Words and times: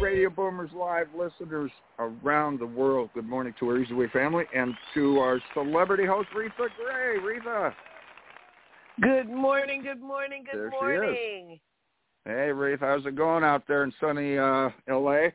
Radio 0.00 0.30
Boomers 0.30 0.70
Live 0.74 1.08
listeners 1.16 1.72
around 1.98 2.60
the 2.60 2.66
world, 2.66 3.10
good 3.14 3.28
morning 3.28 3.52
to 3.58 3.68
our 3.68 3.78
Easy 3.78 3.94
Way 3.94 4.06
family 4.12 4.44
and 4.54 4.72
to 4.94 5.18
our 5.18 5.40
celebrity 5.54 6.06
host, 6.06 6.28
Reatha 6.36 6.68
Grey. 6.76 7.18
Reatha. 7.18 7.72
Good 9.00 9.28
morning, 9.28 9.82
good 9.82 10.00
morning, 10.00 10.44
good 10.44 10.60
there 10.60 10.70
morning. 10.70 11.58
Hey, 12.24 12.50
Reatha, 12.52 12.80
how's 12.80 13.06
it 13.06 13.16
going 13.16 13.42
out 13.42 13.64
there 13.66 13.82
in 13.82 13.92
sunny 14.00 14.38
uh, 14.38 14.70
L.A.? 14.88 15.32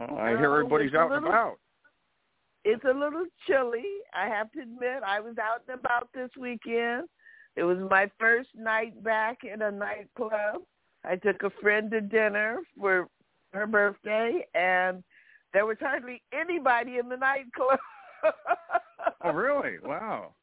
Uh, 0.00 0.14
I 0.14 0.30
hear 0.30 0.54
everybody's 0.54 0.94
out 0.94 1.10
little, 1.10 1.24
and 1.24 1.26
about. 1.26 1.58
It's 2.64 2.84
a 2.84 2.96
little 2.96 3.24
chilly. 3.48 3.84
I 4.14 4.28
have 4.28 4.52
to 4.52 4.60
admit, 4.60 5.02
I 5.04 5.18
was 5.18 5.34
out 5.38 5.62
and 5.68 5.80
about 5.80 6.08
this 6.14 6.30
weekend. 6.38 7.08
It 7.56 7.64
was 7.64 7.78
my 7.90 8.08
first 8.20 8.50
night 8.56 9.02
back 9.02 9.38
in 9.42 9.62
a 9.62 9.70
nightclub. 9.70 10.62
I 11.04 11.16
took 11.16 11.42
a 11.42 11.50
friend 11.60 11.90
to 11.90 12.00
dinner 12.00 12.58
for 12.78 13.08
her 13.52 13.66
birthday, 13.66 14.46
and 14.54 15.02
there 15.52 15.66
was 15.66 15.76
hardly 15.80 16.22
anybody 16.32 16.98
in 16.98 17.08
the 17.08 17.16
nightclub. 17.16 17.78
oh, 19.24 19.30
really? 19.30 19.78
Wow. 19.82 20.34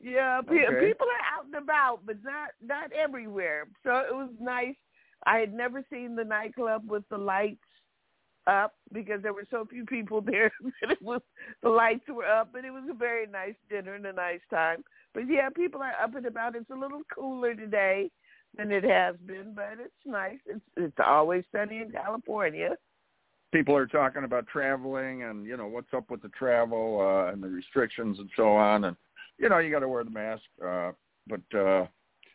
Yeah, 0.00 0.40
Okay. 0.40 0.86
people 0.86 1.06
are 1.06 1.38
out 1.38 1.46
and 1.46 1.54
about, 1.54 2.00
but 2.04 2.16
not 2.22 2.50
not 2.62 2.92
everywhere. 2.92 3.66
So 3.82 3.90
it 3.96 4.14
was 4.14 4.30
nice. 4.40 4.74
I 5.24 5.38
had 5.38 5.54
never 5.54 5.82
seen 5.90 6.14
the 6.14 6.24
nightclub 6.24 6.82
with 6.88 7.04
the 7.08 7.16
lights 7.16 7.60
up 8.46 8.74
because 8.92 9.22
there 9.22 9.32
were 9.32 9.46
so 9.50 9.64
few 9.64 9.84
people 9.84 10.20
there 10.24 10.52
that 10.82 10.92
it 10.92 11.02
was 11.02 11.22
the 11.62 11.70
lights 11.70 12.08
were 12.08 12.26
up, 12.26 12.50
but 12.52 12.64
it 12.64 12.70
was 12.70 12.84
a 12.90 12.94
very 12.94 13.26
nice 13.26 13.54
dinner 13.70 13.94
and 13.94 14.06
a 14.06 14.12
nice 14.12 14.40
time. 14.50 14.84
But 15.14 15.24
yeah, 15.28 15.48
people 15.48 15.80
are 15.82 15.94
up 16.02 16.14
and 16.14 16.26
about. 16.26 16.56
It's 16.56 16.70
a 16.70 16.74
little 16.78 17.02
cooler 17.12 17.54
today 17.54 18.10
than 18.56 18.72
it 18.72 18.84
has 18.84 19.16
been, 19.26 19.52
but 19.54 19.74
it's 19.78 19.92
nice. 20.04 20.38
It's 20.46 20.60
it's 20.76 20.98
always 21.04 21.44
sunny 21.52 21.78
in 21.78 21.90
California. 21.90 22.76
People 23.52 23.76
are 23.76 23.86
talking 23.86 24.24
about 24.24 24.46
traveling 24.48 25.22
and, 25.22 25.46
you 25.46 25.56
know, 25.56 25.66
what's 25.66 25.94
up 25.94 26.10
with 26.10 26.20
the 26.20 26.28
travel 26.30 27.00
uh, 27.00 27.32
and 27.32 27.42
the 27.42 27.48
restrictions 27.48 28.18
and 28.18 28.28
so 28.36 28.54
on. 28.54 28.84
And, 28.84 28.96
you 29.38 29.48
know, 29.48 29.58
you 29.58 29.70
got 29.70 29.78
to 29.80 29.88
wear 29.88 30.04
the 30.04 30.10
mask. 30.10 30.42
Uh, 30.62 30.92
but, 31.26 31.58
uh, 31.58 31.86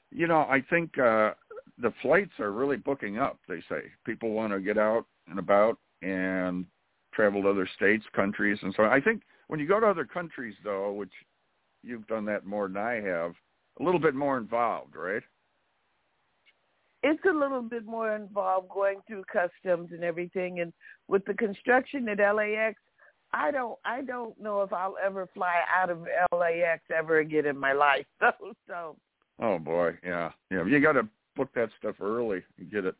you 0.09 0.25
know, 0.25 0.41
I 0.49 0.63
think 0.69 0.97
uh, 0.97 1.31
the 1.77 1.93
flights 2.01 2.31
are 2.39 2.51
really 2.51 2.77
booking 2.77 3.19
up, 3.19 3.39
they 3.47 3.61
say. 3.69 3.91
People 4.05 4.31
want 4.31 4.53
to 4.53 4.59
get 4.59 4.77
out 4.77 5.05
and 5.27 5.37
about 5.37 5.77
and 6.01 6.65
travel 7.13 7.41
to 7.43 7.49
other 7.49 7.69
states, 7.75 8.05
countries, 8.15 8.57
and 8.61 8.73
so 8.75 8.83
on. 8.83 8.91
I 8.91 9.01
think 9.01 9.21
when 9.47 9.59
you 9.59 9.67
go 9.67 9.79
to 9.79 9.87
other 9.87 10.05
countries, 10.05 10.55
though, 10.63 10.93
which 10.93 11.13
you've 11.83 12.07
done 12.07 12.25
that 12.25 12.45
more 12.45 12.67
than 12.67 12.77
I 12.77 13.01
have, 13.01 13.33
a 13.79 13.83
little 13.83 13.99
bit 13.99 14.15
more 14.15 14.37
involved, 14.37 14.95
right? 14.95 15.23
It's 17.03 17.23
a 17.25 17.33
little 17.33 17.61
bit 17.61 17.85
more 17.85 18.15
involved 18.15 18.69
going 18.69 18.99
through 19.07 19.23
customs 19.31 19.89
and 19.91 20.03
everything 20.03 20.59
and 20.59 20.71
with 21.07 21.25
the 21.25 21.33
construction 21.33 22.07
at 22.09 22.19
LAX 22.35 22.79
I 23.33 23.51
don't 23.51 23.77
I 23.85 24.01
don't 24.01 24.39
know 24.39 24.61
if 24.61 24.73
I'll 24.73 24.97
ever 25.03 25.27
fly 25.33 25.61
out 25.73 25.89
of 25.89 26.05
LAX 26.31 26.81
ever 26.95 27.19
again 27.19 27.45
in 27.45 27.57
my 27.57 27.73
life 27.73 28.05
so 28.19 28.31
so 28.67 28.95
Oh 29.41 29.57
boy, 29.57 29.97
yeah, 30.03 30.31
yeah. 30.51 30.63
You 30.65 30.79
got 30.79 30.93
to 30.93 31.07
book 31.35 31.49
that 31.55 31.69
stuff 31.79 31.95
early 31.99 32.43
and 32.59 32.71
get 32.71 32.85
it. 32.85 32.95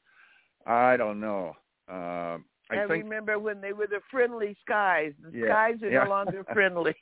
I 0.66 0.98
don't 0.98 1.20
know. 1.20 1.56
Uh, 1.88 2.38
I 2.70 2.84
I 2.84 2.88
think 2.88 3.04
remember 3.04 3.38
when 3.38 3.62
they 3.62 3.74
were 3.74 3.88
the 3.88 4.00
friendly 4.10 4.56
skies 4.62 5.14
the 5.22 5.38
Yeah, 5.38 5.48
skies 5.48 5.84
are 5.84 5.90
yeah. 5.92 6.04
no 6.04 6.10
longer 6.10 6.44
friendly 6.54 6.96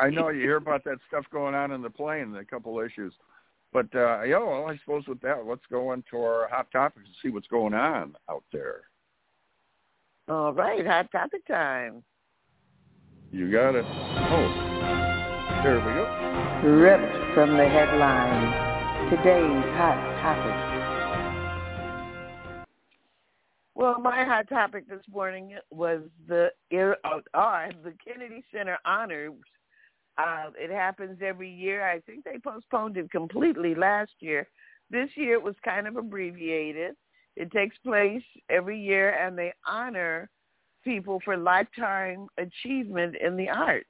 I 0.00 0.10
know 0.10 0.28
you 0.28 0.40
hear 0.42 0.56
about 0.56 0.84
that 0.84 0.98
stuff 1.08 1.24
going 1.32 1.54
on 1.54 1.70
in 1.72 1.82
the 1.82 1.90
plane, 1.90 2.34
a 2.34 2.44
couple 2.44 2.80
issues. 2.80 3.14
But 3.72 3.94
uh, 3.94 4.22
yeah, 4.22 4.38
well, 4.38 4.66
I 4.66 4.76
suppose 4.78 5.06
with 5.06 5.20
that, 5.22 5.46
let's 5.46 5.62
go 5.70 5.92
into 5.92 6.18
our 6.18 6.46
hot 6.48 6.70
topics 6.70 7.06
and 7.06 7.14
see 7.22 7.30
what's 7.30 7.46
going 7.46 7.72
on 7.72 8.14
out 8.28 8.44
there. 8.52 8.82
all 10.28 10.52
right 10.52 10.86
hot 10.86 11.10
topic 11.10 11.46
time 11.46 12.02
You 13.30 13.50
got 13.50 13.74
it. 13.74 13.84
Oh, 13.86 15.62
there 15.64 15.76
we 15.76 15.92
go. 15.94 16.68
Ripped 16.68 17.34
from 17.34 17.56
the 17.56 17.66
headlines. 17.66 19.10
Today's 19.10 19.64
hot 19.74 19.98
topic. 20.22 20.72
Well, 23.74 23.98
my 24.00 24.22
hot 24.24 24.48
topic 24.48 24.88
this 24.88 25.02
morning 25.10 25.56
was 25.70 26.02
the 26.28 26.50
uh, 26.72 27.20
uh, 27.34 27.68
the 27.82 27.94
Kennedy 28.06 28.44
Center 28.52 28.78
honors. 28.84 29.32
Uh, 30.18 30.50
it 30.56 30.70
happens 30.70 31.18
every 31.24 31.50
year. 31.50 31.88
I 31.88 32.00
think 32.00 32.24
they 32.24 32.38
postponed 32.38 32.96
it 32.96 33.10
completely 33.10 33.74
last 33.74 34.12
year. 34.20 34.46
This 34.90 35.08
year 35.14 35.34
it 35.34 35.42
was 35.42 35.54
kind 35.64 35.88
of 35.88 35.96
abbreviated. 35.96 36.94
It 37.34 37.50
takes 37.50 37.76
place 37.78 38.22
every 38.50 38.78
year, 38.78 39.10
and 39.10 39.38
they 39.38 39.52
honor 39.66 40.28
people 40.84 41.20
for 41.24 41.36
lifetime 41.36 42.26
achievement 42.36 43.16
in 43.16 43.36
the 43.36 43.48
arts. 43.48 43.86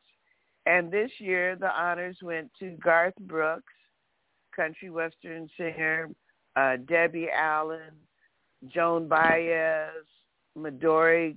And 0.67 0.93
this 0.93 1.11
year 1.19 1.57
the 1.57 1.71
honors 1.71 2.19
went 2.23 2.51
to 2.61 2.77
Garth 2.83 3.17
Brooks, 3.23 3.73
country 4.55 4.91
western 4.91 5.49
singer, 5.57 6.09
uh, 6.55 6.77
Debbie 6.87 7.29
Allen, 7.37 7.97
Joan 8.69 9.09
Baez, 9.09 9.89
Midori 10.57 11.35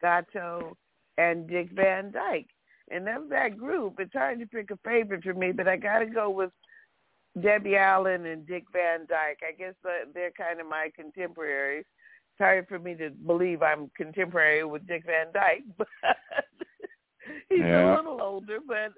Goto, 0.00 0.76
and 1.18 1.48
Dick 1.48 1.70
Van 1.72 2.10
Dyke. 2.10 2.48
And 2.90 3.08
of 3.08 3.28
that 3.30 3.58
group, 3.58 3.94
it's 3.98 4.12
hard 4.12 4.38
to 4.40 4.46
pick 4.46 4.70
a 4.70 4.78
favorite 4.84 5.24
for 5.24 5.34
me, 5.34 5.52
but 5.52 5.68
I 5.68 5.76
got 5.76 5.98
to 6.00 6.06
go 6.06 6.30
with 6.30 6.50
Debbie 7.40 7.76
Allen 7.76 8.26
and 8.26 8.46
Dick 8.46 8.64
Van 8.72 9.00
Dyke. 9.08 9.40
I 9.46 9.52
guess 9.56 9.74
they're 10.14 10.30
kind 10.32 10.60
of 10.60 10.66
my 10.68 10.90
contemporaries. 10.96 11.84
It's 12.32 12.40
hard 12.44 12.66
for 12.68 12.78
me 12.78 12.94
to 12.96 13.10
believe 13.10 13.62
I'm 13.62 13.90
contemporary 13.96 14.64
with 14.64 14.86
Dick 14.86 15.04
Van 15.06 15.26
Dyke, 15.32 15.64
but 15.78 15.88
he's 17.48 17.60
Yeah. 17.60 17.94
a 17.94 17.96
little 17.96 18.20
older. 18.22 18.58
But 18.66 18.92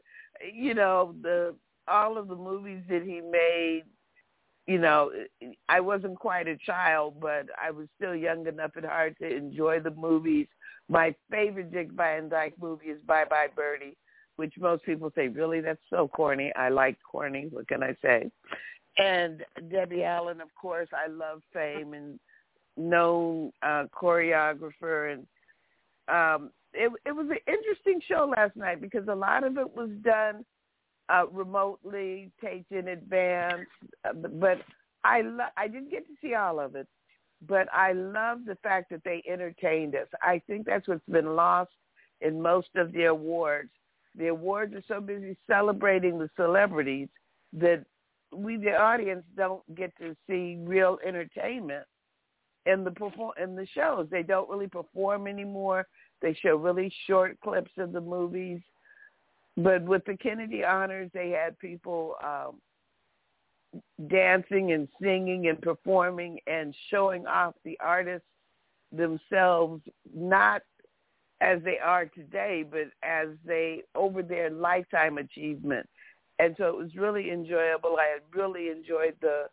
you 0.53 0.75
know, 0.75 1.15
the 1.23 1.55
all 1.89 2.17
of 2.19 2.29
the 2.29 2.37
movies 2.37 2.83
that 2.89 3.03
he 3.03 3.21
made 3.21 3.84
you 4.70 4.78
know, 4.78 5.10
I 5.69 5.81
wasn't 5.81 6.16
quite 6.16 6.47
a 6.47 6.56
child, 6.56 7.14
but 7.20 7.47
I 7.60 7.72
was 7.72 7.88
still 7.97 8.14
young 8.14 8.47
enough 8.47 8.70
at 8.76 8.84
heart 8.84 9.16
to 9.19 9.26
enjoy 9.26 9.81
the 9.81 9.91
movies. 9.91 10.47
My 10.88 11.12
favorite 11.28 11.72
Dick 11.72 11.91
Van 11.91 12.28
Dyke 12.28 12.54
movie 12.60 12.86
is 12.86 13.03
Bye 13.04 13.25
Bye 13.28 13.48
Birdie, 13.56 13.97
which 14.36 14.54
most 14.60 14.84
people 14.84 15.10
say, 15.16 15.26
really, 15.26 15.60
that's 15.60 15.81
so 15.91 16.06
corny. 16.06 16.53
I 16.54 16.69
like 16.69 16.97
corny. 17.03 17.48
What 17.50 17.66
can 17.66 17.82
I 17.82 17.97
say? 18.00 18.31
And 18.97 19.44
Debbie 19.72 20.04
Allen, 20.04 20.41
of 20.41 20.54
course, 20.54 20.88
I 20.92 21.10
love 21.10 21.42
fame 21.52 21.92
and 21.94 22.20
known 22.76 23.50
uh, 23.64 23.87
choreographer. 23.92 25.14
And 25.14 25.26
um, 26.06 26.50
it, 26.75 26.92
it 27.04 27.12
was 27.12 27.26
an 27.28 27.38
interesting 27.52 28.00
show 28.06 28.32
last 28.37 28.54
night 28.54 28.81
because 28.81 29.08
a 29.08 29.14
lot 29.16 29.42
of 29.42 29.58
it 29.58 29.76
was 29.76 29.91
done 30.04 30.44
uh, 31.10 31.26
remotely, 31.31 32.31
taped 32.43 32.72
in 32.72 32.88
advance. 32.88 33.66
Uh, 34.04 34.12
but 34.15 34.59
I 35.04 35.22
lo- 35.22 35.54
I 35.56 35.69
didn't 35.69 35.91
get 35.91 36.06
to 36.06 36.15
see 36.22 36.34
all 36.34 36.60
of 36.60 36.75
it, 36.75 36.87
but 37.47 37.69
I 37.72 37.93
love 37.93 38.41
the 38.47 38.56
fact 38.62 38.91
that 38.91 39.03
they 39.04 39.22
entertained 39.31 39.94
us. 39.94 40.09
I 40.22 40.41
think 40.47 40.66
that's 40.66 40.87
what's 40.87 41.04
been 41.10 41.34
lost 41.37 41.72
in 42.20 42.41
most 42.41 42.69
of 42.76 42.93
the 42.93 43.04
awards. 43.04 43.70
The 44.16 44.28
awards 44.28 44.75
are 44.75 44.82
so 44.88 45.00
busy 45.00 45.37
celebrating 45.46 46.19
the 46.19 46.31
celebrities 46.37 47.08
that 47.52 47.85
we, 48.32 48.56
the 48.56 48.76
audience, 48.76 49.25
don't 49.37 49.62
get 49.75 49.93
to 49.99 50.17
see 50.29 50.58
real 50.61 50.99
entertainment 51.06 51.85
in 52.67 52.85
the 52.85 52.90
perform 52.90 53.32
in 53.43 53.56
the 53.56 53.67
shows. 53.75 54.06
They 54.11 54.23
don't 54.23 54.50
really 54.50 54.69
perform 54.69 55.26
anymore. 55.26 55.87
They 56.23 56.35
show 56.35 56.56
really 56.56 56.93
short 57.06 57.40
clips 57.40 57.73
of 57.79 57.93
the 57.93 58.00
movies. 58.00 58.61
But 59.56 59.82
with 59.82 60.05
the 60.05 60.17
Kennedy 60.17 60.64
honors, 60.64 61.11
they 61.12 61.31
had 61.31 61.58
people 61.58 62.14
um, 62.25 62.61
dancing 64.08 64.73
and 64.73 64.88
singing 65.00 65.49
and 65.49 65.61
performing 65.61 66.38
and 66.47 66.75
showing 66.91 67.26
off 67.26 67.55
the 67.64 67.79
artists 67.81 68.26
themselves, 68.93 69.82
not 70.14 70.62
as 71.41 71.61
they 71.64 71.79
are 71.79 72.06
today, 72.06 72.64
but 72.69 72.88
as 73.02 73.29
they 73.44 73.82
over 73.94 74.23
their 74.23 74.50
lifetime 74.50 75.19
achievement. 75.19 75.88
And 76.38 76.55
so 76.58 76.69
it 76.69 76.76
was 76.76 76.94
really 76.97 77.31
enjoyable. 77.31 77.97
I 77.99 78.19
really 78.37 78.69
enjoyed 78.70 79.14
the 79.20 79.44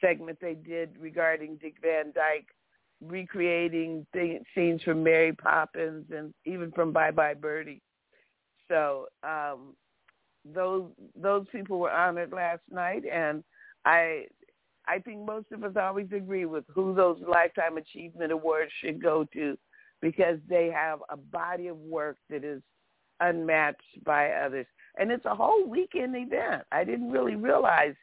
segment 0.00 0.38
they 0.40 0.54
did 0.54 0.90
regarding 0.98 1.56
Dick 1.56 1.76
Van 1.82 2.12
Dyke 2.14 2.48
recreating 3.04 4.06
th- 4.12 4.42
scenes 4.54 4.82
from 4.82 5.02
Mary 5.02 5.32
Poppins 5.32 6.06
and 6.14 6.34
even 6.44 6.70
from 6.72 6.92
Bye 6.92 7.10
Bye 7.10 7.34
Birdie. 7.34 7.80
So 8.70 9.08
um, 9.24 9.74
those 10.44 10.84
those 11.20 11.44
people 11.52 11.78
were 11.80 11.90
honored 11.90 12.32
last 12.32 12.62
night, 12.70 13.02
and 13.12 13.42
I 13.84 14.26
I 14.86 15.00
think 15.00 15.26
most 15.26 15.52
of 15.52 15.64
us 15.64 15.74
always 15.76 16.06
agree 16.12 16.46
with 16.46 16.64
who 16.72 16.94
those 16.94 17.20
lifetime 17.28 17.76
achievement 17.76 18.32
awards 18.32 18.70
should 18.80 19.02
go 19.02 19.26
to, 19.34 19.58
because 20.00 20.38
they 20.48 20.70
have 20.70 21.00
a 21.10 21.16
body 21.16 21.66
of 21.66 21.76
work 21.76 22.16
that 22.30 22.44
is 22.44 22.62
unmatched 23.18 24.04
by 24.04 24.30
others, 24.30 24.66
and 24.98 25.10
it's 25.10 25.26
a 25.26 25.34
whole 25.34 25.66
weekend 25.66 26.16
event. 26.16 26.62
I 26.72 26.84
didn't 26.84 27.10
really 27.10 27.36
realize 27.36 27.96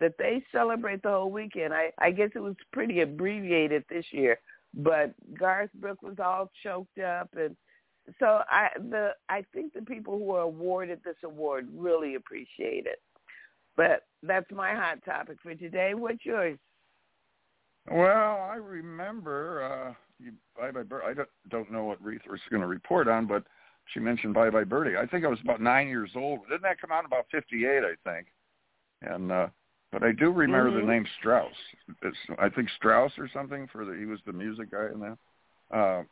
that 0.00 0.14
they 0.18 0.42
celebrate 0.50 1.02
the 1.02 1.10
whole 1.10 1.30
weekend. 1.30 1.74
I 1.74 1.92
I 1.98 2.10
guess 2.10 2.30
it 2.34 2.40
was 2.40 2.56
pretty 2.72 3.02
abbreviated 3.02 3.84
this 3.90 4.06
year, 4.10 4.38
but 4.72 5.14
Garth 5.38 5.70
Brooks 5.74 6.02
was 6.02 6.16
all 6.18 6.50
choked 6.62 6.98
up 6.98 7.28
and 7.36 7.54
so 8.18 8.42
I 8.48 8.68
the 8.90 9.10
I 9.28 9.44
think 9.52 9.72
the 9.72 9.82
people 9.82 10.18
who 10.18 10.32
are 10.32 10.42
awarded 10.42 11.00
this 11.04 11.16
award 11.24 11.68
really 11.74 12.16
appreciate 12.16 12.86
it. 12.86 13.00
But 13.76 14.04
that's 14.22 14.50
my 14.52 14.74
hot 14.74 15.04
topic 15.04 15.38
for 15.42 15.54
today. 15.54 15.94
What's 15.94 16.24
yours? 16.24 16.58
Well, 17.90 18.48
I 18.50 18.56
remember 18.56 19.62
uh 19.62 19.94
you, 20.22 20.32
Bye 20.56 20.70
Bye 20.70 20.82
Birdie. 20.82 21.06
I 21.06 21.14
don't, 21.14 21.28
don't 21.48 21.72
know 21.72 21.84
what 21.84 22.02
Reith 22.02 22.22
was 22.30 22.40
going 22.50 22.62
to 22.62 22.68
report 22.68 23.08
on, 23.08 23.26
but 23.26 23.44
she 23.92 24.00
mentioned 24.00 24.34
Bye 24.34 24.50
Bye 24.50 24.64
Birdie. 24.64 24.96
I 24.96 25.06
think 25.06 25.24
I 25.24 25.28
was 25.28 25.40
about 25.42 25.60
nine 25.60 25.88
years 25.88 26.10
old. 26.14 26.40
Didn't 26.48 26.62
that 26.62 26.80
come 26.80 26.92
out 26.92 27.04
about 27.04 27.26
fifty-eight? 27.30 27.82
I 27.84 27.94
think. 28.08 28.26
And 29.02 29.32
uh 29.32 29.48
but 29.92 30.02
I 30.02 30.12
do 30.12 30.30
remember 30.30 30.70
mm-hmm. 30.70 30.86
the 30.86 30.92
name 30.92 31.06
Strouse. 31.20 31.50
It's 32.02 32.16
I 32.38 32.48
think 32.48 32.68
Strouse 32.80 33.16
or 33.18 33.30
something 33.32 33.68
for 33.72 33.84
the 33.84 33.96
he 33.96 34.06
was 34.06 34.20
the 34.26 34.32
music 34.32 34.70
guy 34.70 34.88
in 34.92 35.00
that. 35.00 35.18
Uh, 35.74 36.02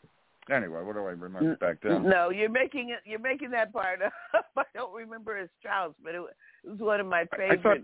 anyway, 0.50 0.82
what 0.82 0.94
do 0.94 1.00
I 1.00 1.10
remember 1.10 1.56
back 1.56 1.78
then? 1.82 2.08
No, 2.08 2.30
you're 2.30 2.48
making 2.48 2.90
it. 2.90 3.00
You're 3.04 3.18
making 3.18 3.50
that 3.50 3.72
part 3.72 4.00
up. 4.02 4.12
I 4.56 4.64
don't 4.74 4.94
remember 4.94 5.36
as 5.36 5.48
Strouse, 5.60 5.94
but 6.02 6.14
it, 6.14 6.20
was 6.20 6.78
one 6.78 7.00
of 7.00 7.06
my 7.06 7.26
favorite. 7.36 7.60
I 7.60 7.62
thought, 7.62 7.78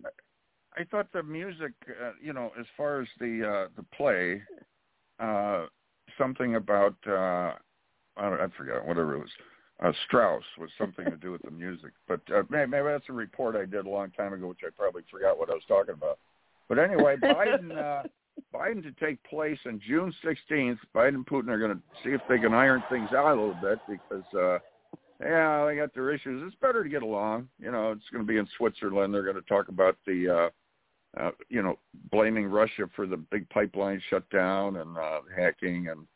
I 0.76 0.84
thought 0.84 1.12
the 1.12 1.22
music, 1.22 1.72
uh, 1.88 2.12
you 2.22 2.32
know, 2.32 2.52
as 2.58 2.66
far 2.76 3.00
as 3.00 3.08
the 3.20 3.46
uh, 3.46 3.68
the 3.76 3.84
play, 3.96 4.42
uh, 5.20 5.66
something 6.16 6.56
about 6.56 6.96
uh, 7.06 7.54
I, 8.16 8.26
I 8.26 8.46
forgot 8.56 8.86
whatever 8.86 9.16
it 9.16 9.20
was. 9.20 9.30
Uh, 9.80 9.92
Strouse 10.06 10.42
was 10.58 10.70
something 10.76 11.04
to 11.04 11.16
do 11.16 11.30
with 11.30 11.42
the 11.42 11.52
music, 11.52 11.92
but 12.08 12.20
uh, 12.34 12.42
maybe, 12.50 12.68
maybe 12.68 12.86
that's 12.88 13.08
a 13.08 13.12
report 13.12 13.54
I 13.54 13.64
did 13.64 13.86
a 13.86 13.88
long 13.88 14.10
time 14.10 14.32
ago, 14.32 14.48
which 14.48 14.58
I 14.66 14.70
probably 14.76 15.02
forgot 15.08 15.38
what 15.38 15.50
I 15.50 15.54
was 15.54 15.62
talking 15.68 15.94
about. 15.94 16.18
But 16.68 16.80
anyway, 16.80 17.16
Biden. 17.22 17.76
Uh, 17.76 18.02
Biden 18.54 18.82
to 18.82 18.92
take 18.92 19.22
place 19.24 19.58
on 19.66 19.80
June 19.86 20.12
16th. 20.24 20.78
Biden 20.94 21.14
and 21.14 21.26
Putin 21.26 21.48
are 21.48 21.58
going 21.58 21.74
to 21.74 21.80
see 22.04 22.10
if 22.10 22.20
they 22.28 22.38
can 22.38 22.54
iron 22.54 22.82
things 22.90 23.10
out 23.12 23.36
a 23.36 23.40
little 23.40 23.58
bit 23.60 23.78
because, 23.88 24.24
uh, 24.34 24.58
yeah, 25.20 25.66
they 25.66 25.76
got 25.76 25.94
their 25.94 26.10
issues. 26.10 26.42
It's 26.46 26.60
better 26.60 26.82
to 26.82 26.88
get 26.88 27.02
along. 27.02 27.48
You 27.58 27.72
know, 27.72 27.92
it's 27.92 28.08
going 28.12 28.24
to 28.24 28.28
be 28.28 28.38
in 28.38 28.48
Switzerland. 28.56 29.12
They're 29.12 29.22
going 29.22 29.36
to 29.36 29.42
talk 29.42 29.68
about 29.68 29.96
the, 30.06 30.50
uh, 31.16 31.20
uh, 31.20 31.30
you 31.48 31.62
know, 31.62 31.78
blaming 32.10 32.46
Russia 32.46 32.88
for 32.94 33.06
the 33.06 33.16
big 33.16 33.48
pipeline 33.50 34.00
shutdown 34.10 34.76
and 34.76 34.96
uh, 34.96 35.20
hacking 35.36 35.88
and 35.88 36.06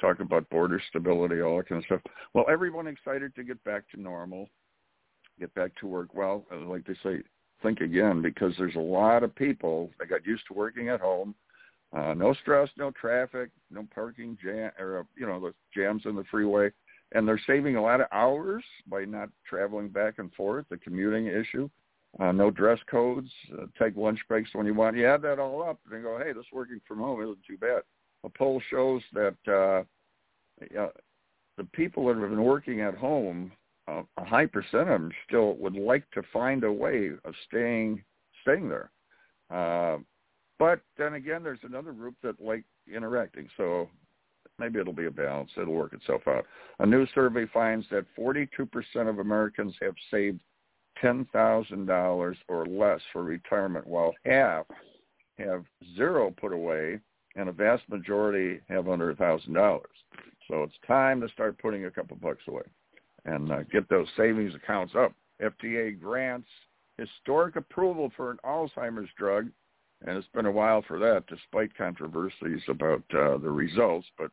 talking 0.00 0.26
about 0.26 0.48
border 0.50 0.82
stability, 0.88 1.40
all 1.40 1.58
that 1.58 1.68
kind 1.68 1.80
of 1.80 1.86
stuff. 1.86 2.00
Well, 2.34 2.46
everyone 2.50 2.86
excited 2.86 3.34
to 3.36 3.44
get 3.44 3.62
back 3.64 3.88
to 3.90 4.00
normal, 4.00 4.48
get 5.38 5.54
back 5.54 5.72
to 5.80 5.86
work. 5.86 6.14
Well, 6.14 6.44
like 6.66 6.86
they 6.86 6.96
say, 7.02 7.22
think 7.62 7.80
again 7.80 8.22
because 8.22 8.54
there's 8.58 8.76
a 8.76 8.80
lot 8.80 9.22
of 9.22 9.34
people 9.34 9.90
that 9.98 10.08
got 10.08 10.26
used 10.26 10.46
to 10.48 10.54
working 10.54 10.88
at 10.88 11.00
home 11.00 11.34
uh, 11.96 12.14
no 12.14 12.34
stress, 12.34 12.68
no 12.76 12.90
traffic, 12.92 13.50
no 13.70 13.86
parking 13.92 14.38
jam, 14.42 14.70
or 14.78 15.06
you 15.16 15.26
know 15.26 15.40
the 15.40 15.54
jams 15.74 16.02
in 16.04 16.14
the 16.14 16.24
freeway, 16.30 16.70
and 17.12 17.26
they're 17.26 17.40
saving 17.46 17.76
a 17.76 17.82
lot 17.82 18.00
of 18.00 18.06
hours 18.12 18.62
by 18.86 19.04
not 19.04 19.28
traveling 19.48 19.88
back 19.88 20.14
and 20.18 20.32
forth. 20.34 20.64
The 20.70 20.76
commuting 20.76 21.26
issue, 21.26 21.68
uh, 22.20 22.32
no 22.32 22.50
dress 22.50 22.78
codes, 22.88 23.30
uh, 23.58 23.66
take 23.78 23.96
lunch 23.96 24.20
breaks 24.28 24.50
when 24.52 24.66
you 24.66 24.74
want. 24.74 24.96
You 24.96 25.08
add 25.08 25.22
that 25.22 25.40
all 25.40 25.62
up, 25.62 25.80
and 25.90 26.02
go, 26.02 26.18
hey, 26.18 26.32
this 26.32 26.44
working 26.52 26.80
from 26.86 26.98
home 26.98 27.22
isn't 27.22 27.44
too 27.46 27.58
bad. 27.58 27.82
A 28.22 28.28
poll 28.28 28.62
shows 28.70 29.02
that 29.12 29.36
uh, 29.48 29.82
uh, 30.78 30.88
the 31.56 31.64
people 31.72 32.06
that 32.06 32.16
have 32.16 32.30
been 32.30 32.44
working 32.44 32.82
at 32.82 32.94
home, 32.94 33.50
uh, 33.88 34.02
a 34.16 34.24
high 34.24 34.46
percent 34.46 34.82
of 34.82 35.00
them 35.00 35.10
still 35.26 35.56
would 35.56 35.74
like 35.74 36.08
to 36.12 36.22
find 36.32 36.62
a 36.62 36.72
way 36.72 37.10
of 37.24 37.34
staying 37.48 38.02
staying 38.42 38.68
there. 38.68 38.90
Uh, 39.50 39.98
but 40.60 40.82
then 40.98 41.14
again, 41.14 41.42
there's 41.42 41.58
another 41.62 41.92
group 41.92 42.14
that 42.22 42.38
like 42.38 42.64
interacting. 42.94 43.48
So 43.56 43.88
maybe 44.58 44.78
it'll 44.78 44.92
be 44.92 45.06
a 45.06 45.10
balance. 45.10 45.50
It'll 45.56 45.72
work 45.72 45.94
itself 45.94 46.20
out. 46.28 46.44
A 46.80 46.86
new 46.86 47.06
survey 47.14 47.46
finds 47.52 47.86
that 47.90 48.04
42% 48.16 48.46
of 49.08 49.18
Americans 49.20 49.74
have 49.80 49.94
saved 50.10 50.40
$10,000 51.02 52.34
or 52.48 52.66
less 52.66 53.00
for 53.10 53.24
retirement, 53.24 53.86
while 53.86 54.12
half 54.26 54.66
have 55.38 55.64
zero 55.96 56.30
put 56.38 56.52
away, 56.52 57.00
and 57.36 57.48
a 57.48 57.52
vast 57.52 57.82
majority 57.88 58.60
have 58.68 58.86
under 58.86 59.14
$1,000. 59.14 59.80
So 60.46 60.62
it's 60.62 60.74
time 60.86 61.22
to 61.22 61.28
start 61.30 61.58
putting 61.58 61.86
a 61.86 61.90
couple 61.90 62.18
bucks 62.18 62.42
away 62.46 62.64
and 63.24 63.50
uh, 63.50 63.62
get 63.62 63.88
those 63.88 64.08
savings 64.14 64.54
accounts 64.54 64.92
up. 64.94 65.12
FDA 65.42 65.98
grants 65.98 66.48
historic 66.98 67.56
approval 67.56 68.12
for 68.14 68.30
an 68.30 68.38
Alzheimer's 68.44 69.08
drug 69.16 69.48
and 70.06 70.16
it's 70.16 70.28
been 70.34 70.46
a 70.46 70.50
while 70.50 70.82
for 70.86 70.98
that, 70.98 71.24
despite 71.28 71.76
controversies 71.76 72.62
about 72.68 73.02
uh, 73.14 73.36
the 73.38 73.50
results. 73.50 74.06
But 74.16 74.30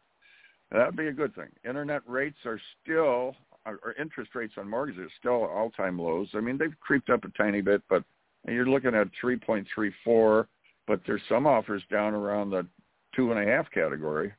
that'd 0.71 0.95
be 0.95 1.07
a 1.07 1.13
good 1.13 1.35
thing. 1.35 1.49
Internet 1.67 2.03
rates 2.07 2.37
are 2.45 2.59
still, 2.81 3.35
or 3.65 3.95
interest 3.99 4.33
rates 4.35 4.53
on 4.57 4.69
mortgages 4.69 5.01
are 5.01 5.19
still 5.19 5.45
all-time 5.45 5.99
lows. 5.99 6.29
I 6.33 6.39
mean, 6.39 6.57
they've 6.57 6.79
creeped 6.79 7.09
up 7.09 7.25
a 7.25 7.37
tiny 7.37 7.61
bit, 7.61 7.81
but 7.89 8.03
you're 8.47 8.69
looking 8.69 8.95
at 8.95 9.07
3.34. 9.23 10.47
But 10.87 11.01
there's 11.05 11.21
some 11.27 11.45
offers 11.45 11.83
down 11.91 12.13
around 12.13 12.49
the 12.49 12.65
two 13.13 13.31
and 13.31 13.39
a 13.39 13.51
half 13.51 13.69
category, 13.71 14.31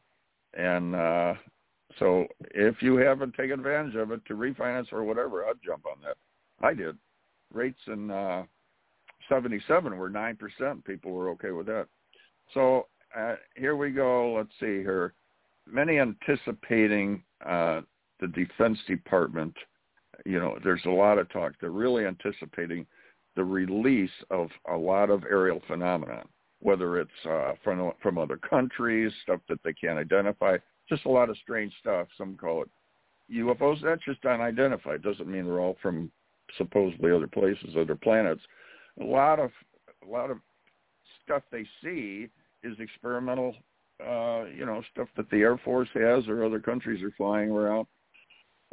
and 0.54 0.94
uh, 0.94 1.34
so 1.98 2.26
if 2.54 2.80
you 2.80 2.96
haven't 2.96 3.34
taken 3.34 3.58
advantage 3.58 3.96
of 3.96 4.12
it 4.12 4.24
to 4.26 4.34
refinance 4.34 4.90
or 4.92 5.04
whatever, 5.04 5.44
I'd 5.44 5.62
jump 5.64 5.84
on 5.84 5.98
that. 6.02 6.16
I 6.66 6.72
did. 6.72 6.96
Rates 7.52 7.80
in 7.86 8.10
uh, 8.10 8.44
77 9.28 9.96
were 9.96 10.10
9%. 10.10 10.84
People 10.84 11.12
were 11.12 11.30
okay 11.30 11.50
with 11.50 11.66
that. 11.66 11.86
So 12.54 12.86
uh, 13.16 13.36
here 13.56 13.76
we 13.76 13.90
go. 13.90 14.34
Let's 14.34 14.52
see 14.60 14.82
here. 14.82 15.14
Many 15.70 15.98
anticipating 15.98 17.22
uh, 17.44 17.82
the 18.20 18.28
Defense 18.28 18.78
Department. 18.86 19.54
You 20.24 20.40
know, 20.40 20.58
there's 20.64 20.84
a 20.86 20.90
lot 20.90 21.18
of 21.18 21.30
talk. 21.30 21.52
They're 21.60 21.70
really 21.70 22.06
anticipating 22.06 22.86
the 23.36 23.44
release 23.44 24.10
of 24.30 24.48
a 24.70 24.76
lot 24.76 25.10
of 25.10 25.24
aerial 25.24 25.62
phenomenon, 25.68 26.26
whether 26.60 26.98
it's 26.98 27.10
uh, 27.28 27.52
from 27.62 27.92
from 28.02 28.18
other 28.18 28.36
countries, 28.36 29.12
stuff 29.22 29.40
that 29.48 29.62
they 29.62 29.72
can't 29.72 29.98
identify. 29.98 30.56
Just 30.88 31.04
a 31.04 31.10
lot 31.10 31.30
of 31.30 31.36
strange 31.36 31.72
stuff. 31.80 32.08
Some 32.16 32.36
call 32.36 32.62
it 32.62 32.70
UFOs. 33.32 33.82
That's 33.82 34.04
just 34.04 34.24
unidentified. 34.24 35.02
Doesn't 35.02 35.30
mean 35.30 35.44
they're 35.44 35.60
all 35.60 35.76
from 35.80 36.10
supposedly 36.56 37.12
other 37.12 37.28
places, 37.28 37.76
other 37.76 37.94
planets 37.94 38.40
a 39.00 39.04
lot 39.04 39.38
of 39.38 39.50
a 40.06 40.10
lot 40.10 40.30
of 40.30 40.38
stuff 41.24 41.42
they 41.50 41.66
see 41.82 42.28
is 42.62 42.78
experimental 42.80 43.54
uh 44.00 44.44
you 44.44 44.64
know 44.64 44.82
stuff 44.92 45.08
that 45.16 45.28
the 45.30 45.38
air 45.38 45.58
force 45.58 45.88
has 45.94 46.26
or 46.28 46.44
other 46.44 46.60
countries 46.60 47.02
are 47.02 47.12
flying 47.16 47.50
around. 47.50 47.86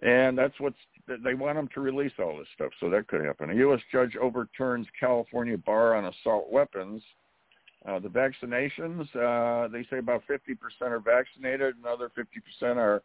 And 0.02 0.38
that's 0.38 0.60
what's 0.60 0.78
they 1.24 1.34
want 1.34 1.58
them 1.58 1.70
to 1.74 1.82
release 1.82 2.12
all 2.20 2.38
this 2.38 2.48
stuff 2.54 2.72
so 2.80 2.90
that 2.90 3.08
could 3.08 3.24
happen. 3.24 3.50
A 3.50 3.56
u.s 3.56 3.82
judge 3.92 4.16
overturns 4.16 4.88
california 5.00 5.58
bar 5.58 5.96
on 5.96 6.06
assault 6.06 6.52
weapons. 6.52 7.02
Uh 7.88 8.00
the 8.00 8.10
vaccinations 8.10 9.08
uh 9.16 9.68
they 9.68 9.86
say 9.90 9.98
about 9.98 10.24
50% 10.30 10.58
are 10.82 11.00
vaccinated 11.00 11.76
another 11.78 12.12
50% 12.18 12.78
are 12.78 13.04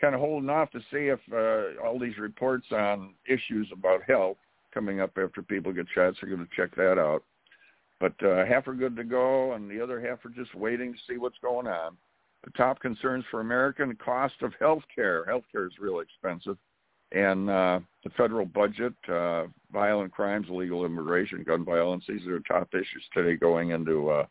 kind 0.00 0.14
of 0.14 0.20
holding 0.20 0.50
off 0.50 0.70
to 0.72 0.80
see 0.90 1.08
if 1.08 1.20
uh, 1.32 1.80
all 1.80 1.98
these 1.98 2.18
reports 2.18 2.66
on 2.72 3.14
issues 3.26 3.68
about 3.72 4.00
health 4.06 4.36
coming 4.72 5.00
up 5.00 5.16
after 5.22 5.42
people 5.42 5.72
get 5.72 5.86
shots. 5.94 6.18
They're 6.20 6.34
going 6.34 6.46
to 6.46 6.56
check 6.56 6.74
that 6.76 6.98
out. 6.98 7.22
But 8.00 8.14
uh, 8.24 8.44
half 8.44 8.66
are 8.66 8.74
good 8.74 8.96
to 8.96 9.04
go, 9.04 9.52
and 9.52 9.70
the 9.70 9.80
other 9.80 10.00
half 10.00 10.24
are 10.24 10.30
just 10.30 10.54
waiting 10.54 10.92
to 10.92 10.98
see 11.08 11.18
what's 11.18 11.38
going 11.40 11.68
on. 11.68 11.96
The 12.44 12.50
top 12.50 12.80
concerns 12.80 13.24
for 13.30 13.40
American 13.40 13.94
cost 13.96 14.34
of 14.42 14.52
health 14.58 14.82
care. 14.92 15.24
Health 15.24 15.44
care 15.52 15.66
is 15.66 15.72
real 15.78 16.00
expensive. 16.00 16.56
And 17.12 17.48
uh, 17.48 17.80
the 18.02 18.10
federal 18.10 18.46
budget, 18.46 18.94
uh, 19.08 19.44
violent 19.72 20.12
crimes, 20.12 20.46
illegal 20.48 20.84
immigration, 20.84 21.44
gun 21.44 21.64
violence, 21.64 22.04
these 22.08 22.26
are 22.26 22.40
top 22.40 22.68
issues 22.72 23.04
today 23.14 23.36
going 23.36 23.70
into 23.70 24.10
uh, 24.10 24.26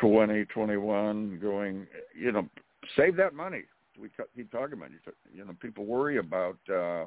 2021, 0.00 1.38
going, 1.40 1.86
you 2.18 2.32
know, 2.32 2.48
save 2.96 3.16
that 3.16 3.34
money. 3.34 3.64
We 4.00 4.08
keep 4.34 4.50
talking 4.50 4.74
about 4.74 4.90
it. 4.90 5.14
You 5.32 5.44
know, 5.44 5.54
people 5.60 5.84
worry 5.84 6.18
about 6.18 6.56
uh, 6.72 7.04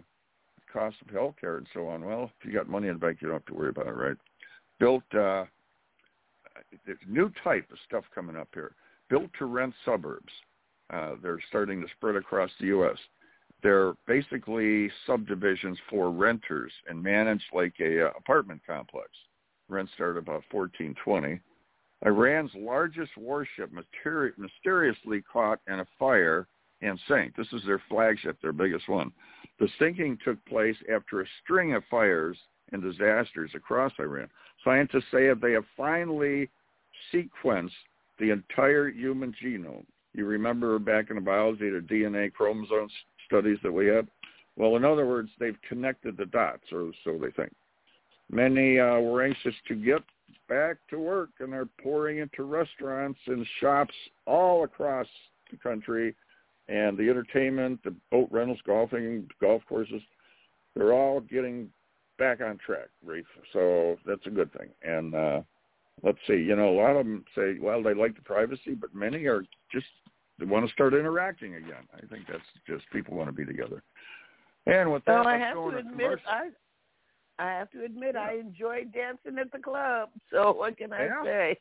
cost 0.72 0.96
of 1.02 1.14
health 1.14 1.36
care 1.40 1.58
and 1.58 1.68
so 1.74 1.88
on. 1.88 2.06
Well, 2.06 2.32
if 2.40 2.46
you 2.46 2.54
got 2.54 2.70
money 2.70 2.88
in 2.88 2.94
the 2.94 3.00
bank, 3.00 3.20
you 3.22 3.28
don't 3.28 3.38
have 3.38 3.46
to 3.46 3.54
worry 3.54 3.70
about 3.70 3.88
it, 3.88 3.92
right? 3.96 4.18
Built, 4.80 5.04
uh, 5.14 5.46
there's 6.86 6.98
new 7.08 7.32
type 7.44 7.70
of 7.72 7.78
stuff 7.88 8.04
coming 8.14 8.36
up 8.36 8.50
here. 8.54 8.76
Built 9.10 9.30
to 9.40 9.46
rent 9.46 9.74
suburbs. 9.86 10.32
Uh, 10.92 11.16
they're 11.22 11.40
starting 11.50 11.82
to 11.82 11.88
spread 11.98 12.16
across 12.16 12.50
the 12.60 12.68
U.S. 12.68 12.98
they're 13.64 13.94
basically 14.08 14.90
subdivisions 15.06 15.78
for 15.90 16.12
renters 16.12 16.72
and 16.90 17.02
managed 17.02 17.46
like 17.54 17.74
a 17.80 18.08
uh, 18.08 18.12
apartment 18.18 18.62
complex. 18.66 19.10
Rent 19.70 19.90
started 19.94 20.20
about 20.20 20.44
1420. 20.52 21.40
Iran's 22.06 22.52
largest 22.56 23.12
warship 23.16 23.72
mysteri- 23.72 24.38
mysteriously 24.38 25.22
caught 25.32 25.60
in 25.68 25.80
a 25.80 25.88
fire 26.00 26.48
and 26.82 27.00
sank. 27.08 27.36
This 27.36 27.52
is 27.54 27.62
their 27.66 27.82
flagship, 27.90 28.42
their 28.42 28.54
biggest 28.54 28.90
one. 28.90 29.12
The 29.60 29.70
sinking 29.80 30.18
took 30.24 30.44
place 30.46 30.76
after 30.94 31.22
a 31.22 31.26
string 31.44 31.74
of 31.74 31.84
fires 31.90 32.38
and 32.72 32.82
disasters 32.82 33.52
across 33.56 33.92
Iran. 34.00 34.30
Scientists 34.64 35.06
say 35.12 35.28
that 35.28 35.42
they 35.42 35.54
have 35.54 35.66
finally 35.76 36.50
sequenced 37.14 37.72
the 38.20 38.32
entire 38.32 38.90
human 38.90 39.34
genome. 39.44 39.86
You 40.14 40.26
remember 40.26 40.78
back 40.80 41.10
in 41.10 41.16
the 41.16 41.22
biology, 41.22 41.70
the 41.70 41.80
DNA 41.80 42.34
chromosome 42.34 42.90
studies 43.28 43.58
that 43.64 43.72
we 43.72 43.88
had? 43.88 44.08
Well, 44.58 44.76
in 44.76 44.84
other 44.84 45.06
words, 45.06 45.30
they've 45.40 45.58
connected 45.68 46.18
the 46.18 46.26
dots, 46.26 46.64
or 46.72 46.92
so 47.04 47.18
they 47.18 47.32
think. 47.32 47.54
Many 48.30 48.80
uh, 48.80 49.00
were 49.00 49.24
anxious 49.24 49.56
to 49.68 49.76
get 49.76 50.02
back 50.48 50.78
to 50.90 51.00
work, 51.00 51.30
and 51.40 51.54
they're 51.54 51.68
pouring 51.82 52.20
into 52.20 52.44
restaurants 52.44 53.20
and 53.28 53.46
shops 53.60 53.94
all 54.26 54.64
across 54.64 55.08
the 55.50 55.58
country, 55.58 56.16
and 56.72 56.98
the 56.98 57.10
entertainment, 57.10 57.82
the 57.84 57.94
boat 58.12 58.30
rentals, 58.32 58.60
golfing, 58.66 59.28
golf 59.42 59.62
courses, 59.68 60.02
they're 60.76 60.94
all 60.94 61.20
getting 61.20 61.70
back 62.18 62.40
on 62.42 62.58
track, 62.66 62.88
Reef. 63.06 63.26
So 63.52 63.98
that's 64.06 64.26
a 64.26 64.30
good 64.30 64.52
thing. 64.54 64.70
And 64.82 65.14
uh, 65.14 65.42
let's 66.02 66.18
see, 66.28 66.36
you 66.36 66.56
know, 66.56 66.70
a 66.70 66.78
lot 66.80 66.96
of 66.96 67.06
them 67.06 67.26
say, 67.36 67.58
well, 67.60 67.84
they 67.84 67.94
like 67.94 68.16
the 68.16 68.22
privacy, 68.22 68.74
but 68.80 68.96
many 68.96 69.26
are 69.26 69.44
just 69.72 69.88
they 70.40 70.46
want 70.46 70.66
to 70.66 70.72
start 70.72 70.94
interacting 70.94 71.56
again. 71.56 71.88
I 71.94 72.06
think 72.08 72.26
that's 72.28 72.42
just 72.66 72.90
people 72.92 73.16
want 73.16 73.28
to 73.28 73.34
be 73.34 73.46
together. 73.46 73.84
And 74.66 74.92
with 74.92 75.04
that, 75.06 75.20
well, 75.20 75.28
I 75.28 75.38
have 75.38 75.56
to 75.56 75.78
admit. 75.78 76.20
I 76.28 76.50
I 77.38 77.52
have 77.52 77.72
to 77.72 77.84
admit, 77.84 78.16
Yeah. 78.16 78.22
I 78.22 78.34
enjoyed 78.36 78.94
dancing 78.94 79.40
at 79.40 79.52
the 79.52 79.60
club. 79.60 80.10
So 80.32 80.54
what 80.54 80.78
can 80.78 80.94
I 80.94 81.06
Yeah. 81.06 81.24
say? 81.24 81.58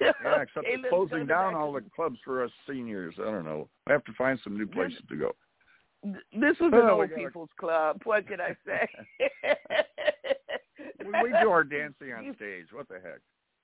Yeah, 0.00 0.12
except 0.42 0.66
they're 0.66 0.90
closing 0.90 1.26
down 1.26 1.54
all 1.54 1.72
the 1.72 1.82
clubs 1.94 2.18
for 2.24 2.44
us 2.44 2.50
seniors. 2.68 3.14
I 3.18 3.24
don't 3.24 3.44
know. 3.44 3.68
I 3.88 3.92
have 3.92 4.04
to 4.04 4.12
find 4.12 4.38
some 4.42 4.56
new 4.56 4.66
places 4.66 5.00
to 5.08 5.16
go. 5.16 5.32
This 6.04 6.56
was 6.60 6.72
Well, 6.72 7.00
an 7.00 7.08
we 7.08 7.14
old 7.14 7.14
people's 7.14 7.50
club. 7.58 8.00
What 8.04 8.26
can 8.26 8.40
I 8.40 8.56
say? 8.66 8.88
We, 10.98 11.12
we 11.22 11.30
do 11.40 11.50
our 11.50 11.64
dancing 11.78 12.12
on 12.12 12.34
stage. 12.36 12.66
What 12.72 12.88
the 12.88 12.94
heck? 12.94 13.20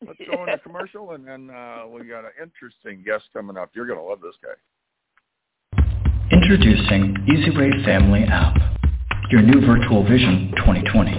Let's 0.07 0.21
go 0.31 0.45
into 0.45 0.59
commercial, 0.59 1.13
and 1.13 1.27
then 1.27 1.51
uh, 1.51 1.85
we 1.89 2.05
got 2.05 2.25
an 2.25 2.31
interesting 2.41 3.03
guest 3.05 3.25
coming 3.33 3.57
up. 3.57 3.71
You're 3.75 3.87
going 3.87 3.99
to 3.99 4.05
love 4.05 4.21
this 4.21 4.37
guy. 4.41 4.55
Introducing 6.31 7.17
EasyWay 7.29 7.85
Family 7.85 8.23
app, 8.31 8.57
your 9.31 9.43
new 9.43 9.67
virtual 9.67 10.05
vision 10.05 10.53
2020. 10.59 11.11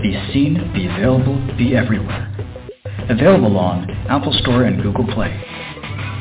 Be 0.00 0.12
seen, 0.32 0.70
be 0.74 0.86
available, 0.86 1.36
be 1.58 1.76
everywhere. 1.76 2.30
Available 3.10 3.58
on 3.58 3.90
Apple 4.08 4.32
Store 4.32 4.64
and 4.64 4.82
Google 4.82 5.04
Play. 5.12 5.28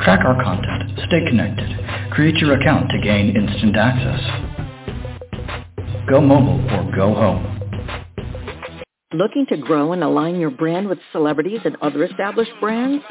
Track 0.04 0.20
our 0.26 0.36
content, 0.44 1.00
stay 1.08 1.26
connected, 1.26 1.70
create 2.12 2.36
your 2.36 2.60
account 2.60 2.90
to 2.92 3.00
gain 3.00 3.34
instant 3.38 3.78
access. 3.78 4.20
Go 6.10 6.20
mobile 6.20 6.60
or 6.72 6.92
go 6.94 7.14
home. 7.14 7.54
Looking 9.14 9.46
to 9.48 9.58
grow 9.58 9.94
and 9.94 10.04
align 10.04 10.42
your 10.42 10.50
brand 10.50 10.90
with 10.90 11.00
celebrities 11.14 11.62
and 11.64 11.78
other 11.82 12.04
established 12.04 12.52
brands? 12.60 13.02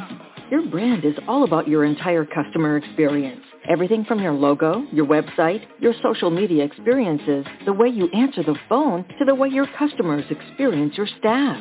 Your 0.51 0.67
brand 0.67 1.07
is 1.07 1.15
all 1.27 1.45
about 1.45 1.67
your 1.67 1.87
entire 1.87 2.27
customer 2.27 2.77
experience. 2.77 3.41
Everything 3.71 4.05
from 4.05 4.21
your 4.21 4.35
logo, 4.35 4.85
your 4.93 5.07
website, 5.07 5.65
your 5.79 5.95
social 6.03 6.31
media 6.31 6.65
experiences, 6.65 7.47
the 7.65 7.73
way 7.73 7.89
you 7.89 8.11
answer 8.11 8.43
the 8.43 8.57
phone, 8.69 9.05
to 9.19 9.25
the 9.25 9.35
way 9.35 9.49
your 9.49 9.67
customers 9.79 10.25
experience 10.29 10.95
your 10.99 11.07
staff. 11.21 11.59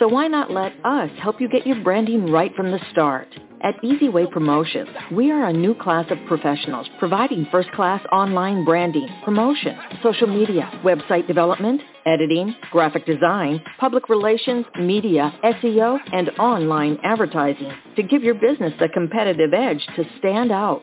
So 0.00 0.08
why 0.08 0.26
not 0.26 0.50
let 0.50 0.72
us 0.84 1.08
help 1.20 1.40
you 1.40 1.48
get 1.48 1.66
your 1.66 1.80
branding 1.82 2.32
right 2.32 2.52
from 2.56 2.72
the 2.72 2.80
start? 2.90 3.28
At 3.62 3.80
EasyWay 3.80 4.30
Promotions, 4.32 4.88
we 5.12 5.30
are 5.30 5.46
a 5.46 5.52
new 5.52 5.72
class 5.72 6.10
of 6.10 6.18
professionals 6.26 6.88
providing 6.98 7.46
first-class 7.52 8.04
online 8.10 8.64
branding, 8.64 9.08
promotion, 9.24 9.78
social 10.02 10.26
media, 10.26 10.68
website 10.84 11.28
development, 11.28 11.80
editing, 12.06 12.56
graphic 12.72 13.06
design, 13.06 13.62
public 13.78 14.08
relations, 14.08 14.66
media, 14.80 15.32
SEO, 15.44 15.98
and 16.12 16.28
online 16.40 16.98
advertising 17.04 17.72
to 17.94 18.02
give 18.02 18.24
your 18.24 18.34
business 18.34 18.72
the 18.80 18.88
competitive 18.88 19.54
edge 19.54 19.86
to 19.94 20.04
stand 20.18 20.50
out. 20.50 20.82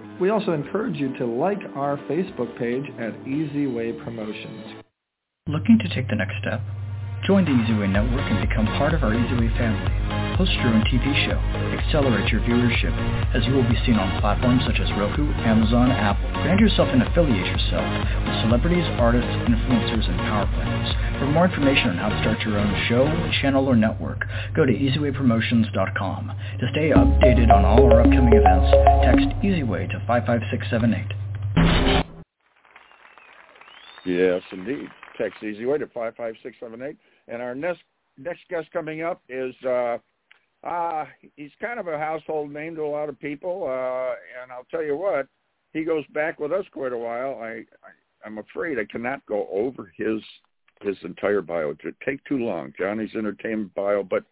We 0.21 0.29
also 0.29 0.53
encourage 0.53 0.97
you 0.97 1.17
to 1.17 1.25
like 1.25 1.57
our 1.75 1.97
Facebook 2.07 2.55
page 2.59 2.85
at 2.99 3.11
Easyway 3.25 4.03
Promotions. 4.03 4.83
Looking 5.47 5.79
to 5.79 5.95
take 5.95 6.07
the 6.09 6.15
next 6.15 6.35
step? 6.39 6.61
Join 7.21 7.45
the 7.45 7.51
EasyWay 7.53 7.85
network 7.85 8.25
and 8.25 8.41
become 8.41 8.65
part 8.81 8.95
of 8.97 9.03
our 9.03 9.13
EasyWay 9.13 9.53
family. 9.53 9.93
Host 10.41 10.49
your 10.57 10.73
own 10.73 10.81
TV 10.89 11.05
show. 11.29 11.37
Accelerate 11.77 12.33
your 12.33 12.41
viewership, 12.41 12.89
as 13.37 13.45
you 13.45 13.53
will 13.53 13.69
be 13.69 13.77
seen 13.85 14.01
on 14.01 14.19
platforms 14.19 14.65
such 14.65 14.81
as 14.81 14.89
Roku, 14.97 15.29
Amazon, 15.45 15.91
Apple. 15.91 16.25
Brand 16.41 16.59
yourself 16.59 16.89
and 16.89 17.03
affiliate 17.05 17.45
yourself 17.45 17.85
with 18.25 18.41
celebrities, 18.41 18.89
artists, 18.97 19.29
influencers, 19.45 20.09
and 20.09 20.17
power 20.25 20.49
players. 20.49 20.89
For 21.21 21.29
more 21.29 21.45
information 21.45 21.93
on 21.93 21.97
how 22.01 22.09
to 22.09 22.17
start 22.25 22.41
your 22.41 22.57
own 22.57 22.73
show, 22.89 23.05
channel, 23.45 23.69
or 23.69 23.75
network, 23.75 24.25
go 24.55 24.65
to 24.65 24.73
EZWayPromotions.com. 24.73 26.31
To 26.57 26.65
stay 26.73 26.89
updated 26.89 27.53
on 27.53 27.65
all 27.65 27.85
our 27.85 28.01
upcoming 28.01 28.33
events, 28.33 28.73
text 29.05 29.29
EZWay 29.45 29.93
to 29.93 30.01
55678. 30.09 31.05
Yes, 34.09 34.41
indeed. 34.51 34.89
Text 35.21 35.37
EZWay 35.43 35.77
to 35.77 35.87
55678. 35.93 36.97
And 37.31 37.41
our 37.41 37.55
next 37.55 37.81
next 38.17 38.41
guest 38.49 38.67
coming 38.71 39.01
up 39.01 39.21
is 39.29 39.55
uh 39.65 39.97
uh 40.63 41.05
he's 41.37 41.51
kind 41.59 41.79
of 41.79 41.87
a 41.87 41.97
household 41.97 42.51
name 42.51 42.75
to 42.75 42.83
a 42.83 42.85
lot 42.85 43.09
of 43.09 43.19
people, 43.19 43.63
uh 43.63 44.13
and 44.41 44.51
I'll 44.51 44.67
tell 44.69 44.83
you 44.83 44.97
what, 44.97 45.27
he 45.73 45.83
goes 45.83 46.03
back 46.13 46.39
with 46.39 46.51
us 46.51 46.65
quite 46.71 46.91
a 46.91 46.97
while. 46.97 47.39
I, 47.41 47.63
I 47.83 47.91
I'm 48.25 48.37
afraid 48.37 48.77
I 48.77 48.85
cannot 48.85 49.25
go 49.25 49.47
over 49.51 49.91
his 49.95 50.21
his 50.81 50.97
entire 51.03 51.41
bio. 51.41 51.69
It 51.71 51.79
would 51.85 51.95
take 52.05 52.23
too 52.25 52.39
long. 52.39 52.73
Johnny's 52.77 53.15
entertainment 53.15 53.73
bio, 53.75 54.03
but 54.03 54.25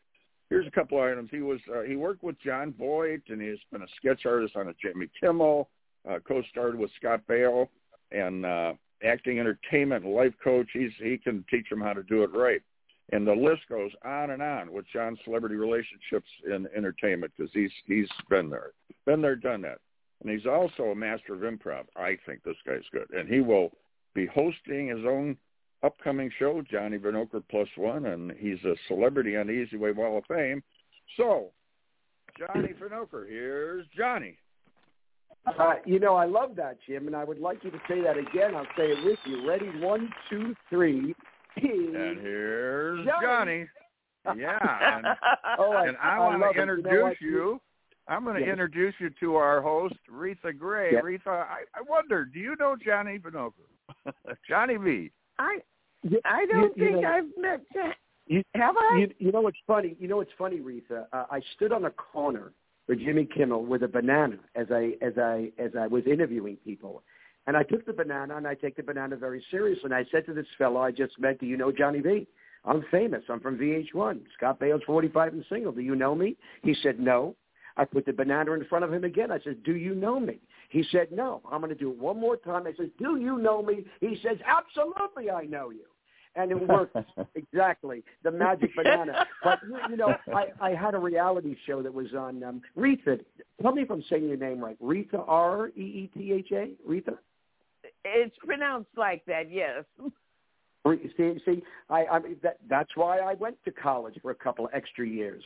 here's 0.49 0.67
a 0.67 0.71
couple 0.71 0.97
of 0.97 1.05
items. 1.05 1.29
He 1.31 1.41
was 1.41 1.59
uh, 1.73 1.83
he 1.83 1.95
worked 1.95 2.23
with 2.23 2.39
Jon 2.41 2.73
Voight 2.77 3.21
and 3.29 3.41
he's 3.41 3.59
been 3.71 3.83
a 3.83 3.87
sketch 3.97 4.25
artist 4.25 4.57
on 4.57 4.67
a 4.67 4.73
Jimmy 4.81 5.07
Kimmel, 5.19 5.69
uh 6.09 6.19
co-starred 6.27 6.77
with 6.77 6.91
Scott 6.99 7.21
Baio 7.29 7.69
and 8.11 8.45
uh 8.45 8.73
acting 9.05 9.39
entertainment 9.39 10.05
life 10.05 10.33
coach. 10.43 10.67
He's 10.73 10.91
he 11.01 11.17
can 11.17 11.45
teach 11.49 11.69
them 11.69 11.79
how 11.79 11.93
to 11.93 12.03
do 12.03 12.23
it 12.23 12.33
right. 12.33 12.61
And 13.11 13.25
the 13.25 13.33
list 13.33 13.61
goes 13.69 13.91
on 14.05 14.31
and 14.31 14.41
on 14.41 14.71
with 14.71 14.85
John's 14.91 15.19
celebrity 15.23 15.55
relationships 15.55 16.27
in 16.45 16.67
entertainment 16.75 17.31
because 17.35 17.51
he's 17.53 17.71
he's 17.85 18.07
been 18.29 18.49
there, 18.49 18.71
been 19.05 19.21
there, 19.21 19.35
done 19.35 19.61
that. 19.63 19.79
And 20.21 20.31
he's 20.31 20.45
also 20.45 20.83
a 20.91 20.95
master 20.95 21.33
of 21.33 21.41
improv. 21.41 21.85
I 21.95 22.17
think 22.25 22.43
this 22.43 22.57
guy's 22.65 22.81
good, 22.91 23.09
and 23.11 23.27
he 23.27 23.39
will 23.39 23.71
be 24.13 24.27
hosting 24.27 24.89
his 24.89 25.05
own 25.05 25.37
upcoming 25.81 26.29
show, 26.37 26.61
Johnny 26.69 26.97
Venokur 26.97 27.41
Plus 27.49 27.69
One, 27.77 28.07
and 28.07 28.31
he's 28.37 28.63
a 28.65 28.75
celebrity 28.87 29.37
on 29.37 29.47
the 29.47 29.53
Easy 29.53 29.77
Way 29.77 29.91
Wall 29.91 30.17
of 30.17 30.25
Fame. 30.25 30.61
So, 31.17 31.51
Johnny 32.37 32.73
Venokur, 32.79 33.27
here's 33.27 33.85
Johnny. 33.97 34.37
Uh, 35.45 35.75
you 35.85 35.99
know, 35.99 36.15
I 36.15 36.25
love 36.25 36.55
that, 36.57 36.77
Jim, 36.85 37.07
and 37.07 37.15
I 37.15 37.23
would 37.23 37.39
like 37.39 37.63
you 37.63 37.71
to 37.71 37.79
say 37.87 38.01
that 38.01 38.17
again. 38.17 38.55
I'll 38.55 38.67
say 38.77 38.87
it 38.91 39.05
with 39.05 39.19
you. 39.25 39.47
Ready? 39.47 39.69
One, 39.79 40.09
two, 40.29 40.53
three. 40.69 41.15
And 41.63 42.19
here's 42.21 43.05
Johnny. 43.05 43.65
Johnny. 44.25 44.39
Yeah, 44.41 44.97
and, 44.97 45.05
oh, 45.59 45.71
I, 45.73 45.87
and 45.87 45.97
I, 45.97 46.15
I 46.15 46.19
want 46.19 46.41
to 46.41 46.49
it. 46.49 46.55
You 46.55 46.57
know 46.65 46.73
introduce 47.07 47.21
you. 47.21 47.61
I'm 48.07 48.23
going 48.23 48.35
to 48.35 48.41
Yes. 48.41 48.49
introduce 48.49 48.93
you 48.99 49.09
to 49.19 49.35
our 49.35 49.61
host, 49.61 49.95
Reatha 50.11 50.57
Grey. 50.57 50.93
Yes. 50.93 51.03
Reatha, 51.03 51.27
I, 51.27 51.59
I 51.75 51.81
wonder, 51.87 52.25
do 52.25 52.39
you 52.39 52.55
know 52.59 52.75
Johnny 52.83 53.19
Venokur? 53.19 53.51
Johnny 54.49 54.77
V. 54.77 55.11
I 55.37 55.59
You- 56.03 56.19
I 56.25 56.45
don't 56.47 56.75
you- 56.77 56.85
you 56.85 56.91
think 56.91 57.01
know- 57.03 57.09
I've 57.09 57.25
met 57.37 57.61
Jack. 57.73 57.97
You, 58.27 58.43
Have 58.55 58.75
I? 58.77 58.97
you, 58.99 59.13
you 59.17 59.31
know 59.31 59.41
what's 59.41 59.57
funny? 59.65 59.95
You 59.99 60.07
know 60.07 60.17
what's 60.17 60.31
funny, 60.37 60.59
Reatha? 60.59 61.05
Uh, 61.13 61.25
I 61.31 61.41
stood 61.55 61.71
on 61.71 61.85
a 61.85 61.89
corner 61.91 62.51
for 62.85 62.93
Jimmy 62.95 63.25
Kimmel 63.25 63.65
with 63.65 63.81
a 63.83 63.87
banana 63.87 64.37
as 64.55 64.67
I 64.71 64.93
as 65.01 65.13
I 65.17 65.51
as 65.57 65.71
I 65.79 65.87
was 65.87 66.03
interviewing 66.05 66.57
people, 66.63 67.01
And 67.49 67.57
I 67.57 67.63
took 67.63 67.83
the 67.83 67.93
banana, 67.93 68.37
and 68.37 68.47
I 68.47 68.53
take 68.53 68.75
the 68.75 68.83
banana 68.83 69.15
very 69.15 69.43
seriously. 69.49 69.85
And 69.85 69.95
I 69.95 70.05
said 70.11 70.23
to 70.27 70.35
this 70.35 70.45
fellow 70.59 70.81
I 70.81 70.91
just 70.91 71.19
met, 71.19 71.39
do 71.39 71.47
you 71.47 71.57
know 71.57 71.71
Johnny 71.71 71.99
V? 71.99 72.27
I'm 72.63 72.85
famous. 72.91 73.23
I'm 73.27 73.39
from 73.39 73.57
VH1. 73.57 74.19
Scott 74.37 74.59
Baio's 74.59 74.83
45 74.85 75.33
and 75.33 75.43
single. 75.49 75.71
Do 75.71 75.81
you 75.81 75.95
know 75.95 76.13
me? 76.13 76.37
He 76.61 76.75
said, 76.83 76.99
no. 76.99 77.35
I 77.75 77.85
put 77.85 78.05
the 78.05 78.13
banana 78.13 78.53
in 78.53 78.65
front 78.65 78.85
of 78.85 78.93
him 78.93 79.03
again. 79.03 79.31
I 79.31 79.39
said, 79.39 79.63
do 79.63 79.75
you 79.75 79.95
know 79.95 80.19
me? 80.19 80.37
He 80.69 80.83
said, 80.91 81.11
no. 81.11 81.41
I'm 81.51 81.61
going 81.61 81.73
to 81.73 81.75
do 81.75 81.89
it 81.89 81.97
one 81.97 82.19
more 82.19 82.37
time. 82.37 82.67
I 82.67 82.73
said, 82.77 82.91
do 82.99 83.17
you 83.17 83.39
know 83.39 83.63
me? 83.63 83.83
He 83.99 84.19
says, 84.21 84.37
absolutely 84.45 85.31
I 85.31 85.45
know 85.45 85.71
you. 85.71 85.85
And 86.35 86.51
it 86.51 86.67
worked 86.67 86.95
exactly, 87.33 88.03
the 88.21 88.29
magic 88.29 88.75
banana. 88.75 89.25
But, 89.43 89.57
you 89.89 89.97
know, 89.97 90.13
I, 90.31 90.49
I 90.61 90.75
had 90.75 90.93
a 90.93 90.99
reality 90.99 91.55
show 91.65 91.81
that 91.81 91.91
was 91.91 92.13
on 92.13 92.43
um, 92.43 92.61
Reatha. 92.77 93.19
Tell 93.59 93.71
me 93.71 93.81
if 93.81 93.89
I'm 93.89 94.03
saying 94.07 94.27
your 94.27 94.37
name 94.37 94.59
right. 94.59 94.79
Reatha, 94.79 95.23
R-E-E-T-H-A? 95.27 96.73
Reatha? 96.87 97.17
It's 98.05 98.35
pronounced 98.45 98.89
like 98.97 99.23
that, 99.25 99.51
yes. 99.51 99.83
See, 101.17 101.39
see, 101.45 101.63
I, 101.89 102.05
I 102.05 102.19
mean, 102.19 102.37
that, 102.41 102.57
that's 102.69 102.89
why 102.95 103.19
I 103.19 103.33
went 103.33 103.57
to 103.65 103.71
college 103.71 104.17
for 104.21 104.31
a 104.31 104.35
couple 104.35 104.65
of 104.65 104.71
extra 104.73 105.05
years, 105.05 105.43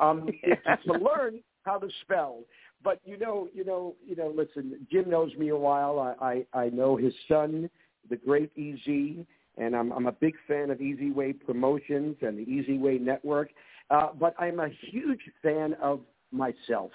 um, 0.00 0.28
to 0.86 0.92
learn 0.92 1.40
how 1.62 1.78
to 1.78 1.88
spell. 2.02 2.40
But 2.84 3.00
you 3.04 3.16
know, 3.16 3.48
you 3.54 3.64
know, 3.64 3.94
you 4.06 4.16
know. 4.16 4.32
Listen, 4.34 4.86
Jim 4.90 5.08
knows 5.08 5.32
me 5.36 5.48
a 5.50 5.56
while. 5.56 5.98
I, 6.20 6.44
I, 6.52 6.64
I 6.64 6.68
know 6.70 6.96
his 6.96 7.14
son, 7.28 7.70
the 8.10 8.16
great 8.16 8.50
EZ, 8.58 9.24
and 9.56 9.76
I'm, 9.76 9.92
I'm 9.92 10.06
a 10.06 10.12
big 10.12 10.34
fan 10.48 10.70
of 10.70 10.80
Easy 10.80 11.10
Way 11.10 11.32
Promotions 11.32 12.16
and 12.22 12.36
the 12.36 12.42
Easy 12.42 12.76
Way 12.76 12.98
Network. 12.98 13.50
Uh, 13.90 14.08
but 14.18 14.34
I'm 14.38 14.58
a 14.58 14.68
huge 14.90 15.20
fan 15.42 15.74
of 15.80 16.00
myself. 16.32 16.90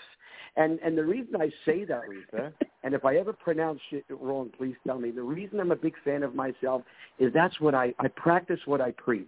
And 0.55 0.79
and 0.83 0.97
the 0.97 1.05
reason 1.05 1.35
I 1.39 1.51
say 1.65 1.85
that, 1.85 2.01
Lisa, 2.09 2.51
and 2.83 2.93
if 2.93 3.05
I 3.05 3.17
ever 3.17 3.33
pronounce 3.33 3.79
it 3.91 4.05
wrong, 4.09 4.49
please 4.57 4.75
tell 4.85 4.99
me. 4.99 5.11
The 5.11 5.21
reason 5.21 5.59
I'm 5.59 5.71
a 5.71 5.75
big 5.75 5.93
fan 6.03 6.23
of 6.23 6.35
myself 6.35 6.81
is 7.19 7.31
that's 7.33 7.59
what 7.59 7.75
I 7.75 7.93
I 7.99 8.07
practice 8.09 8.59
what 8.65 8.81
I 8.81 8.91
preach. 8.91 9.27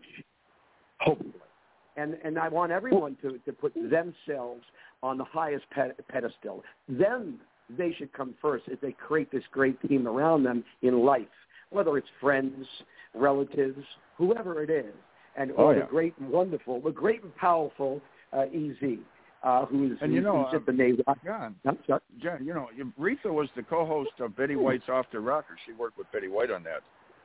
Hopefully. 0.99 1.33
And 1.97 2.17
and 2.23 2.37
I 2.39 2.49
want 2.49 2.71
everyone 2.71 3.17
to 3.21 3.37
to 3.37 3.53
put 3.53 3.73
themselves 3.73 4.63
on 5.03 5.17
the 5.17 5.23
highest 5.23 5.65
pedestal. 6.09 6.63
Them 6.87 7.39
they 7.77 7.93
should 7.93 8.11
come 8.13 8.33
first 8.41 8.65
as 8.71 8.77
they 8.81 8.93
create 8.93 9.31
this 9.31 9.43
great 9.51 9.79
team 9.87 10.07
around 10.07 10.43
them 10.43 10.63
in 10.81 11.05
life, 11.05 11.27
whether 11.69 11.97
it's 11.97 12.07
friends, 12.19 12.65
relatives, 13.13 13.83
whoever 14.17 14.63
it 14.63 14.71
is, 14.71 14.93
and 15.35 15.51
oh, 15.57 15.71
yeah. 15.71 15.81
the 15.81 15.85
great 15.85 16.13
and 16.19 16.29
wonderful, 16.29 16.81
the 16.81 16.91
great 16.91 17.23
and 17.23 17.35
powerful 17.35 18.01
uh, 18.33 18.45
EZ 18.53 18.97
uh, 19.43 19.65
who's 19.65 19.97
and 20.01 20.13
you 20.13 20.21
know 20.21 20.45
who's 20.45 20.61
uh, 20.61 20.63
the 20.65 20.73
name. 20.73 20.97
John, 21.25 21.55
I'm. 21.65 21.77
John, 22.21 22.45
you 22.45 22.53
know, 22.53 22.67
Reatha 22.99 23.31
was 23.31 23.47
the 23.55 23.63
co-host 23.63 24.11
of 24.19 24.35
Betty 24.35 24.55
White's 24.55 24.89
Off 24.89 25.05
the 25.11 25.19
Rocker. 25.19 25.57
She 25.65 25.73
worked 25.73 25.97
with 25.97 26.11
Betty 26.11 26.27
White 26.27 26.51
on 26.51 26.63
that, 26.63 26.81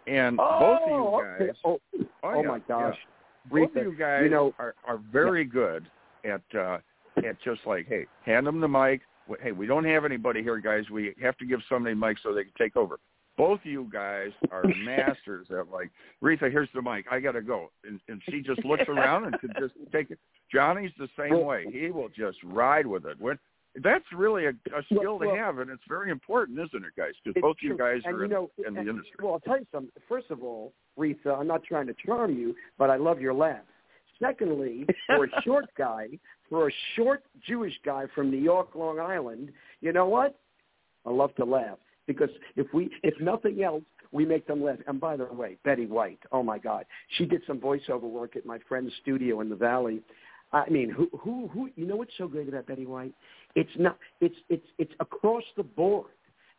and 0.06 0.38
oh, 0.40 0.58
both 0.60 0.80
of 0.82 0.88
you 0.88 1.20
guys. 1.22 1.40
Okay. 1.40 1.58
Oh, 1.64 1.78
oh, 1.98 2.06
oh 2.22 2.42
yeah, 2.42 2.48
my 2.48 2.58
gosh, 2.60 2.96
yeah. 2.96 3.60
both 3.66 3.76
of 3.76 3.82
you 3.82 3.96
guys 3.96 4.20
you 4.22 4.30
know, 4.30 4.54
are 4.58 4.74
are 4.86 5.00
very 5.12 5.42
yeah. 5.42 5.52
good 5.52 5.86
at 6.24 6.58
uh, 6.58 6.78
at 7.18 7.40
just 7.42 7.60
like, 7.66 7.86
hey, 7.88 8.06
hand 8.24 8.46
them 8.46 8.60
the 8.60 8.68
mic. 8.68 9.00
Hey, 9.42 9.52
we 9.52 9.66
don't 9.66 9.84
have 9.84 10.04
anybody 10.04 10.42
here, 10.42 10.58
guys. 10.58 10.88
We 10.90 11.14
have 11.20 11.36
to 11.38 11.46
give 11.46 11.60
somebody 11.68 11.94
a 11.94 11.96
mic 11.96 12.18
so 12.22 12.34
they 12.34 12.44
can 12.44 12.52
take 12.58 12.76
over 12.76 12.98
both 13.36 13.60
of 13.60 13.66
you 13.66 13.88
guys 13.92 14.30
are 14.50 14.64
masters 14.84 15.46
at 15.50 15.70
like 15.70 15.90
Reatha. 16.22 16.50
Here's 16.50 16.68
the 16.74 16.82
mic. 16.82 17.06
I 17.10 17.20
got 17.20 17.32
to 17.32 17.42
go, 17.42 17.70
and, 17.84 18.00
and 18.08 18.20
she 18.28 18.40
just 18.40 18.64
looks 18.64 18.84
around 18.88 19.24
and 19.24 19.40
can 19.40 19.52
just 19.58 19.74
take 19.92 20.10
it. 20.10 20.18
Johnny's 20.52 20.92
the 20.98 21.08
same 21.18 21.44
way. 21.44 21.66
He 21.70 21.90
will 21.90 22.08
just 22.08 22.38
ride 22.44 22.86
with 22.86 23.06
it. 23.06 23.20
When 23.20 23.38
that's 23.82 24.04
really 24.14 24.46
a, 24.46 24.50
a 24.50 24.82
skill 24.86 25.18
well, 25.18 25.30
to 25.30 25.36
have, 25.36 25.58
and 25.58 25.70
it's 25.70 25.82
very 25.88 26.10
important, 26.10 26.58
isn't 26.58 26.84
it, 26.84 26.92
guys? 26.96 27.12
Because 27.24 27.40
both 27.40 27.56
true. 27.58 27.70
you 27.70 27.78
guys 27.78 28.00
and, 28.04 28.14
are 28.14 28.18
you 28.18 28.24
in, 28.24 28.30
know, 28.30 28.50
in 28.66 28.74
the 28.74 28.80
and, 28.80 28.88
industry. 28.88 29.16
Well, 29.20 29.32
I'll 29.32 29.40
tell 29.40 29.58
you 29.58 29.66
something. 29.72 29.90
First 30.08 30.30
of 30.30 30.42
all, 30.42 30.72
Reatha, 30.98 31.38
I'm 31.38 31.48
not 31.48 31.64
trying 31.64 31.88
to 31.88 31.94
charm 32.06 32.34
you, 32.36 32.54
but 32.78 32.90
I 32.90 32.96
love 32.96 33.20
your 33.20 33.34
laugh. 33.34 33.64
Secondly, 34.22 34.86
for 35.06 35.24
a 35.24 35.28
short 35.44 35.66
guy, 35.76 36.06
for 36.48 36.68
a 36.68 36.72
short 36.94 37.24
Jewish 37.46 37.74
guy 37.84 38.04
from 38.14 38.30
New 38.30 38.38
York, 38.38 38.76
Long 38.76 39.00
Island, 39.00 39.50
you 39.80 39.92
know 39.92 40.06
what? 40.06 40.38
I 41.04 41.10
love 41.10 41.34
to 41.34 41.44
laugh 41.44 41.78
because 42.06 42.30
if 42.56 42.66
we, 42.72 42.90
if 43.02 43.18
nothing 43.20 43.62
else, 43.62 43.82
we 44.12 44.24
make 44.24 44.46
them 44.46 44.62
laugh. 44.62 44.78
And 44.86 45.00
by 45.00 45.16
the 45.16 45.24
way, 45.24 45.56
Betty 45.64 45.86
White, 45.86 46.20
oh 46.32 46.42
my 46.42 46.58
God, 46.58 46.84
she 47.16 47.24
did 47.26 47.42
some 47.46 47.58
voiceover 47.58 48.02
work 48.02 48.36
at 48.36 48.46
my 48.46 48.58
friend's 48.68 48.92
studio 49.02 49.40
in 49.40 49.48
the 49.48 49.56
Valley. 49.56 50.00
I 50.52 50.68
mean, 50.70 50.88
who, 50.90 51.08
who, 51.18 51.48
who? 51.48 51.68
You 51.74 51.86
know 51.86 51.96
what's 51.96 52.12
so 52.16 52.28
great 52.28 52.48
about 52.48 52.66
Betty 52.66 52.86
White? 52.86 53.12
It's 53.56 53.70
not. 53.76 53.98
It's 54.20 54.36
it's 54.48 54.66
it's 54.78 54.92
across 55.00 55.42
the 55.56 55.64
board. 55.64 56.06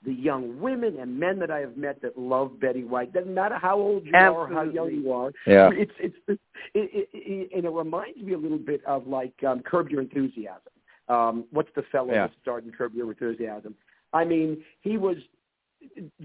The 0.05 0.11
young 0.13 0.59
women 0.59 0.97
and 0.99 1.17
men 1.17 1.39
that 1.39 1.49
I 1.49 1.59
have 1.59 1.77
met 1.77 2.01
that 2.01 2.17
love 2.17 2.59
Betty 2.59 2.83
White 2.83 3.13
doesn't 3.13 3.33
matter 3.33 3.57
how 3.59 3.77
old 3.79 4.05
you 4.05 4.11
Absolutely. 4.13 4.55
are, 4.55 4.65
how 4.65 4.71
young 4.71 4.91
you 4.93 5.11
are. 5.13 5.31
Yeah. 5.47 5.69
It's 5.73 5.91
it's 5.99 6.15
it, 6.27 6.39
it, 6.73 7.09
it, 7.13 7.49
and 7.55 7.65
it 7.65 7.69
reminds 7.71 8.17
me 8.21 8.33
a 8.33 8.37
little 8.37 8.57
bit 8.59 8.83
of 8.85 9.07
like 9.07 9.33
um, 9.47 9.61
Curb 9.61 9.89
Your 9.89 10.01
Enthusiasm. 10.01 10.73
Um, 11.07 11.45
what's 11.51 11.69
the 11.75 11.83
fellow 11.91 12.13
Yeah. 12.13 12.27
that 12.27 12.33
starred 12.41 12.65
in 12.65 12.71
Curb 12.71 12.93
Your 12.93 13.09
Enthusiasm? 13.09 13.73
I 14.13 14.25
mean, 14.25 14.63
he 14.81 14.97
was 14.97 15.17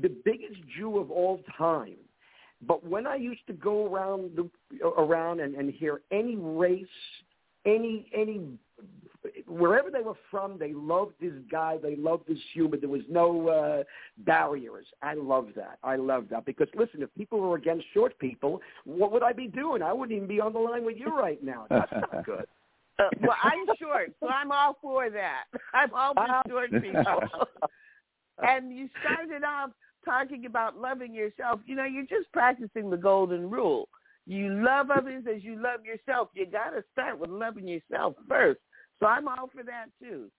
the 0.00 0.08
biggest 0.24 0.60
Jew 0.76 0.98
of 0.98 1.10
all 1.10 1.40
time. 1.56 1.96
But 2.66 2.86
when 2.86 3.06
I 3.06 3.16
used 3.16 3.46
to 3.46 3.52
go 3.54 3.86
around 3.86 4.36
the, 4.36 4.86
around 4.86 5.40
and, 5.40 5.54
and 5.54 5.72
hear 5.72 6.02
any 6.10 6.36
race, 6.36 6.86
any 7.64 8.10
any 8.14 8.58
wherever 9.46 9.90
they 9.90 10.00
were 10.00 10.16
from, 10.30 10.58
they 10.58 10.72
loved 10.72 11.12
this 11.20 11.32
guy. 11.50 11.76
They 11.82 11.96
loved 11.96 12.26
this 12.28 12.38
humor. 12.52 12.76
There 12.76 12.88
was 12.88 13.02
no 13.08 13.48
uh, 13.48 13.84
barriers. 14.18 14.86
I 15.02 15.14
love 15.14 15.48
that. 15.56 15.78
I 15.82 15.96
love 15.96 16.26
that 16.30 16.44
because 16.44 16.68
listen, 16.74 17.02
if 17.02 17.14
people 17.16 17.40
were 17.40 17.56
against 17.56 17.86
short 17.92 18.18
people, 18.18 18.60
what 18.84 19.12
would 19.12 19.22
I 19.22 19.32
be 19.32 19.46
doing? 19.46 19.82
I 19.82 19.92
wouldn't 19.92 20.16
even 20.16 20.28
be 20.28 20.40
on 20.40 20.52
the 20.52 20.58
line 20.58 20.84
with 20.84 20.96
you 20.96 21.16
right 21.16 21.42
now. 21.42 21.66
That's 21.70 21.92
not 21.92 22.24
good. 22.24 22.46
Uh, 22.98 23.08
well, 23.22 23.36
I'm 23.42 23.64
short, 23.78 24.12
so 24.20 24.28
I'm 24.28 24.52
all 24.52 24.76
for 24.82 25.08
that. 25.08 25.44
I'm 25.74 25.94
all 25.94 26.12
for 26.14 26.42
short 26.48 26.70
people. 26.70 27.02
and 28.42 28.72
you 28.76 28.88
started 29.02 29.44
off 29.44 29.70
talking 30.04 30.46
about 30.46 30.76
loving 30.76 31.14
yourself. 31.14 31.60
You 31.66 31.76
know, 31.76 31.84
you're 31.84 32.02
just 32.02 32.32
practicing 32.32 32.90
the 32.90 32.96
golden 32.96 33.50
rule. 33.50 33.88
You 34.26 34.62
love 34.62 34.90
others 34.90 35.24
as 35.32 35.42
you 35.42 35.60
love 35.60 35.84
yourself. 35.84 36.28
You 36.34 36.46
got 36.46 36.70
to 36.70 36.84
start 36.92 37.18
with 37.18 37.30
loving 37.30 37.66
yourself 37.66 38.14
first. 38.28 38.60
So 39.00 39.06
I'm 39.06 39.28
all 39.28 39.48
for 39.52 39.62
that 39.64 39.86
too. 40.00 40.30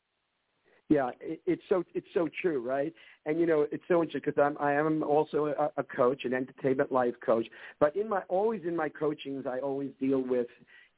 Yeah, 0.89 1.11
it, 1.21 1.41
it's 1.45 1.61
so 1.69 1.83
it's 1.93 2.07
so 2.13 2.27
true, 2.41 2.61
right? 2.61 2.93
And 3.25 3.39
you 3.39 3.45
know, 3.45 3.65
it's 3.71 3.83
so 3.87 4.01
interesting 4.01 4.21
because 4.25 4.41
I'm 4.41 4.57
I 4.59 4.73
am 4.73 5.03
also 5.03 5.45
a, 5.57 5.71
a 5.79 5.83
coach, 5.83 6.25
an 6.25 6.33
entertainment 6.33 6.91
life 6.91 7.13
coach. 7.25 7.47
But 7.79 7.95
in 7.95 8.09
my 8.09 8.21
always 8.27 8.61
in 8.67 8.75
my 8.75 8.89
coachings, 8.89 9.45
I 9.47 9.59
always 9.59 9.91
deal 10.01 10.19
with, 10.19 10.47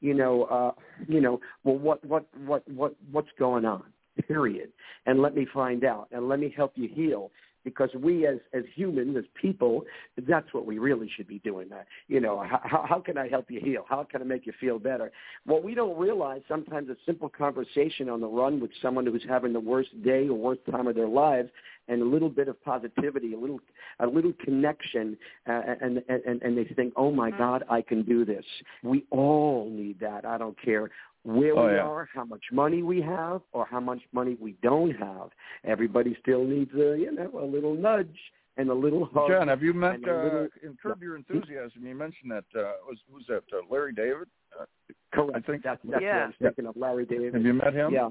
you 0.00 0.14
know, 0.14 0.44
uh, 0.44 0.72
you 1.06 1.20
know, 1.20 1.40
well, 1.62 1.78
what 1.78 2.04
what 2.04 2.26
what 2.44 2.68
what 2.68 2.96
what's 3.12 3.28
going 3.38 3.64
on? 3.64 3.84
Period. 4.26 4.70
And 5.06 5.20
let 5.20 5.34
me 5.34 5.46
find 5.52 5.84
out, 5.84 6.08
and 6.12 6.28
let 6.28 6.38
me 6.38 6.52
help 6.56 6.72
you 6.76 6.88
heal. 6.92 7.30
Because 7.64 7.88
we 7.98 8.26
as 8.26 8.36
as 8.52 8.62
humans 8.74 9.16
as 9.16 9.24
people 9.40 9.86
that's 10.28 10.52
what 10.52 10.66
we 10.66 10.78
really 10.78 11.10
should 11.16 11.26
be 11.26 11.38
doing. 11.38 11.70
That 11.70 11.86
you 12.08 12.20
know 12.20 12.44
how 12.46 12.84
how 12.86 13.00
can 13.00 13.16
i 13.16 13.26
help 13.26 13.50
you 13.50 13.58
heal? 13.58 13.86
How 13.88 14.04
can 14.04 14.20
i 14.20 14.24
make 14.24 14.44
you 14.44 14.52
feel 14.60 14.78
better? 14.78 15.10
What 15.46 15.64
we 15.64 15.74
don't 15.74 15.98
realize 15.98 16.42
sometimes 16.46 16.90
a 16.90 16.96
simple 17.06 17.30
conversation 17.30 18.10
on 18.10 18.20
the 18.20 18.26
run 18.26 18.60
with 18.60 18.70
someone 18.82 19.06
who's 19.06 19.24
having 19.26 19.54
the 19.54 19.60
worst 19.60 19.88
day 20.02 20.28
or 20.28 20.34
worst 20.34 20.60
time 20.70 20.86
of 20.86 20.94
their 20.94 21.08
lives 21.08 21.48
and 21.88 22.02
a 22.02 22.04
little 22.04 22.28
bit 22.28 22.48
of 22.48 22.62
positivity 22.62 23.32
a 23.32 23.38
little 23.38 23.60
a 24.00 24.06
little 24.06 24.32
connection 24.44 25.16
uh, 25.48 25.62
and 25.80 26.02
and 26.08 26.42
and 26.42 26.58
they 26.58 26.64
think 26.64 26.92
oh 26.96 27.10
my 27.10 27.30
god 27.30 27.64
i 27.70 27.80
can 27.80 28.02
do 28.02 28.24
this. 28.24 28.44
We 28.82 29.04
all 29.10 29.70
need 29.70 30.00
that. 30.00 30.24
I 30.24 30.38
don't 30.38 30.60
care 30.62 30.90
where 31.24 31.56
Oh, 31.58 31.66
we 31.66 31.72
yeah. 31.72 31.80
are, 31.82 32.08
how 32.14 32.24
much 32.24 32.44
money 32.52 32.82
we 32.82 33.00
have, 33.02 33.40
or 33.52 33.66
how 33.66 33.80
much 33.80 34.00
money 34.12 34.36
we 34.40 34.52
don't 34.62 34.90
have. 34.92 35.30
Everybody 35.64 36.16
still 36.22 36.44
needs 36.44 36.72
a 36.74 36.96
you 36.98 37.10
know 37.12 37.30
a 37.40 37.44
little 37.44 37.74
nudge 37.74 38.16
and 38.56 38.68
a 38.70 38.74
little 38.74 39.06
hug. 39.12 39.28
John, 39.30 39.48
have 39.48 39.62
you 39.62 39.72
met 39.74 39.94
and 39.96 40.08
uh, 40.08 40.22
little- 40.24 40.48
in 40.62 40.76
Curb 40.82 41.02
Your 41.02 41.16
Enthusiasm? 41.16 41.84
You 41.84 41.94
mentioned 41.94 42.30
that 42.30 42.44
uh, 42.58 42.72
was 42.86 42.98
who's 43.10 43.26
that? 43.28 43.42
Uh, 43.52 43.62
Larry 43.70 43.92
David. 43.92 44.28
Uh, 44.58 44.64
Correct. 45.12 45.32
I 45.36 45.40
think- 45.50 45.62
that's, 45.64 45.80
that's 45.84 45.94
what 45.94 46.02
Yeah. 46.02 46.24
I 46.24 46.26
was 46.26 46.34
thinking 46.40 46.66
of. 46.66 46.76
Larry 46.76 47.06
David. 47.06 47.34
have 47.34 47.42
you 47.44 47.54
met 47.54 47.74
him? 47.74 47.92
Yeah. 47.92 48.10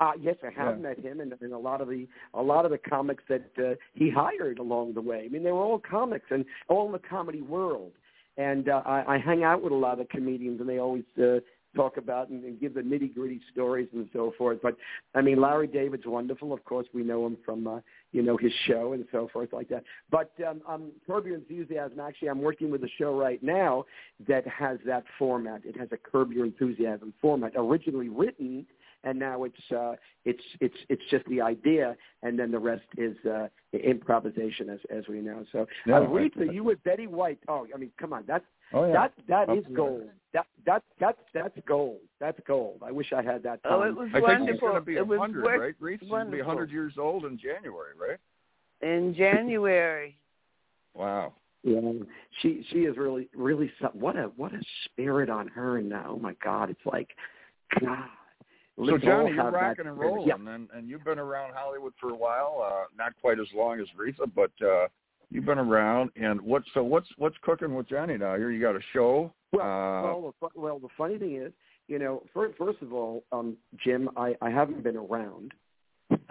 Uh, 0.00 0.12
yes, 0.18 0.36
I 0.42 0.50
have 0.58 0.76
Yeah. 0.76 0.82
met 0.82 0.98
him, 0.98 1.20
and, 1.20 1.34
and 1.42 1.52
a 1.52 1.58
lot 1.58 1.82
of 1.82 1.88
the 1.88 2.08
a 2.32 2.40
lot 2.42 2.64
of 2.64 2.70
the 2.70 2.78
comics 2.78 3.22
that 3.28 3.50
uh, 3.58 3.74
he 3.92 4.08
hired 4.08 4.58
along 4.58 4.94
the 4.94 5.00
way. 5.02 5.24
I 5.26 5.28
mean, 5.28 5.42
they 5.42 5.52
were 5.52 5.58
all 5.60 5.78
comics 5.78 6.26
and 6.30 6.44
all 6.68 6.86
in 6.86 6.92
the 6.92 6.98
comedy 7.00 7.42
world. 7.42 7.92
And 8.38 8.70
uh, 8.70 8.80
I, 8.86 9.16
I 9.16 9.18
hang 9.18 9.42
out 9.44 9.60
with 9.62 9.72
a 9.72 9.76
lot 9.76 10.00
of 10.00 10.08
comedians, 10.08 10.60
and 10.60 10.68
they 10.68 10.78
always 10.78 11.04
uh, 11.18 11.40
talk 11.74 11.96
about 11.96 12.28
and, 12.28 12.44
and 12.44 12.60
give 12.60 12.74
the 12.74 12.80
nitty 12.80 13.14
gritty 13.14 13.40
stories 13.52 13.88
and 13.92 14.08
so 14.12 14.32
forth. 14.36 14.58
But 14.62 14.76
I 15.14 15.20
mean, 15.20 15.40
Larry 15.40 15.66
David's 15.66 16.06
wonderful. 16.06 16.52
Of 16.52 16.64
course, 16.64 16.86
we 16.92 17.02
know 17.02 17.26
him 17.26 17.36
from 17.44 17.66
uh, 17.66 17.80
you 18.12 18.22
know 18.22 18.36
his 18.36 18.52
show 18.66 18.92
and 18.92 19.04
so 19.12 19.28
forth 19.32 19.52
like 19.52 19.68
that. 19.68 19.84
But 20.10 20.32
um, 20.46 20.60
um, 20.66 20.92
Curb 21.06 21.26
Your 21.26 21.36
Enthusiasm. 21.36 22.00
Actually, 22.00 22.28
I'm 22.28 22.42
working 22.42 22.70
with 22.70 22.82
a 22.84 22.90
show 22.98 23.16
right 23.16 23.42
now 23.42 23.84
that 24.28 24.46
has 24.46 24.78
that 24.86 25.04
format. 25.18 25.62
It 25.64 25.78
has 25.78 25.88
a 25.92 25.96
Curb 25.96 26.32
Your 26.32 26.44
Enthusiasm 26.44 27.14
format, 27.20 27.52
originally 27.56 28.08
written 28.08 28.66
and 29.04 29.18
now 29.18 29.44
it's 29.44 29.72
uh, 29.74 29.94
it's 30.24 30.42
it's 30.60 30.74
it's 30.88 31.02
just 31.10 31.24
the 31.26 31.40
idea, 31.40 31.96
and 32.22 32.38
then 32.38 32.50
the 32.50 32.58
rest 32.58 32.84
is 32.98 33.16
uh, 33.24 33.48
improvisation, 33.72 34.68
as 34.68 34.78
as 34.94 35.04
we 35.08 35.20
know. 35.20 35.44
So, 35.52 35.66
Yeah, 35.86 35.98
uh, 35.98 36.00
Rita, 36.00 36.52
you 36.52 36.64
with 36.64 36.82
Betty 36.84 37.06
White. 37.06 37.38
Oh, 37.48 37.66
I 37.74 37.78
mean, 37.78 37.90
come 37.98 38.12
on, 38.12 38.24
that's 38.26 38.44
Oh 38.72 38.86
yeah. 38.86 38.92
that 38.92 39.12
that 39.28 39.42
is 39.44 39.58
Absolutely. 39.58 39.74
gold. 39.74 40.10
That 40.32 40.46
that 40.66 40.82
that's 41.00 41.18
that's 41.34 41.58
gold. 41.66 41.98
That's 42.20 42.38
gold. 42.46 42.82
I 42.84 42.92
wish 42.92 43.12
I 43.12 43.22
had 43.22 43.42
that. 43.42 43.60
Oh, 43.64 43.80
time. 43.80 43.88
it 43.88 43.96
was 43.96 44.08
I 44.10 44.18
think 44.18 44.26
wonderful. 44.26 44.52
she's 44.52 44.60
going 44.60 44.74
to 44.74 44.80
be 44.80 44.96
it 44.96 45.06
was 45.06 45.18
hundred, 45.18 45.44
worth- 45.44 45.60
right? 45.60 45.74
Reese 45.80 46.02
is 46.02 46.08
going 46.08 46.26
to 46.26 46.32
be 46.32 46.40
hundred 46.40 46.70
years 46.70 46.94
old 46.98 47.24
in 47.24 47.38
January, 47.38 47.92
right? 47.98 48.18
in 48.82 49.14
January. 49.14 50.16
Wow. 50.94 51.34
Yeah, 51.62 51.92
she 52.40 52.64
she 52.70 52.78
is 52.80 52.96
really 52.96 53.28
really 53.34 53.70
some, 53.82 53.90
what 53.92 54.16
a 54.16 54.30
what 54.36 54.54
a 54.54 54.60
spirit 54.86 55.28
on 55.28 55.46
her 55.48 55.76
and 55.76 55.92
uh, 55.92 56.04
oh 56.08 56.18
my 56.18 56.34
God, 56.42 56.70
it's 56.70 56.80
like 56.86 57.10
God. 57.80 58.06
So 58.76 58.84
let's 58.84 59.04
Johnny, 59.04 59.32
you're 59.32 59.50
rocking 59.50 59.86
and 59.86 59.98
rolling, 59.98 60.26
Yeah, 60.26 60.36
and 60.36 60.68
and 60.74 60.88
you've 60.88 61.04
been 61.04 61.18
around 61.18 61.52
Hollywood 61.54 61.92
for 62.00 62.10
a 62.10 62.16
while. 62.16 62.64
Uh, 62.66 62.84
not 62.96 63.12
quite 63.20 63.38
as 63.38 63.46
long 63.54 63.78
as 63.78 63.86
Reatha, 63.98 64.30
but 64.34 64.52
uh, 64.66 64.86
you've 65.30 65.44
been 65.44 65.58
around. 65.58 66.10
And 66.16 66.40
what? 66.40 66.62
So 66.74 66.82
what's 66.82 67.08
what's 67.16 67.36
cooking 67.42 67.74
with 67.74 67.88
Johnny 67.88 68.16
now? 68.16 68.36
Here 68.36 68.50
you 68.50 68.60
got 68.60 68.76
a 68.76 68.80
show. 68.92 69.32
Well, 69.52 69.62
uh, 69.62 70.02
well, 70.02 70.34
the, 70.40 70.60
well, 70.60 70.78
the 70.78 70.88
funny 70.96 71.18
thing 71.18 71.36
is, 71.36 71.52
you 71.88 71.98
know, 71.98 72.22
first, 72.32 72.56
first 72.56 72.80
of 72.82 72.92
all, 72.92 73.24
um, 73.32 73.56
Jim, 73.82 74.08
I, 74.16 74.34
I 74.40 74.50
haven't 74.50 74.82
been 74.82 74.96
around. 74.96 75.52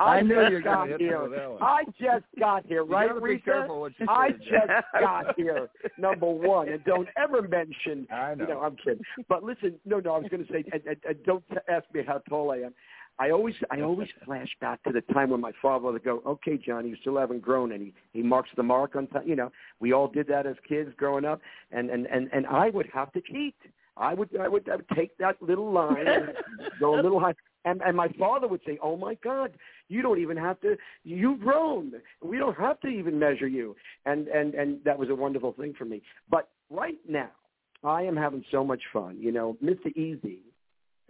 I 0.00 0.20
knew 0.20 0.34
just 0.34 0.52
you 0.52 0.62
got 0.62 0.88
here. 0.98 1.28
I 1.60 1.84
just 2.00 2.24
got 2.38 2.66
here, 2.66 2.84
right, 2.84 3.14
Rita? 3.20 3.42
careful 3.44 3.80
what 3.80 3.92
you 3.98 4.06
say, 4.06 4.12
I 4.12 4.30
just 4.30 4.86
got 5.00 5.36
here, 5.36 5.68
number 5.98 6.26
one, 6.26 6.68
and 6.68 6.84
don't 6.84 7.08
ever 7.16 7.42
mention. 7.42 8.06
I 8.12 8.34
know. 8.34 8.44
You 8.44 8.54
know, 8.54 8.60
I'm 8.60 8.76
kidding. 8.76 9.02
But 9.28 9.42
listen, 9.42 9.74
no, 9.84 10.00
no, 10.00 10.14
I 10.14 10.18
was 10.18 10.28
going 10.30 10.46
to 10.46 10.52
say, 10.52 10.64
and, 10.72 10.82
and, 10.86 10.96
and 11.08 11.24
don't 11.24 11.44
ask 11.68 11.84
me 11.92 12.02
how 12.06 12.18
tall 12.28 12.52
I 12.52 12.58
am. 12.58 12.74
I 13.20 13.30
always, 13.30 13.54
I 13.70 13.80
always 13.80 14.08
flash 14.24 14.48
back 14.60 14.82
to 14.84 14.92
the 14.92 15.00
time 15.12 15.30
when 15.30 15.40
my 15.40 15.52
father 15.60 15.90
would 15.90 16.04
go, 16.04 16.22
"Okay, 16.24 16.56
John, 16.56 16.86
you 16.86 16.96
still 17.00 17.18
haven't 17.18 17.42
grown," 17.42 17.72
and 17.72 17.82
he 17.82 17.92
he 18.12 18.22
marks 18.22 18.50
the 18.56 18.62
mark 18.62 18.94
on 18.94 19.08
time. 19.08 19.26
You 19.26 19.36
know, 19.36 19.50
we 19.80 19.92
all 19.92 20.08
did 20.08 20.28
that 20.28 20.46
as 20.46 20.56
kids 20.68 20.90
growing 20.96 21.24
up, 21.24 21.40
and 21.72 21.90
and 21.90 22.06
and 22.06 22.28
and 22.32 22.46
I 22.46 22.70
would 22.70 22.86
have 22.92 23.12
to 23.12 23.20
cheat. 23.20 23.56
I 23.96 24.14
would, 24.14 24.28
I 24.40 24.46
would, 24.46 24.68
I 24.68 24.76
would 24.76 24.88
take 24.94 25.16
that 25.18 25.42
little 25.42 25.72
line 25.72 26.06
and 26.06 26.32
go 26.78 26.94
a 26.94 27.02
little 27.02 27.18
high. 27.18 27.34
And, 27.64 27.82
and 27.82 27.96
my 27.96 28.08
father 28.18 28.46
would 28.46 28.60
say, 28.64 28.78
"Oh 28.80 28.96
my 28.96 29.14
God, 29.16 29.52
you 29.88 30.00
don't 30.00 30.20
even 30.20 30.36
have 30.36 30.60
to. 30.60 30.76
You've 31.02 31.40
grown. 31.40 31.92
We 32.22 32.38
don't 32.38 32.56
have 32.56 32.80
to 32.80 32.88
even 32.88 33.18
measure 33.18 33.48
you." 33.48 33.74
And 34.06 34.28
and 34.28 34.54
and 34.54 34.78
that 34.84 34.98
was 34.98 35.10
a 35.10 35.14
wonderful 35.14 35.52
thing 35.52 35.74
for 35.76 35.84
me. 35.84 36.02
But 36.30 36.48
right 36.70 36.98
now, 37.08 37.30
I 37.82 38.02
am 38.02 38.16
having 38.16 38.44
so 38.52 38.64
much 38.64 38.82
fun. 38.92 39.16
You 39.18 39.32
know, 39.32 39.56
Mr. 39.62 39.86
EZ, 39.96 40.38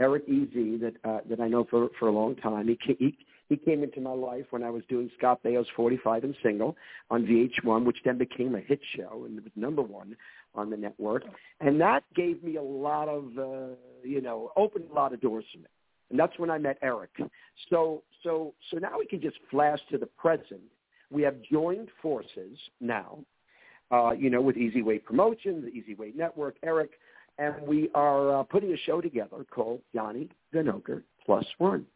Eric 0.00 0.24
EZ, 0.28 0.80
that 0.80 0.94
uh, 1.04 1.20
that 1.28 1.40
I 1.40 1.48
know 1.48 1.66
for 1.68 1.88
for 1.98 2.08
a 2.08 2.12
long 2.12 2.36
time. 2.36 2.68
He 2.68 2.76
ca- 2.76 2.96
he 2.98 3.16
he 3.48 3.56
came 3.56 3.82
into 3.82 4.00
my 4.00 4.12
life 4.12 4.44
when 4.50 4.62
I 4.62 4.70
was 4.70 4.82
doing 4.88 5.10
Scott 5.16 5.42
Baio's 5.42 5.66
45 5.74 6.24
and 6.24 6.34
Single 6.42 6.76
on 7.10 7.24
VH1, 7.24 7.84
which 7.84 7.96
then 8.04 8.18
became 8.18 8.54
a 8.54 8.60
hit 8.60 8.80
show 8.94 9.24
and 9.24 9.42
was 9.42 9.52
number 9.56 9.82
one 9.82 10.16
on 10.54 10.70
the 10.70 10.76
network. 10.76 11.24
And 11.60 11.80
that 11.80 12.04
gave 12.14 12.42
me 12.42 12.56
a 12.56 12.62
lot 12.62 13.08
of, 13.08 13.24
uh, 13.38 13.74
you 14.02 14.20
know, 14.20 14.52
opened 14.56 14.86
a 14.90 14.94
lot 14.94 15.14
of 15.14 15.20
doors 15.20 15.44
for 15.52 15.58
me. 15.58 15.64
And 16.10 16.18
that's 16.18 16.38
when 16.38 16.50
I 16.50 16.58
met 16.58 16.78
Eric. 16.82 17.10
So, 17.70 18.02
so, 18.22 18.54
so 18.70 18.78
now 18.78 18.98
we 18.98 19.06
can 19.06 19.20
just 19.20 19.36
flash 19.50 19.78
to 19.90 19.98
the 19.98 20.06
present. 20.06 20.60
We 21.10 21.22
have 21.22 21.36
joined 21.50 21.88
forces 22.02 22.58
now, 22.80 23.18
uh, 23.90 24.12
you 24.12 24.30
know, 24.30 24.40
with 24.40 24.56
Easy 24.56 24.82
Way 24.82 24.98
Promotions, 24.98 25.64
the 25.64 25.70
Easy 25.70 25.94
Way 25.94 26.12
Network, 26.14 26.56
Eric, 26.62 26.92
and 27.38 27.54
we 27.66 27.88
are 27.94 28.40
uh, 28.40 28.42
putting 28.42 28.72
a 28.72 28.76
show 28.78 29.00
together 29.00 29.44
called 29.50 29.80
Johnny 29.94 30.28
Venokur 30.54 31.02
Plus 31.24 31.44
One. 31.58 31.86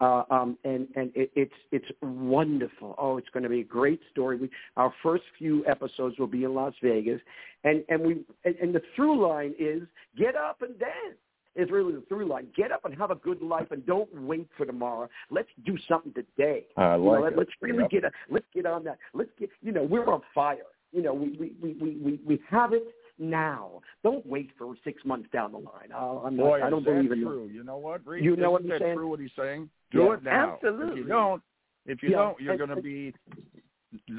Uh, 0.00 0.22
um, 0.30 0.56
and 0.64 0.88
and 0.96 1.10
it, 1.14 1.30
it's 1.36 1.52
it's 1.72 1.86
wonderful. 2.00 2.94
Oh, 2.96 3.18
it's 3.18 3.28
going 3.34 3.42
to 3.42 3.50
be 3.50 3.60
a 3.60 3.64
great 3.64 4.00
story. 4.10 4.38
We, 4.38 4.50
our 4.78 4.94
first 5.02 5.24
few 5.38 5.64
episodes 5.66 6.18
will 6.18 6.26
be 6.26 6.44
in 6.44 6.54
Las 6.54 6.72
Vegas, 6.82 7.20
and 7.64 7.84
and 7.90 8.00
we 8.00 8.24
and, 8.44 8.54
and 8.56 8.74
the 8.74 8.80
through 8.96 9.26
line 9.26 9.54
is 9.58 9.82
get 10.16 10.36
up 10.36 10.62
and 10.62 10.78
dance. 10.78 11.18
Is 11.56 11.68
really 11.70 11.92
the 11.92 12.02
through 12.08 12.28
line. 12.28 12.46
Get 12.56 12.70
up 12.70 12.84
and 12.84 12.96
have 12.96 13.10
a 13.10 13.16
good 13.16 13.42
life, 13.42 13.72
and 13.72 13.84
don't 13.84 14.08
wait 14.22 14.48
for 14.56 14.64
tomorrow. 14.64 15.08
Let's 15.30 15.48
do 15.66 15.76
something 15.88 16.14
today. 16.14 16.64
I 16.76 16.94
You 16.94 17.02
know, 17.02 17.24
it. 17.24 17.36
Let's 17.36 17.50
really 17.60 17.80
Yep. 17.80 17.90
get 17.90 18.04
a, 18.04 18.12
let's 18.30 18.46
get 18.54 18.66
on 18.66 18.84
that. 18.84 18.98
Let's 19.12 19.30
get 19.38 19.50
you 19.60 19.72
know 19.72 19.82
we're 19.82 20.06
on 20.06 20.22
fire. 20.34 20.58
You 20.92 21.02
know 21.02 21.12
we 21.12 21.30
we 21.30 21.52
we 21.60 21.72
we 21.74 21.96
we, 21.96 22.20
we 22.24 22.40
have 22.48 22.72
it 22.72 22.84
now. 23.20 23.80
Don't 24.02 24.24
wait 24.26 24.50
for 24.58 24.74
six 24.84 25.04
months 25.04 25.28
down 25.32 25.52
the 25.52 25.58
line. 25.58 25.90
Uh, 25.94 26.20
I'm 26.24 26.36
not, 26.36 26.42
Boy, 26.44 26.62
I 26.62 26.70
don't 26.70 26.80
is 26.80 26.84
that 26.86 26.94
believe 26.94 27.12
in 27.12 27.22
true. 27.22 27.50
You 27.52 27.62
know 27.64 27.76
what? 27.76 28.06
Reese? 28.06 28.24
You 28.24 28.36
know 28.36 28.50
what 28.52 28.62
Isn't 28.62 28.72
I'm 28.72 28.78
saying? 28.80 28.96
true 28.96 29.08
what 29.08 29.20
he's 29.20 29.30
saying? 29.38 29.68
Do 29.92 29.98
Yeah. 30.04 30.12
it 30.14 30.22
now. 30.22 30.54
Absolutely. 30.54 30.60
If 30.60 30.66
Absolutely. 30.74 31.00
you 31.02 31.06
don't, 31.08 31.42
if 31.86 32.02
you 32.02 32.08
Yeah. 32.10 32.16
don't, 32.16 32.40
you're 32.40 32.56
going 32.56 32.70
to 32.70 32.82
be, 32.82 33.14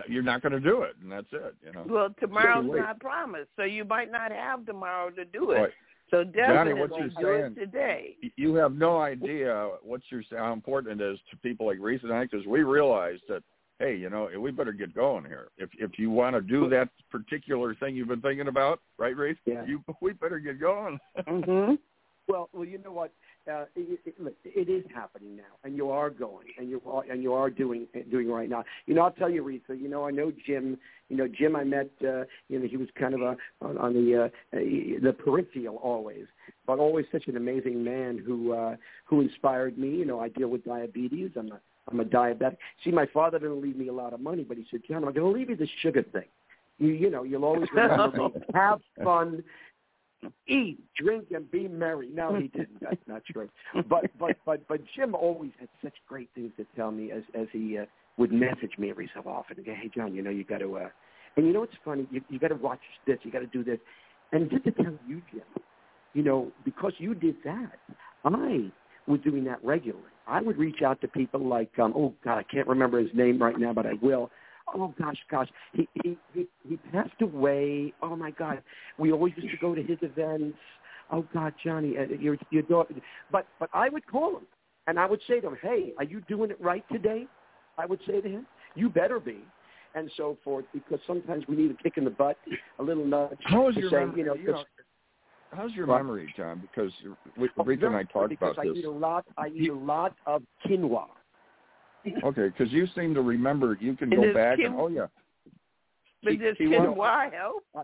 you're 0.07 0.23
not 0.23 0.41
going 0.41 0.51
to 0.53 0.59
do 0.59 0.81
it, 0.83 0.95
and 1.01 1.11
that's 1.11 1.31
it. 1.31 1.55
You 1.65 1.71
know. 1.73 1.85
Well, 1.87 2.09
tomorrow's 2.19 2.65
wait. 2.65 2.79
not 2.79 2.99
promised, 2.99 3.49
so 3.55 3.63
you 3.63 3.85
might 3.85 4.11
not 4.11 4.31
have 4.31 4.65
tomorrow 4.65 5.09
to 5.11 5.25
do 5.25 5.51
it. 5.51 5.57
Boy, 5.57 5.67
So 6.09 6.23
Johnny, 6.25 6.33
definitely 6.35 6.73
what 6.81 6.89
you're 6.99 7.07
do 7.07 7.15
saying- 7.21 7.53
it 7.53 7.55
today. 7.55 8.17
you 8.35 8.55
have 8.55 8.73
no 8.75 8.99
idea 8.99 9.71
what 9.81 10.01
you're 10.09 10.23
how 10.37 10.51
important 10.51 10.99
it 10.99 11.13
is 11.13 11.19
to 11.31 11.37
people 11.37 11.65
like 11.65 11.77
Reese 11.79 12.03
and 12.03 12.11
I 12.11 12.23
because 12.25 12.45
we 12.45 12.63
realize 12.63 13.19
that 13.29 13.43
hey, 13.81 13.95
you 13.95 14.09
know, 14.09 14.29
we 14.39 14.51
better 14.51 14.71
get 14.71 14.93
going 14.93 15.25
here. 15.25 15.47
If 15.57 15.69
if 15.77 15.97
you 15.97 16.11
want 16.11 16.35
to 16.35 16.41
do 16.41 16.69
that 16.69 16.89
particular 17.09 17.75
thing 17.75 17.95
you've 17.95 18.07
been 18.07 18.21
thinking 18.21 18.47
about, 18.47 18.79
right, 18.97 19.15
Reese? 19.15 19.37
Yeah. 19.45 19.65
You 19.65 19.83
we 20.01 20.13
better 20.13 20.39
get 20.39 20.59
going. 20.59 20.99
hmm 21.27 21.73
Well, 22.27 22.49
well, 22.53 22.65
you 22.65 22.77
know 22.77 22.91
what? 22.91 23.11
Uh, 23.51 23.65
it, 23.75 23.99
it, 24.05 24.21
look, 24.21 24.35
it 24.45 24.69
is 24.69 24.85
happening 24.93 25.35
now, 25.35 25.53
and 25.63 25.75
you 25.75 25.89
are 25.89 26.11
going, 26.11 26.45
and 26.59 26.69
you 26.69 26.79
are, 26.85 27.03
and 27.09 27.23
you 27.23 27.33
are 27.33 27.49
doing 27.49 27.87
doing 28.11 28.29
right 28.29 28.47
now. 28.47 28.63
You 28.85 28.93
know, 28.93 29.01
I'll 29.01 29.11
tell 29.11 29.31
you, 29.31 29.41
Rita. 29.41 29.75
You 29.75 29.89
know, 29.89 30.05
I 30.05 30.11
know 30.11 30.31
Jim. 30.45 30.77
You 31.09 31.17
know, 31.17 31.27
Jim. 31.27 31.55
I 31.55 31.63
met. 31.63 31.89
Uh, 32.03 32.25
you 32.49 32.59
know, 32.59 32.67
he 32.67 32.77
was 32.77 32.87
kind 32.99 33.15
of 33.15 33.21
a 33.21 33.35
on, 33.61 33.79
on 33.79 33.93
the 33.93 34.25
uh, 34.25 34.29
the 34.51 35.13
peripheral 35.13 35.77
always, 35.77 36.25
but 36.67 36.77
always 36.77 37.07
such 37.11 37.27
an 37.27 37.35
amazing 37.35 37.83
man 37.83 38.21
who 38.23 38.53
uh, 38.53 38.75
who 39.05 39.21
inspired 39.21 39.79
me. 39.79 39.89
You 39.89 40.05
know, 40.05 40.19
I 40.19 40.29
deal 40.29 40.49
with 40.49 40.63
diabetes. 40.63 41.31
I'm 41.35 41.51
a 41.51 41.59
I'm 41.91 41.99
a 41.99 42.05
diabetic. 42.05 42.57
See, 42.83 42.91
my 42.91 43.05
father 43.07 43.39
didn't 43.39 43.61
leave 43.61 43.77
me 43.77 43.87
a 43.87 43.93
lot 43.93 44.13
of 44.13 44.19
money, 44.19 44.43
but 44.43 44.57
he 44.57 44.65
said, 44.71 44.81
John, 44.87 44.97
I'm 44.97 45.13
going 45.13 45.15
to 45.15 45.27
leave 45.27 45.49
you 45.49 45.55
the 45.55 45.67
sugar 45.81 46.03
thing. 46.03 46.25
You, 46.79 46.89
you 46.89 47.09
know, 47.09 47.23
you'll 47.23 47.45
always 47.45 47.69
remember 47.73 48.17
me. 48.17 48.29
Have 48.53 48.81
fun, 49.03 49.43
eat, 50.47 50.79
drink, 50.97 51.25
and 51.33 51.49
be 51.51 51.67
merry. 51.67 52.09
No, 52.11 52.35
he 52.35 52.47
didn't. 52.47 52.81
That's 52.81 53.01
not 53.07 53.23
true. 53.25 53.49
But 53.87 54.09
but 54.19 54.37
but 54.45 54.67
but 54.67 54.81
Jim 54.95 55.13
always 55.13 55.51
had 55.59 55.69
such 55.83 55.93
great 56.07 56.29
things 56.33 56.51
to 56.57 56.65
tell 56.75 56.91
me 56.91 57.11
as 57.11 57.21
as 57.39 57.47
he 57.51 57.77
uh, 57.77 57.85
would 58.17 58.31
message 58.31 58.71
me 58.79 58.89
every 58.89 59.09
so 59.13 59.21
often. 59.29 59.57
And 59.57 59.65
go, 59.65 59.73
hey 59.73 59.91
John, 59.93 60.15
you 60.15 60.23
know 60.23 60.31
you 60.31 60.43
got 60.43 60.59
to. 60.59 60.77
Uh, 60.77 60.89
and 61.37 61.45
you 61.45 61.53
know 61.53 61.61
what's 61.61 61.73
funny? 61.85 62.07
You 62.09 62.21
you 62.29 62.39
got 62.39 62.49
to 62.49 62.55
watch 62.55 62.79
this. 63.05 63.19
You 63.23 63.31
got 63.31 63.39
to 63.39 63.47
do 63.47 63.63
this. 63.63 63.79
And 64.31 64.49
just 64.49 64.63
to 64.63 64.71
tell 64.71 64.93
you, 65.07 65.21
Jim, 65.31 65.43
you 66.13 66.23
know, 66.23 66.51
because 66.65 66.93
you 66.97 67.13
did 67.13 67.35
that, 67.43 67.79
I 68.25 68.71
was 69.07 69.19
doing 69.21 69.43
that 69.45 69.63
regularly. 69.63 70.10
I 70.27 70.41
would 70.41 70.57
reach 70.57 70.81
out 70.81 71.01
to 71.01 71.07
people 71.07 71.45
like, 71.45 71.71
um, 71.79 71.93
oh 71.95 72.13
God, 72.23 72.37
I 72.37 72.43
can't 72.43 72.67
remember 72.67 72.99
his 72.99 73.09
name 73.13 73.41
right 73.41 73.57
now, 73.59 73.73
but 73.73 73.85
I 73.85 73.93
will. 74.01 74.29
Oh 74.73 74.93
gosh, 74.99 75.17
gosh, 75.29 75.49
he 75.73 75.87
he 76.03 76.17
he, 76.33 76.47
he 76.67 76.77
passed 76.91 77.21
away. 77.21 77.93
Oh 78.01 78.15
my 78.15 78.31
God, 78.31 78.61
we 78.97 79.11
always 79.11 79.33
used 79.35 79.51
to 79.51 79.57
go 79.57 79.75
to 79.75 79.83
his 79.83 79.97
events. 80.01 80.57
Oh 81.11 81.25
God, 81.33 81.53
Johnny, 81.63 81.97
uh, 81.97 82.03
your 82.19 82.37
your 82.51 82.63
daughter. 82.63 82.93
But 83.31 83.47
but 83.59 83.69
I 83.73 83.89
would 83.89 84.07
call 84.07 84.37
him 84.37 84.47
and 84.87 84.99
I 84.99 85.05
would 85.05 85.21
say 85.27 85.39
to 85.39 85.47
him, 85.47 85.57
Hey, 85.61 85.93
are 85.97 86.03
you 86.03 86.21
doing 86.27 86.51
it 86.51 86.61
right 86.61 86.83
today? 86.91 87.27
I 87.77 87.85
would 87.85 87.99
say 88.07 88.21
to 88.21 88.27
him, 88.27 88.45
You 88.75 88.89
better 88.89 89.19
be, 89.19 89.39
and 89.95 90.11
so 90.17 90.37
forth, 90.43 90.65
because 90.73 90.99
sometimes 91.05 91.43
we 91.47 91.55
need 91.55 91.71
a 91.71 91.83
kick 91.83 91.93
in 91.97 92.03
the 92.03 92.09
butt, 92.09 92.37
a 92.79 92.83
little 92.83 93.05
nudge 93.05 93.37
to 93.75 93.81
say, 93.89 94.17
you 94.17 94.25
know, 94.25 94.33
you 94.35 94.47
know, 94.47 94.63
how's 95.51 95.73
your 95.73 95.85
What? 95.87 95.97
memory, 95.97 96.33
John? 96.35 96.59
Because 96.61 96.91
we, 97.37 97.49
Oh, 97.57 97.63
Rita 97.63 97.85
and 97.87 97.95
I 97.95 97.99
very 97.99 98.07
talked 98.07 98.29
because 98.29 98.53
about 98.53 98.65
I 98.65 98.69
this. 98.69 98.77
eat 98.77 98.85
a 98.85 98.91
lot. 98.91 99.25
I 99.37 99.47
eat 99.49 99.69
a 99.69 99.73
lot 99.73 100.15
of 100.25 100.43
quinoa. 100.65 101.05
Okay, 102.23 102.47
because 102.47 102.71
you 102.73 102.87
seem 102.95 103.13
to 103.13 103.21
remember. 103.21 103.77
You 103.79 103.95
can 103.95 104.11
And 104.11 104.21
go 104.23 104.33
back 104.33 104.57
Kim- 104.57 104.71
and 104.73 104.81
oh 104.81 104.87
yeah. 104.87 105.07
But 106.23 106.31
Ki- 106.31 106.37
does 106.37 106.57
quinoa- 106.57 106.95
quinoa 106.95 107.33
help? 107.33 107.63
Uh, 107.75 107.83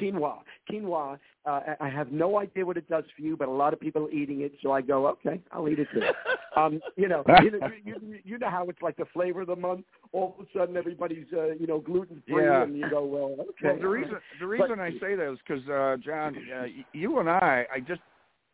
Quinoa, 0.00 0.38
quinoa. 0.70 1.18
Uh, 1.44 1.60
I- 1.80 1.88
have 1.88 2.12
no 2.12 2.38
idea 2.38 2.64
what 2.64 2.76
it 2.76 2.88
does 2.88 3.04
for 3.16 3.22
you, 3.22 3.36
but 3.36 3.48
a 3.48 3.50
lot 3.50 3.72
of 3.72 3.80
people 3.80 4.04
are 4.06 4.10
eating 4.10 4.42
it, 4.42 4.52
so 4.62 4.70
I 4.70 4.82
go, 4.82 5.06
okay, 5.08 5.40
I'll 5.50 5.68
eat 5.68 5.78
it 5.78 5.88
too. 5.92 6.02
um, 6.60 6.80
you 6.96 7.08
know, 7.08 7.24
you 7.42 7.50
know, 7.50 7.68
you, 7.84 8.18
you, 8.24 8.38
know 8.38 8.50
how 8.50 8.68
it's 8.68 8.82
like 8.82 8.96
the 8.96 9.06
flavor 9.06 9.40
of 9.40 9.46
the 9.46 9.56
month. 9.56 9.84
All 10.12 10.36
of 10.38 10.46
a 10.46 10.58
sudden, 10.58 10.76
everybody's 10.76 11.26
uh, 11.32 11.52
you 11.52 11.66
know 11.66 11.80
gluten 11.80 12.22
free, 12.28 12.44
Yeah. 12.44 12.62
and 12.62 12.76
you 12.76 12.88
go, 12.90 13.04
well, 13.04 13.32
okay. 13.40 13.48
Well, 13.64 13.78
the 13.80 13.88
reason 13.88 14.16
the 14.40 14.46
reason 14.46 14.78
I 14.78 14.90
say 15.00 15.14
that 15.14 15.32
is 15.32 15.38
because 15.46 15.66
uh, 15.68 15.96
John, 16.04 16.36
uh, 16.54 16.66
you 16.92 17.18
and 17.18 17.30
I, 17.30 17.66
I 17.74 17.80
just 17.80 18.00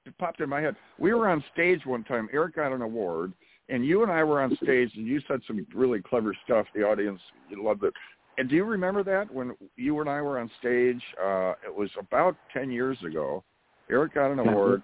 it 0.06 0.16
popped 0.18 0.40
in 0.40 0.48
my 0.48 0.60
head. 0.60 0.76
We 0.98 1.14
were 1.14 1.28
on 1.28 1.42
stage 1.52 1.80
one 1.84 2.04
time. 2.04 2.28
Eric 2.32 2.56
got 2.56 2.72
an 2.72 2.82
award, 2.82 3.32
and 3.68 3.84
you 3.84 4.02
and 4.02 4.12
I 4.12 4.22
were 4.22 4.42
on 4.42 4.56
stage, 4.62 4.90
and 4.96 5.06
you 5.06 5.20
said 5.26 5.40
some 5.46 5.66
really 5.74 6.00
clever 6.00 6.36
stuff. 6.44 6.66
The 6.74 6.82
audience 6.82 7.20
you 7.48 7.64
loved 7.64 7.84
it. 7.84 7.94
And 8.38 8.48
do 8.48 8.56
you 8.56 8.64
remember 8.64 9.02
that 9.04 9.32
when 9.32 9.54
you 9.76 10.00
and 10.00 10.10
I 10.10 10.20
were 10.20 10.38
on 10.38 10.50
stage? 10.58 11.00
Uh, 11.22 11.52
it 11.64 11.74
was 11.74 11.90
about 11.98 12.36
ten 12.52 12.70
years 12.70 12.98
ago. 13.06 13.44
Eric 13.90 14.14
got 14.14 14.32
an 14.32 14.38
award, 14.38 14.82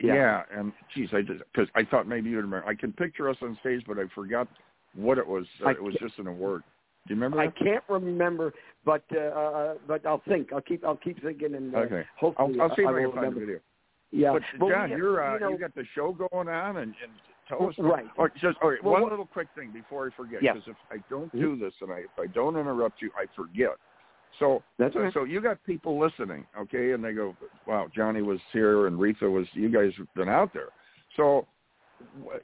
Yeah, 0.00 0.14
yeah 0.14 0.42
and 0.50 0.72
geez, 0.94 1.10
I 1.12 1.20
just 1.20 1.42
because 1.52 1.68
I 1.74 1.84
thought 1.84 2.08
maybe 2.08 2.30
you'd 2.30 2.38
remember. 2.38 2.66
I 2.66 2.74
can 2.74 2.92
picture 2.92 3.28
us 3.28 3.36
on 3.42 3.56
stage, 3.60 3.82
but 3.86 3.98
I 3.98 4.04
forgot 4.14 4.48
what 4.94 5.18
it 5.18 5.26
was. 5.26 5.44
Uh, 5.64 5.70
it 5.70 5.82
was 5.82 5.94
just 6.00 6.18
an 6.18 6.26
award. 6.26 6.62
Do 7.06 7.14
you 7.14 7.20
remember? 7.20 7.40
I 7.40 7.48
can't 7.48 7.84
remember, 7.88 8.52
but 8.84 9.04
uh, 9.14 9.20
uh, 9.20 9.74
but 9.86 10.04
I'll 10.06 10.22
think. 10.26 10.52
I'll 10.52 10.60
keep 10.60 10.84
I'll 10.84 10.96
keep 10.96 11.22
thinking, 11.22 11.54
and 11.54 11.74
uh, 11.74 11.78
okay. 11.78 12.04
hopefully 12.18 12.58
I'll, 12.58 12.70
I'll 12.70 12.76
see 12.76 12.82
if 12.82 12.88
I, 12.88 12.96
I 12.96 13.02
can 13.02 13.12
find 13.12 13.36
the 13.36 13.40
video. 13.40 13.58
Yeah, 14.10 14.32
but 14.32 14.42
well, 14.60 14.70
John, 14.70 14.90
you're 14.90 15.22
uh, 15.22 15.34
you, 15.34 15.40
know, 15.40 15.50
you 15.50 15.58
got 15.58 15.74
the 15.74 15.84
show 15.94 16.12
going 16.12 16.48
on, 16.48 16.78
and, 16.78 16.94
and 17.02 17.12
tell 17.48 17.68
us 17.68 17.74
right. 17.78 18.04
Or 18.16 18.28
just 18.28 18.58
all 18.62 18.70
right, 18.70 18.82
well, 18.82 18.94
one 19.00 19.08
little 19.08 19.26
quick 19.26 19.48
thing 19.54 19.72
before 19.72 20.06
I 20.06 20.16
forget, 20.16 20.42
yeah. 20.42 20.54
because 20.54 20.68
if 20.68 20.76
I 20.90 20.96
don't 21.08 21.32
do 21.32 21.58
this 21.58 21.72
and 21.80 21.92
I 21.92 21.98
if 21.98 22.18
I 22.18 22.26
don't 22.26 22.56
interrupt 22.56 23.02
you, 23.02 23.10
I 23.16 23.26
forget. 23.34 23.76
So 24.38 24.62
That's 24.78 24.94
right. 24.94 25.12
so 25.14 25.24
you 25.24 25.40
got 25.40 25.62
people 25.64 25.98
listening, 25.98 26.44
okay, 26.58 26.92
and 26.92 27.02
they 27.02 27.12
go, 27.12 27.34
"Wow, 27.66 27.88
Johnny 27.94 28.22
was 28.22 28.38
here 28.52 28.86
and 28.86 28.98
Reatha 28.98 29.30
was. 29.30 29.46
You 29.52 29.70
guys 29.70 29.92
have 29.96 30.12
been 30.14 30.28
out 30.28 30.52
there." 30.52 30.68
So, 31.16 31.46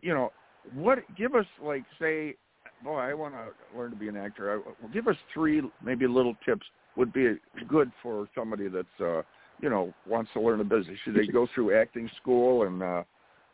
you 0.00 0.14
know, 0.14 0.32
what? 0.74 1.00
Give 1.16 1.34
us 1.34 1.44
like 1.62 1.84
say, 2.00 2.36
boy, 2.82 2.96
I 2.96 3.14
want 3.14 3.34
to 3.34 3.78
learn 3.78 3.90
to 3.90 3.96
be 3.96 4.08
an 4.08 4.16
actor. 4.16 4.52
I, 4.52 4.56
well, 4.56 4.90
give 4.92 5.06
us 5.08 5.16
three 5.34 5.62
maybe 5.84 6.06
little 6.06 6.34
tips 6.46 6.66
would 6.96 7.12
be 7.12 7.34
good 7.68 7.90
for 8.02 8.28
somebody 8.34 8.68
that's 8.68 9.00
uh, 9.00 9.22
you 9.60 9.68
know 9.68 9.92
wants 10.06 10.30
to 10.34 10.40
learn 10.40 10.60
a 10.60 10.64
business. 10.64 10.98
Should 11.04 11.14
they 11.14 11.26
go 11.26 11.46
through 11.54 11.78
acting 11.78 12.10
school 12.20 12.66
and 12.66 12.82
uh, 12.82 13.02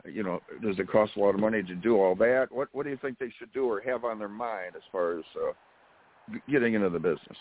you 0.05 0.23
know 0.23 0.41
does 0.63 0.79
it 0.79 0.89
cost 0.89 1.13
a 1.17 1.21
lot 1.21 1.35
of 1.35 1.41
money 1.41 1.63
to 1.63 1.75
do 1.75 2.01
all 2.01 2.15
that? 2.17 2.49
What 2.51 2.69
What 2.73 2.85
do 2.85 2.91
you 2.91 2.99
think 3.01 3.19
they 3.19 3.33
should 3.39 3.53
do 3.53 3.67
or 3.67 3.81
have 3.81 4.05
on 4.05 4.19
their 4.19 4.29
mind 4.29 4.73
as 4.77 4.83
far 4.93 5.19
as 5.19 5.25
uh, 5.37 5.53
getting 6.51 6.75
into 6.75 6.91
the 6.91 6.99
business? 6.99 7.37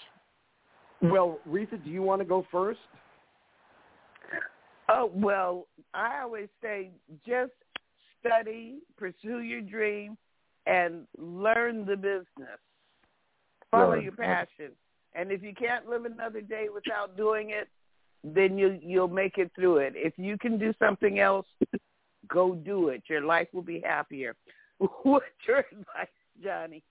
Well, 1.02 1.40
Reatha, 1.48 1.84
do 1.84 1.90
you 1.90 2.02
want 2.02 2.22
to 2.22 2.26
go 2.26 2.46
first? 2.52 2.80
Oh 4.90 5.12
well, 5.14 5.68
I 5.94 6.22
always 6.22 6.48
say 6.62 6.90
just 7.26 7.52
study, 8.20 8.80
pursue 8.98 9.40
your 9.40 9.62
dream, 9.62 10.18
and 10.66 11.06
learn 11.18 11.86
the 11.86 11.96
business. 11.96 12.60
Follow 13.70 13.92
Learn. 13.92 14.04
your 14.04 14.14
passion, 14.14 14.72
and 15.14 15.32
if 15.32 15.44
you 15.44 15.54
can't 15.54 15.90
live 15.90 16.06
another 16.06 16.42
day 16.42 16.68
without 16.74 17.18
doing 17.18 17.50
it, 17.50 17.68
then 18.24 18.58
you 18.58 18.80
you'll 18.82 19.08
make 19.10 19.38
it 19.38 19.52
through 19.56 19.78
it. 19.78 19.94
If 19.96 20.14
you 20.18 20.38
can 20.38 20.58
do 20.58 20.74
something 20.80 21.20
else, 21.20 21.46
go 22.30 22.56
do 22.56 22.90
it. 22.90 23.04
Your 23.08 23.22
life 23.22 23.48
will 23.54 23.62
be 23.62 23.80
happier. 23.80 24.36
What's 25.04 25.26
your 25.48 25.60
advice, 25.60 26.08
Johnny? 26.44 26.84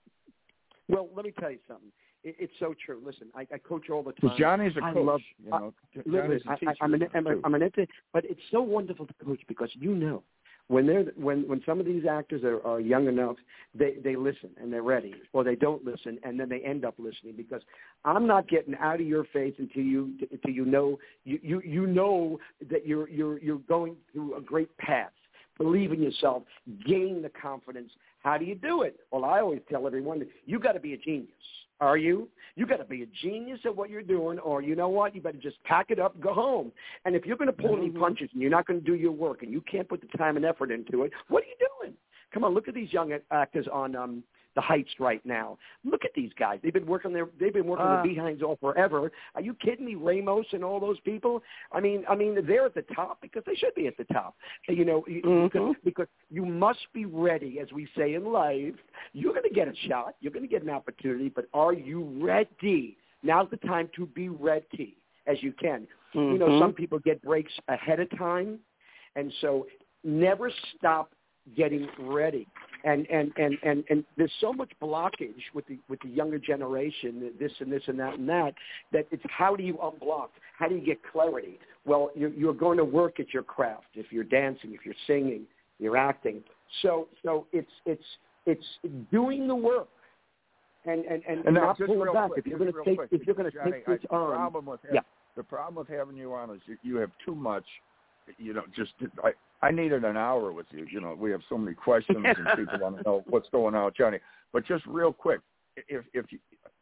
Well, 0.88 1.08
let 1.14 1.24
me 1.24 1.32
tell 1.38 1.50
you 1.50 1.58
something. 1.66 1.90
It, 2.24 2.36
it's 2.38 2.52
so 2.58 2.74
true. 2.84 3.00
Listen, 3.04 3.28
I, 3.34 3.46
I 3.52 3.58
coach 3.58 3.90
all 3.90 4.02
the 4.02 4.12
time. 4.12 4.18
Because 4.22 4.38
Johnny's 4.38 4.76
a 4.76 4.80
coach. 4.80 4.96
love- 4.96 5.20
you 5.42 5.50
know, 5.50 5.74
Listen, 5.94 6.12
Johnny's 6.12 6.42
a 6.46 6.50
I, 6.50 6.56
teacher. 6.56 6.72
I, 6.80 6.84
I'm 6.84 6.94
an 6.94 7.08
I'm, 7.14 7.26
a, 7.26 7.34
I'm 7.44 7.54
an 7.54 7.62
ent- 7.62 7.88
but 8.12 8.24
it's 8.24 8.40
so 8.50 8.60
wonderful 8.60 9.06
to 9.06 9.14
coach 9.24 9.40
because 9.48 9.70
you 9.74 9.94
know 9.94 10.22
when 10.68 10.86
they're 10.86 11.04
when 11.16 11.46
when 11.48 11.62
some 11.64 11.78
of 11.78 11.86
these 11.86 12.04
actors 12.10 12.42
are, 12.42 12.64
are 12.66 12.80
young 12.80 13.06
enough, 13.06 13.36
they 13.74 13.94
they 14.02 14.16
listen 14.16 14.50
and 14.60 14.72
they're 14.72 14.82
ready, 14.82 15.14
or 15.32 15.44
they 15.44 15.54
don't 15.54 15.84
listen 15.84 16.18
and 16.24 16.38
then 16.38 16.48
they 16.48 16.60
end 16.60 16.84
up 16.84 16.94
listening 16.98 17.34
because 17.36 17.62
I'm 18.04 18.26
not 18.26 18.48
getting 18.48 18.74
out 18.76 19.00
of 19.00 19.06
your 19.06 19.24
face 19.26 19.54
until 19.58 19.82
you 19.82 20.14
until 20.32 20.50
you 20.50 20.64
know 20.64 20.98
you 21.24 21.38
you 21.42 21.62
you 21.64 21.86
know 21.86 22.38
that 22.68 22.86
you're 22.86 23.08
you're 23.08 23.38
you're 23.38 23.58
going 23.58 23.96
through 24.12 24.36
a 24.36 24.40
great 24.40 24.76
path. 24.78 25.12
Believe 25.58 25.92
in 25.92 26.02
yourself, 26.02 26.42
gain 26.86 27.22
the 27.22 27.30
confidence. 27.30 27.90
How 28.22 28.36
do 28.36 28.44
you 28.44 28.54
do 28.54 28.82
it? 28.82 29.00
Well, 29.10 29.24
I 29.24 29.40
always 29.40 29.60
tell 29.70 29.86
everyone 29.86 30.26
you 30.44 30.58
got 30.58 30.72
to 30.72 30.80
be 30.80 30.92
a 30.92 30.98
genius. 30.98 31.30
Are 31.80 31.98
you? 31.98 32.28
You 32.54 32.66
got 32.66 32.78
to 32.78 32.84
be 32.84 33.02
a 33.02 33.06
genius 33.22 33.60
at 33.64 33.76
what 33.76 33.90
you're 33.90 34.02
doing, 34.02 34.38
or 34.38 34.62
you 34.62 34.74
know 34.74 34.88
what? 34.88 35.14
You 35.14 35.20
better 35.20 35.38
just 35.38 35.62
pack 35.64 35.90
it 35.90 35.98
up, 35.98 36.18
go 36.20 36.32
home. 36.32 36.72
And 37.04 37.14
if 37.14 37.26
you're 37.26 37.36
going 37.36 37.48
to 37.48 37.52
pull 37.52 37.76
any 37.76 37.90
punches 37.90 38.30
and 38.32 38.40
you're 38.40 38.50
not 38.50 38.66
going 38.66 38.80
to 38.80 38.86
do 38.86 38.94
your 38.94 39.12
work 39.12 39.42
and 39.42 39.52
you 39.52 39.62
can't 39.70 39.88
put 39.88 40.00
the 40.00 40.18
time 40.18 40.36
and 40.36 40.44
effort 40.44 40.70
into 40.70 41.02
it, 41.02 41.12
what 41.28 41.42
are 41.42 41.46
you 41.46 41.68
doing? 41.82 41.94
Come 42.32 42.44
on, 42.44 42.54
look 42.54 42.68
at 42.68 42.74
these 42.74 42.92
young 42.92 43.12
actors 43.30 43.66
on 43.70 43.94
um, 43.94 44.22
the 44.56 44.60
Heights 44.60 44.90
right 44.98 45.24
now. 45.24 45.56
Look 45.84 46.04
at 46.04 46.10
these 46.16 46.32
guys. 46.38 46.58
They've 46.62 46.72
been 46.72 46.86
working 46.86 47.12
their 47.12 47.28
they've 47.38 47.52
been 47.52 47.66
working 47.66 47.86
Ah. 47.86 48.02
their 48.02 48.12
behinds 48.12 48.42
off 48.42 48.58
forever. 48.58 49.12
Are 49.36 49.40
you 49.40 49.54
kidding 49.54 49.84
me? 49.86 49.94
Ramos 49.94 50.46
and 50.52 50.64
all 50.64 50.80
those 50.80 50.98
people. 51.00 51.42
I 51.70 51.80
mean, 51.80 52.04
I 52.08 52.16
mean, 52.16 52.44
they're 52.44 52.66
at 52.66 52.74
the 52.74 52.82
top 52.94 53.20
because 53.20 53.44
they 53.46 53.54
should 53.54 53.74
be 53.76 53.86
at 53.86 53.96
the 53.96 54.04
top. 54.12 54.34
You 54.68 54.84
know, 54.84 55.02
Mhm. 55.02 55.44
because, 55.44 55.76
because 55.84 56.08
you 56.30 56.44
must 56.44 56.92
be 56.92 57.04
ready, 57.04 57.60
as 57.60 57.72
we 57.72 57.86
say 57.96 58.14
in 58.14 58.24
life. 58.24 58.74
You're 59.12 59.32
going 59.32 59.48
to 59.48 59.54
get 59.54 59.68
a 59.68 59.76
shot. 59.88 60.16
You're 60.20 60.32
going 60.32 60.42
to 60.42 60.48
get 60.48 60.62
an 60.62 60.70
opportunity, 60.70 61.28
but 61.28 61.46
are 61.54 61.72
you 61.72 62.02
ready? 62.20 62.96
Now's 63.22 63.48
the 63.50 63.58
time 63.58 63.88
to 63.96 64.06
be 64.06 64.28
ready 64.28 64.96
as 65.26 65.42
you 65.42 65.52
can. 65.52 65.86
You 66.14 66.38
know, 66.38 66.58
some 66.58 66.72
people 66.72 66.98
get 66.98 67.20
breaks 67.22 67.52
ahead 67.68 68.00
of 68.00 68.08
time, 68.16 68.58
and 69.16 69.30
so 69.42 69.66
never 70.02 70.50
stop 70.76 71.12
getting 71.54 71.86
ready. 71.98 72.46
And 72.86 73.04
and 73.10 73.32
and 73.36 73.54
and 73.64 73.84
and 73.90 74.04
there's 74.16 74.32
so 74.40 74.52
much 74.52 74.70
blockage 74.80 75.42
with 75.54 75.66
the 75.66 75.76
with 75.88 76.00
the 76.02 76.08
younger 76.08 76.38
generation, 76.38 77.32
this 77.38 77.50
and 77.58 77.70
this 77.70 77.82
and 77.88 77.98
that 77.98 78.14
and 78.14 78.28
that, 78.28 78.54
that 78.92 79.06
it's 79.10 79.24
how 79.28 79.56
do 79.56 79.64
you 79.64 79.74
unblock? 79.74 80.28
How 80.56 80.68
do 80.68 80.76
you 80.76 80.86
get 80.86 80.98
clarity? 81.12 81.58
Well, 81.84 82.10
you're 82.14 82.30
you're 82.30 82.54
going 82.54 82.78
to 82.78 82.84
work 82.84 83.18
at 83.18 83.34
your 83.34 83.42
craft. 83.42 83.90
If 83.94 84.12
you're 84.12 84.30
dancing, 84.40 84.72
if 84.72 84.86
you're 84.86 85.02
singing, 85.06 85.42
you're 85.80 85.96
acting. 85.96 86.44
So 86.82 87.08
so 87.24 87.46
it's 87.52 87.74
it's 87.86 88.04
it's 88.46 88.64
doing 89.10 89.48
the 89.48 89.56
work. 89.56 89.88
And 90.84 91.04
and 91.06 91.22
and, 91.28 91.44
And 91.44 91.54
not 91.56 91.76
just 91.76 91.88
pulling 91.88 92.12
back. 92.12 92.30
quick, 92.30 92.38
if 92.38 92.46
you're 92.46 92.58
going 92.60 92.72
to 92.72 92.84
take 92.84 92.98
quick, 92.98 93.08
if 93.10 93.26
you're 93.26 93.34
going 93.34 93.50
to 93.50 93.64
take 93.64 93.84
this 93.84 93.98
I, 94.12 94.14
on, 94.14 94.34
problem 94.34 94.66
with 94.66 94.80
ha- 94.82 94.94
yeah. 94.94 95.00
the 95.36 95.42
problem 95.42 95.74
with 95.74 95.88
having 95.88 96.16
you 96.16 96.32
on 96.34 96.50
is 96.54 96.60
you, 96.66 96.76
you 96.84 96.96
have 96.98 97.10
too 97.24 97.34
much. 97.34 97.64
You 98.38 98.54
know, 98.54 98.62
just 98.74 98.92
I 99.22 99.32
I 99.62 99.70
needed 99.70 100.04
an 100.04 100.16
hour 100.16 100.52
with 100.52 100.66
you. 100.70 100.86
You 100.90 101.00
know, 101.00 101.16
we 101.18 101.30
have 101.30 101.40
so 101.48 101.56
many 101.56 101.74
questions 101.74 102.24
and 102.24 102.46
people 102.56 102.78
want 102.80 102.98
to 102.98 103.02
know 103.02 103.24
what's 103.28 103.48
going 103.50 103.74
on, 103.74 103.86
with 103.86 103.96
Johnny. 103.96 104.18
But 104.52 104.66
just 104.66 104.84
real 104.86 105.12
quick, 105.12 105.40
if 105.88 106.04
if 106.14 106.26
you, 106.30 106.38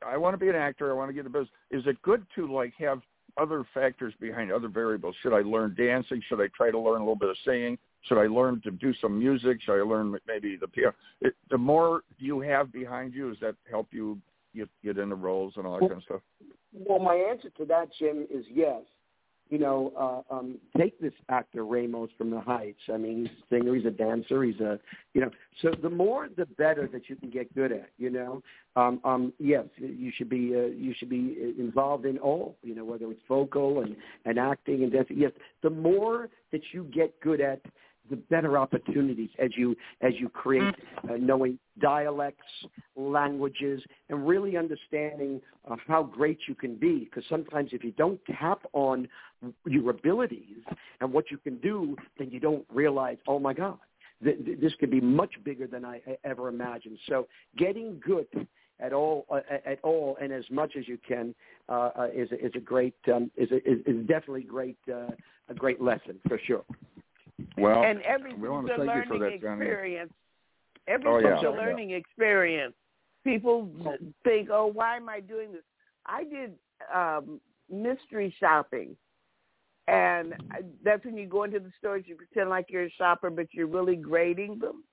I 0.07 0.17
want 0.17 0.35
to 0.35 0.39
be 0.39 0.49
an 0.49 0.57
actor, 0.57 0.91
I 0.91 0.95
want 0.95 1.09
to 1.11 1.15
get 1.15 1.27
a 1.27 1.31
business. 1.31 1.51
Is 1.71 1.87
it 1.87 2.01
good 2.03 2.25
to 2.37 2.53
like 2.53 2.73
have 2.79 3.01
other 3.37 3.65
factors 3.75 4.15
behind 4.21 4.53
other 4.53 4.69
variables? 4.69 5.15
Should 5.23 5.33
I 5.33 5.41
learn 5.41 5.75
dancing? 5.77 6.23
Should 6.29 6.41
I 6.41 6.49
try 6.57 6.71
to 6.71 6.79
learn 6.79 6.97
a 6.97 7.05
little 7.05 7.17
bit 7.17 7.31
of 7.31 7.37
singing? 7.45 7.79
Should 8.03 8.19
I 8.19 8.27
learn 8.27 8.61
to 8.63 8.71
do 8.71 8.93
some 9.01 9.19
music? 9.19 9.63
Should 9.63 9.81
I 9.81 9.83
learn 9.83 10.17
maybe 10.27 10.57
the 10.57 10.69
piano? 10.69 10.95
It, 11.21 11.35
the 11.51 11.59
more 11.59 12.03
you 12.19 12.41
have 12.41 12.73
behind 12.73 13.15
you, 13.15 13.31
does 13.31 13.41
that 13.41 13.57
help 13.69 13.89
you 13.91 14.19
get 14.55 14.69
get 14.85 14.99
into 14.99 15.15
roles 15.15 15.55
and 15.57 15.67
all 15.67 15.75
that 15.75 15.83
Well, 15.83 15.89
kind 15.91 16.03
of 16.03 16.05
stuff? 16.05 16.21
Well, 16.73 16.99
my 16.99 17.15
answer 17.15 17.51
to 17.57 17.65
that, 17.67 17.89
Jim, 17.99 18.27
is 18.31 18.45
yes. 18.53 18.83
You 19.51 19.59
know, 19.59 20.25
uh, 20.31 20.35
um, 20.35 20.59
take 20.77 20.99
this 21.01 21.13
actor 21.29 21.65
Ramos 21.65 22.09
from 22.17 22.31
the 22.31 22.41
Heights. 22.41 22.81
I 22.93 22.97
mean, 22.97 23.27
he's 23.27 23.29
a 23.29 23.55
singer, 23.55 23.75
he's 23.75 23.85
a 23.85 23.91
dancer, 23.91 24.43
he's 24.43 24.59
a, 24.61 24.81
you 25.13 25.21
know. 25.21 25.31
So 25.61 25.73
the 25.83 25.91
more, 25.91 26.29
the 26.35 26.47
better 26.47 26.89
that 26.93 27.09
you 27.09 27.17
can 27.17 27.31
get 27.31 27.55
good 27.55 27.71
at. 27.71 27.91
You 27.99 28.11
know, 28.11 28.43
um, 28.75 29.01
um, 29.05 29.33
yes, 29.39 29.67
you 29.77 30.11
should 30.17 30.29
be 30.29 30.55
uh, 30.55 30.67
you 30.67 30.95
should 30.97 31.11
be 31.11 31.55
involved 31.59 32.07
in 32.07 32.19
all. 32.19 32.57
You 32.63 32.75
know, 32.75 32.85
whether 32.85 33.11
it's 33.11 33.23
vocal 33.29 33.83
and 33.83 33.97
and 34.25 34.39
acting 34.39 34.83
and 34.83 34.93
dancing. 34.93 35.19
Yes, 35.19 35.33
the 35.63 35.71
more 35.71 36.31
that 36.51 36.63
you 36.73 36.85
get 36.85 37.21
good 37.21 37.41
at, 37.41 37.61
the 38.11 38.17
better 38.17 38.59
opportunities 38.59 39.31
as 39.39 39.51
you 39.57 39.77
as 40.01 40.13
you 40.19 40.29
create 40.29 40.75
uh, 41.09 41.15
knowing 41.19 41.59
dialects, 41.81 42.45
languages, 42.97 43.83
and 44.09 44.27
really 44.27 44.57
understanding 44.57 45.41
uh, 45.71 45.77
how 45.87 46.03
great 46.03 46.39
you 46.49 46.55
can 46.55 46.77
be. 46.77 47.01
Because 47.05 47.25
sometimes 47.29 47.71
if 47.73 47.83
you 47.83 47.93
don't 47.93 48.21
tap 48.39 48.61
on 48.73 49.09
your 49.67 49.91
abilities 49.91 50.59
and 51.01 51.13
what 51.13 51.31
you 51.31 51.39
can 51.39 51.59
do, 51.59 51.97
then 52.19 52.31
you 52.31 52.41
don't 52.41 52.65
realize, 52.73 53.17
oh 53.27 53.39
my 53.39 53.55
God, 53.55 53.79
th- 54.23 54.45
th- 54.45 54.61
this 54.61 54.73
could 54.79 54.91
be 54.91 55.01
much 55.01 55.33
bigger 55.45 55.67
than 55.67 55.85
I 55.85 56.01
I 56.07 56.17
ever 56.25 56.49
imagined. 56.49 56.99
So 57.09 57.27
getting 57.57 58.01
good 58.05 58.27
at 58.81 58.93
all 58.93 59.27
uh, 59.31 59.41
at 59.65 59.79
all 59.83 60.17
and 60.21 60.33
as 60.33 60.45
much 60.51 60.73
as 60.77 60.87
you 60.89 60.99
can 61.07 61.35
uh, 61.69 61.91
uh, 61.97 62.09
is 62.15 62.31
a, 62.33 62.45
is 62.45 62.53
a 62.55 62.61
great 62.61 62.95
um, 63.13 63.31
is 63.37 63.51
a, 63.51 63.57
is, 63.57 63.79
is 63.87 64.07
definitely 64.07 64.43
great 64.43 64.79
uh, 64.93 65.09
a 65.49 65.55
great 65.55 65.81
lesson 65.81 66.19
for 66.29 66.39
sure. 66.47 66.65
Well, 67.59 67.83
and 67.85 68.01
every 68.03 68.35
we 68.35 68.49
want 68.49 68.67
to 68.69 68.77
thank 68.77 68.83
you 68.83 68.87
learning 68.87 69.09
for 69.09 69.19
that, 69.19 69.33
experience. 69.33 70.13
Oh, 70.13 70.93
Everything's 70.93 71.43
yeah. 71.43 71.49
a 71.49 71.51
learning 71.51 71.91
experience. 71.93 72.75
People 73.25 73.69
think, 74.23 74.51
"Oh, 74.51 74.67
why 74.67 74.97
am 74.97 75.09
I 75.09 75.21
doing 75.21 75.53
this?" 75.53 75.63
I 76.07 76.25
did 76.25 76.55
um, 76.93 77.41
mystery 77.71 78.35
shopping, 78.39 78.97
and 79.89 80.35
I- 80.51 80.63
that's 80.83 81.05
when 81.05 81.17
you 81.17 81.27
go 81.27 81.45
into 81.45 81.61
the 81.61 81.73
stores, 81.79 82.05
you 82.07 82.17
pretend 82.17 82.51
like 82.51 82.67
you're 82.71 82.85
a 82.85 82.91
shopper, 82.91 83.31
but 83.31 83.53
you're 83.53 83.67
really 83.67 83.97
grading 83.97 84.59
them. 84.59 84.85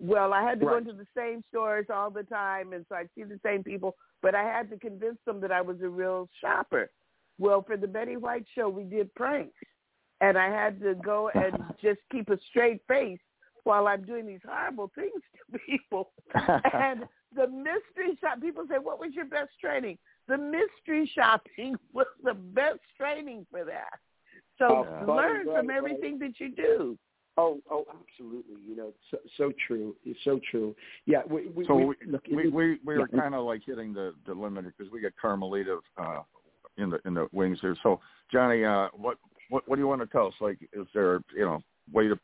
Well, 0.00 0.32
I 0.32 0.42
had 0.42 0.58
to 0.58 0.66
go 0.66 0.76
into 0.76 0.92
the 0.94 1.06
same 1.16 1.44
stores 1.48 1.86
all 1.88 2.10
the 2.10 2.24
time, 2.24 2.72
and 2.72 2.84
so 2.88 2.96
I'd 2.96 3.08
see 3.14 3.22
the 3.22 3.38
same 3.44 3.62
people, 3.62 3.94
but 4.20 4.34
I 4.34 4.42
had 4.42 4.68
to 4.70 4.78
convince 4.78 5.18
them 5.24 5.40
that 5.42 5.52
I 5.52 5.60
was 5.60 5.80
a 5.80 5.88
real 5.88 6.28
shopper. 6.40 6.90
Well, 7.38 7.62
for 7.62 7.76
the 7.76 7.86
Betty 7.86 8.16
White 8.16 8.46
show, 8.56 8.68
we 8.68 8.82
did 8.82 9.14
pranks, 9.14 9.54
and 10.22 10.38
I 10.38 10.48
had 10.48 10.80
to 10.80 10.94
go 10.94 11.30
and 11.34 11.62
just 11.82 12.00
keep 12.10 12.30
a 12.30 12.38
straight 12.48 12.80
face 12.88 13.18
while 13.64 13.86
I'm 13.86 14.02
doing 14.02 14.26
these 14.26 14.40
horrible 14.48 14.90
things 14.94 15.12
to 15.52 15.58
people. 15.66 16.12
and 16.34 17.04
the 17.34 17.48
mystery 17.48 18.18
shop, 18.20 18.40
people 18.40 18.64
say, 18.68 18.76
"What 18.80 18.98
was 18.98 19.10
your 19.14 19.26
best 19.26 19.50
training?" 19.60 19.98
The 20.28 20.38
mystery 20.38 21.10
shopping 21.14 21.76
was 21.92 22.06
the 22.24 22.34
best 22.34 22.80
training 22.96 23.46
for 23.50 23.64
that. 23.64 23.98
So 24.58 24.86
Oh, 24.86 25.04
learn 25.06 25.46
right, 25.46 25.56
from 25.58 25.66
right. 25.68 25.76
everything 25.76 26.18
that 26.20 26.38
you 26.38 26.54
do. 26.54 26.98
Oh, 27.38 27.60
oh, 27.70 27.86
absolutely. 27.88 28.56
You 28.68 28.76
know, 28.76 28.92
so, 29.10 29.16
so 29.38 29.52
true. 29.66 29.96
It's 30.04 30.18
so 30.22 30.38
true. 30.50 30.76
Yeah. 31.06 31.22
We, 31.28 31.48
we, 31.48 31.66
so 31.66 31.74
we, 31.74 31.84
we 31.86 31.94
look, 32.06 32.22
we, 32.30 32.48
we, 32.50 32.78
we 32.84 32.98
were 32.98 33.08
yeah. 33.12 33.20
kind 33.20 33.34
of 33.34 33.44
like 33.44 33.62
hitting 33.66 33.94
the 33.94 34.14
the 34.26 34.34
limit 34.34 34.66
because 34.66 34.92
we 34.92 35.00
got 35.00 35.12
Carmelita 35.20 35.78
uh, 35.96 36.20
in 36.76 36.90
the 36.90 36.98
in 37.06 37.14
the 37.14 37.26
wings 37.32 37.58
here. 37.60 37.76
So 37.82 38.00
Johnny, 38.30 38.64
uh, 38.64 38.88
what 38.94 39.16
what 39.52 39.68
what 39.68 39.76
do 39.76 39.82
you 39.82 39.88
want 39.88 40.00
to 40.00 40.06
tell 40.06 40.26
us? 40.26 40.34
Like, 40.40 40.58
is 40.72 40.86
there 40.94 41.20
you 41.36 41.44
know 41.44 41.62
way 41.92 42.08
to 42.08 42.18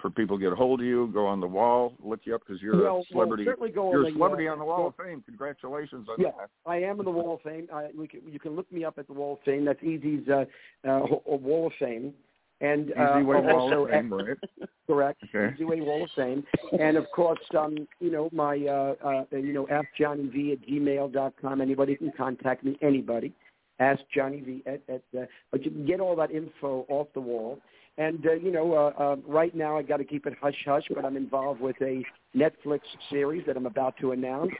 for 0.00 0.10
people 0.10 0.36
to 0.36 0.42
get 0.42 0.52
a 0.52 0.54
hold 0.56 0.80
of 0.80 0.86
you, 0.86 1.08
go 1.14 1.26
on 1.26 1.40
the 1.40 1.46
wall, 1.46 1.94
look 2.04 2.20
you 2.24 2.34
up 2.34 2.42
because 2.46 2.60
you're 2.60 2.82
well, 2.82 2.98
a 2.98 3.04
celebrity. 3.10 3.44
Well, 3.44 3.52
certainly 3.52 3.72
go 3.72 3.90
you're 3.90 4.04
on 4.04 4.12
a 4.12 4.14
celebrity 4.14 4.44
the, 4.44 4.50
uh, 4.50 4.52
on 4.52 4.58
the 4.58 4.64
Wall 4.66 4.76
go, 4.76 4.86
of 4.88 4.96
Fame. 4.96 5.22
Congratulations 5.24 6.08
on 6.10 6.16
yeah, 6.18 6.28
that. 6.38 6.50
I 6.66 6.76
am 6.82 6.98
in 6.98 7.06
the 7.06 7.10
Wall 7.10 7.36
of 7.36 7.40
Fame. 7.40 7.68
I, 7.72 7.88
we 7.96 8.06
can, 8.06 8.20
you 8.30 8.38
can 8.38 8.54
look 8.54 8.70
me 8.70 8.84
up 8.84 8.98
at 8.98 9.06
the 9.06 9.14
Wall 9.14 9.34
of 9.34 9.38
Fame. 9.46 9.64
That's 9.64 9.78
EZ's 9.82 10.28
uh, 10.28 10.44
uh, 10.86 11.06
Wall 11.24 11.68
of 11.68 11.72
Fame. 11.78 12.12
And 12.60 12.90
Easy 12.90 13.00
uh, 13.00 13.20
Way 13.20 13.40
Wall 13.40 13.60
also, 13.60 13.84
of 13.84 13.90
Fame, 13.90 14.12
right? 14.12 14.36
correct. 14.86 15.24
Okay. 15.34 15.56
EZWay 15.58 15.82
Wall 15.82 16.04
of 16.04 16.10
Fame. 16.14 16.44
And 16.78 16.98
of 16.98 17.06
course, 17.14 17.40
um, 17.58 17.88
you 17.98 18.10
know, 18.10 18.28
my, 18.30 18.58
uh, 18.58 18.94
uh, 19.02 19.24
you 19.34 19.54
know, 19.54 19.66
askjohnnyv 19.66 20.52
at 20.52 20.68
gmail 20.68 21.14
dot 21.14 21.32
com. 21.40 21.62
Anybody 21.62 21.96
can 21.96 22.12
contact 22.14 22.62
me, 22.62 22.76
anybody. 22.82 23.32
Ask 23.80 24.00
Johnny 24.14 24.40
V 24.40 24.62
at, 24.66 24.80
at 24.88 25.02
uh, 25.18 25.26
but 25.50 25.64
you 25.64 25.70
can 25.70 25.86
get 25.86 26.00
all 26.00 26.14
that 26.16 26.30
info 26.30 26.86
off 26.88 27.08
the 27.14 27.20
wall. 27.20 27.58
And 27.96 28.26
uh, 28.26 28.32
you 28.32 28.50
know, 28.50 28.72
uh, 28.72 29.02
uh, 29.02 29.16
right 29.26 29.54
now 29.54 29.78
I 29.78 29.82
got 29.82 29.98
to 29.98 30.04
keep 30.04 30.26
it 30.26 30.34
hush 30.40 30.56
hush, 30.66 30.84
but 30.94 31.04
I'm 31.04 31.16
involved 31.16 31.60
with 31.60 31.76
a 31.80 32.02
Netflix 32.36 32.80
series 33.10 33.44
that 33.46 33.56
I'm 33.56 33.66
about 33.66 33.96
to 34.00 34.12
announce, 34.12 34.52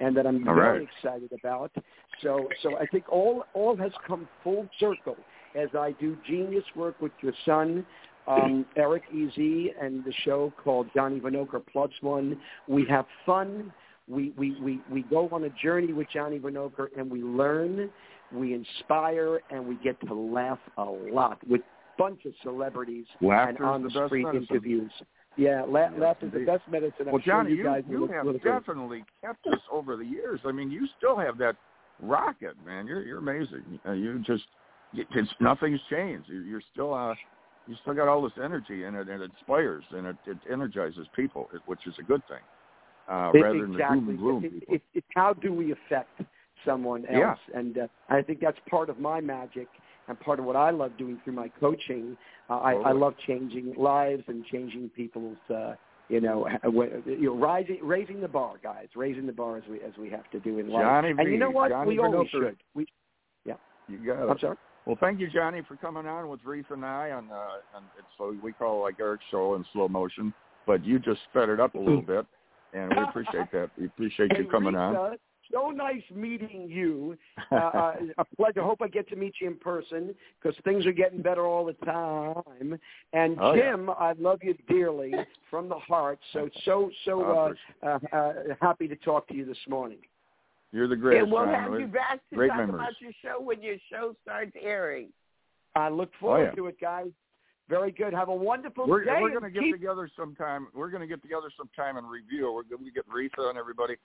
and 0.00 0.16
that 0.16 0.26
I'm 0.26 0.46
All 0.46 0.54
very 0.54 0.80
right. 0.80 0.88
excited 0.96 1.30
about. 1.32 1.72
So, 2.22 2.48
so 2.62 2.76
I 2.78 2.86
think 2.86 3.08
all 3.10 3.44
all 3.54 3.76
has 3.76 3.92
come 4.06 4.28
full 4.44 4.68
circle 4.78 5.16
as 5.54 5.68
I 5.78 5.92
do 5.92 6.16
genius 6.26 6.64
work 6.74 7.00
with 7.00 7.12
your 7.22 7.32
son, 7.44 7.84
um, 8.26 8.64
Eric 8.76 9.02
EZ, 9.12 9.36
and 9.80 10.04
the 10.04 10.12
show 10.24 10.52
called 10.62 10.88
Johnny 10.94 11.20
Venokur 11.20 11.62
Plus 11.72 11.90
One. 12.00 12.38
We 12.68 12.86
have 12.88 13.06
fun. 13.26 13.72
We, 14.08 14.32
we, 14.36 14.60
we, 14.60 14.80
we 14.90 15.02
go 15.02 15.28
on 15.30 15.44
a 15.44 15.50
journey 15.62 15.92
with 15.92 16.08
Johnny 16.12 16.38
Venokur 16.38 16.88
and 16.96 17.10
we 17.10 17.22
learn, 17.22 17.88
we 18.34 18.54
inspire, 18.54 19.40
and 19.50 19.66
we 19.66 19.76
get 19.76 20.00
to 20.06 20.14
laugh 20.14 20.58
a 20.78 20.84
lot 20.84 21.38
with 21.48 21.60
bunch 21.98 22.24
of 22.24 22.32
celebrities 22.42 23.04
Laughter's 23.20 23.56
and 23.58 23.66
on 23.66 23.82
the 23.82 23.90
street 24.06 24.24
medicine. 24.24 24.46
interviews. 24.50 24.92
Yeah, 25.36 25.62
la- 25.62 25.80
Yes, 25.90 25.92
laugh 25.98 26.16
is 26.22 26.32
the 26.32 26.44
best 26.44 26.62
medicine. 26.70 27.06
I'm 27.06 27.12
Well, 27.12 27.22
sure 27.22 27.34
Johnny, 27.34 27.50
you 27.52 27.56
you, 27.58 27.64
guys 27.64 27.84
you 27.88 28.06
have 28.08 28.42
definitely 28.42 29.04
kept 29.22 29.46
us 29.46 29.60
over 29.70 29.96
the 29.96 30.04
years. 30.04 30.40
I 30.44 30.52
mean, 30.52 30.70
you 30.70 30.86
still 30.98 31.16
have 31.16 31.38
that 31.38 31.56
rocket, 32.00 32.54
man. 32.66 32.86
You're 32.86 33.02
you're 33.02 33.18
amazing. 33.18 33.78
Uh, 33.86 33.92
you 33.92 34.18
just 34.20 34.44
it's 34.94 35.30
nothing's 35.40 35.80
changed. 35.90 36.28
You're, 36.28 36.42
you're 36.42 36.62
still 36.72 36.92
uh 36.92 37.14
you 37.66 37.76
still 37.82 37.94
got 37.94 38.08
all 38.08 38.22
this 38.22 38.32
energy 38.42 38.84
and 38.84 38.96
it 38.96 39.08
and 39.08 39.22
it 39.22 39.30
inspires 39.30 39.84
and 39.90 40.06
it, 40.06 40.16
it 40.26 40.36
energizes 40.50 41.06
people, 41.14 41.48
which 41.66 41.86
is 41.86 41.94
a 41.98 42.02
good 42.02 42.22
thing. 42.28 42.40
Uh, 43.08 43.30
It- 43.34 43.40
rather 43.42 43.60
than 43.62 43.72
the 43.72 43.78
doom 43.78 44.08
and 44.10 44.18
gloom 44.18 44.44
It- 44.44 44.52
people. 44.52 44.74
it- 44.74 44.82
it's 44.94 45.06
how 45.14 45.32
do 45.34 45.52
we 45.52 45.72
affect 45.72 46.20
someone 46.64 47.04
Yeah. 47.10 47.30
else, 47.30 47.38
and 47.54 47.78
uh, 47.78 47.86
I 48.08 48.22
think 48.22 48.40
that's 48.40 48.58
part 48.68 48.90
of 48.90 48.98
my 48.98 49.20
magic 49.20 49.68
and 50.08 50.18
part 50.20 50.38
of 50.38 50.44
what 50.44 50.56
I 50.56 50.70
love 50.70 50.96
doing 50.98 51.20
through 51.24 51.34
my 51.34 51.48
coaching. 51.60 52.16
Uh, 52.50 52.58
I, 52.58 52.72
I 52.74 52.92
love 52.92 53.14
changing 53.26 53.74
lives 53.76 54.24
and 54.26 54.44
changing 54.46 54.90
people's, 54.90 55.36
uh, 55.48 55.74
you 56.08 56.20
know, 56.20 56.48
wa- 56.64 56.86
you 57.06 57.26
know, 57.26 57.36
rising, 57.36 57.78
raising 57.82 58.20
the 58.20 58.28
bar, 58.28 58.54
guys, 58.62 58.88
raising 58.96 59.26
the 59.26 59.32
bar 59.32 59.56
as 59.58 59.62
we 59.70 59.80
as 59.80 59.92
we 59.98 60.10
have 60.10 60.28
to 60.32 60.40
do 60.40 60.58
in 60.58 60.68
life. 60.68 60.82
Johnny 60.82 61.10
and 61.10 61.32
you 61.32 61.38
know 61.38 61.50
what? 61.50 61.70
Johnny 61.70 61.90
we 61.90 61.98
always 62.00 62.28
should. 62.30 62.56
We, 62.74 62.86
yeah. 63.44 63.54
You 63.88 63.98
got 63.98 64.24
it. 64.24 64.30
I'm 64.30 64.38
sorry. 64.38 64.56
Well, 64.84 64.96
thank 65.00 65.20
you, 65.20 65.30
Johnny, 65.30 65.62
for 65.66 65.76
coming 65.76 66.06
on 66.06 66.28
with 66.28 66.40
Reese 66.44 66.64
and 66.70 66.84
I 66.84 67.12
on, 67.12 67.30
uh, 67.30 67.76
on 67.76 67.84
it's 67.96 68.06
so 68.18 68.36
we 68.42 68.52
call 68.52 68.80
it 68.80 68.82
like 68.82 69.00
Eric's 69.00 69.24
show 69.30 69.54
in 69.54 69.64
slow 69.72 69.86
motion, 69.86 70.34
but 70.66 70.84
you 70.84 70.98
just 70.98 71.20
sped 71.30 71.48
it 71.48 71.60
up 71.60 71.76
a 71.76 71.78
little 71.78 72.02
bit, 72.14 72.26
and 72.74 72.90
we 72.90 73.02
appreciate 73.04 73.52
that. 73.52 73.70
We 73.78 73.86
appreciate 73.86 74.36
you 74.36 74.46
coming 74.50 74.74
on. 74.74 75.16
So 75.52 75.70
nice 75.70 76.02
meeting 76.14 76.68
you. 76.68 77.16
Uh, 77.50 77.56
uh, 77.56 77.94
a 78.18 78.24
pleasure. 78.36 78.62
Hope 78.62 78.80
I 78.80 78.88
get 78.88 79.06
to 79.10 79.16
meet 79.16 79.34
you 79.40 79.46
in 79.48 79.56
person 79.56 80.14
because 80.40 80.56
things 80.64 80.86
are 80.86 80.92
getting 80.92 81.20
better 81.20 81.44
all 81.44 81.66
the 81.66 81.74
time. 81.84 82.78
And 83.12 83.36
Oh, 83.38 83.52
yeah. 83.52 83.72
Jim, 83.72 83.90
I 83.90 84.14
love 84.18 84.38
you 84.42 84.54
dearly 84.68 85.12
from 85.50 85.68
the 85.68 85.74
heart. 85.78 86.18
So 86.32 86.48
so 86.64 86.90
so 87.04 87.54
uh, 87.82 87.86
uh, 87.86 87.98
uh, 88.16 88.32
happy 88.62 88.88
to 88.88 88.96
talk 88.96 89.28
to 89.28 89.34
you 89.34 89.44
this 89.44 89.58
morning. 89.68 89.98
You're 90.72 90.88
the 90.88 90.96
greatest. 90.96 91.24
and 91.24 91.32
we'll 91.32 91.44
have 91.46 91.78
you 91.78 91.86
back 91.86 92.20
to 92.30 92.36
Great 92.36 92.48
talk 92.48 92.56
memories. 92.58 92.74
about 92.74 93.00
your 93.02 93.12
show 93.22 93.42
when 93.42 93.60
your 93.62 93.76
show 93.90 94.14
starts 94.22 94.52
airing. 94.62 95.08
I 95.76 95.90
look 95.90 96.10
forward 96.18 96.40
Oh, 96.40 96.44
yeah. 96.44 96.50
to 96.52 96.66
it, 96.68 96.80
guys. 96.80 97.10
Very 97.68 97.92
good. 97.92 98.14
Have 98.14 98.28
a 98.28 98.34
wonderful 98.34 98.86
We're 98.86 99.04
day. 99.04 99.18
we're 99.20 99.30
going 99.30 99.42
to 99.44 99.50
get 99.50 99.62
keep- 99.64 99.74
together 99.74 100.08
sometime. 100.16 100.68
We're 100.74 100.90
going 100.90 101.02
to 101.02 101.06
get 101.06 101.20
together 101.20 101.50
sometime 101.56 101.98
and 101.98 102.08
review. 102.08 102.50
We're 102.52 102.62
going 102.64 102.84
to 102.86 102.90
get 102.90 103.04
Rita 103.12 103.48
and 103.48 103.58
everybody, 103.58 103.96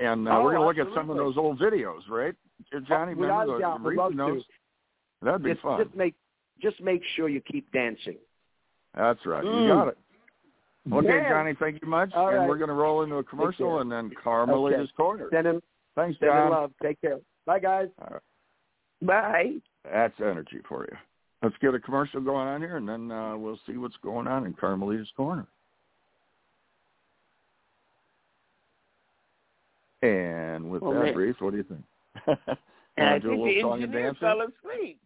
and 0.00 0.28
uh, 0.28 0.32
Oh, 0.38 0.42
we're 0.42 0.54
going 0.54 0.74
to 0.74 0.82
look 0.82 0.88
at 0.88 0.94
some 0.94 1.10
of 1.10 1.16
those 1.16 1.36
old 1.36 1.58
videos, 1.58 2.00
right? 2.08 2.34
Uh, 2.74 2.80
Johnny, 2.88 3.12
Oh, 3.16 3.20
without 3.20 3.40
remember 3.48 3.56
a 3.56 3.60
doubt, 3.60 3.82
would 3.82 3.96
love 3.96 4.12
to. 4.12 4.42
That'd 5.22 5.42
be 5.42 5.50
just, 5.52 5.62
fun. 5.62 5.82
just 5.82 5.96
make 5.96 6.14
just 6.62 6.80
make 6.80 7.02
sure 7.16 7.28
you 7.28 7.40
keep 7.40 7.70
dancing. 7.72 8.16
That's 8.96 9.24
right. 9.26 9.42
Mm. 9.44 9.62
You 9.62 9.68
got 9.68 9.88
it. 9.88 9.98
Okay. 10.92 11.26
Johnny, 11.28 11.54
thank 11.58 11.80
you 11.82 11.88
much. 11.88 12.10
All 12.14 12.28
and 12.28 12.38
right. 12.38 12.48
we're 12.48 12.58
going 12.58 12.68
to 12.68 12.74
roll 12.74 13.02
into 13.02 13.16
a 13.16 13.24
commercial 13.24 13.80
and 13.80 13.90
then 13.90 14.10
Carmelita's 14.22 14.90
Corner. 14.96 15.28
Send 15.32 15.46
him, 15.46 15.62
Thanks, 15.96 16.18
send 16.20 16.30
him 16.30 16.36
John. 16.36 16.50
love. 16.50 16.72
Take 16.82 17.00
care. 17.00 17.18
Bye, 17.46 17.58
guys. 17.58 17.88
Right. 18.00 18.20
Bye. 19.02 19.52
That's 19.90 20.14
energy 20.20 20.58
for 20.68 20.84
you. 20.90 20.96
Let's 21.42 21.56
get 21.60 21.74
a 21.74 21.80
commercial 21.80 22.20
going 22.20 22.46
on 22.48 22.60
here, 22.60 22.76
and 22.76 22.88
then 22.88 23.10
uh, 23.10 23.36
we'll 23.36 23.58
see 23.66 23.76
what's 23.76 23.96
going 24.02 24.26
on 24.26 24.46
in 24.46 24.52
Carmelita's 24.54 25.08
Corner. 25.16 25.46
And 30.04 30.70
with 30.70 30.82
Well, 30.82 30.92
that. 30.92 31.16
Reese, 31.16 31.36
what 31.38 31.52
do 31.52 31.56
you 31.56 31.64
think? 31.64 32.38
And 32.96 33.08
I 33.08 33.12
Wanna 33.14 33.20
do 33.20 33.32
a 33.32 33.46
think 33.46 33.62
the 33.62 33.70
engineer 33.72 34.14
fell 34.20 34.40
asleep. 34.42 35.00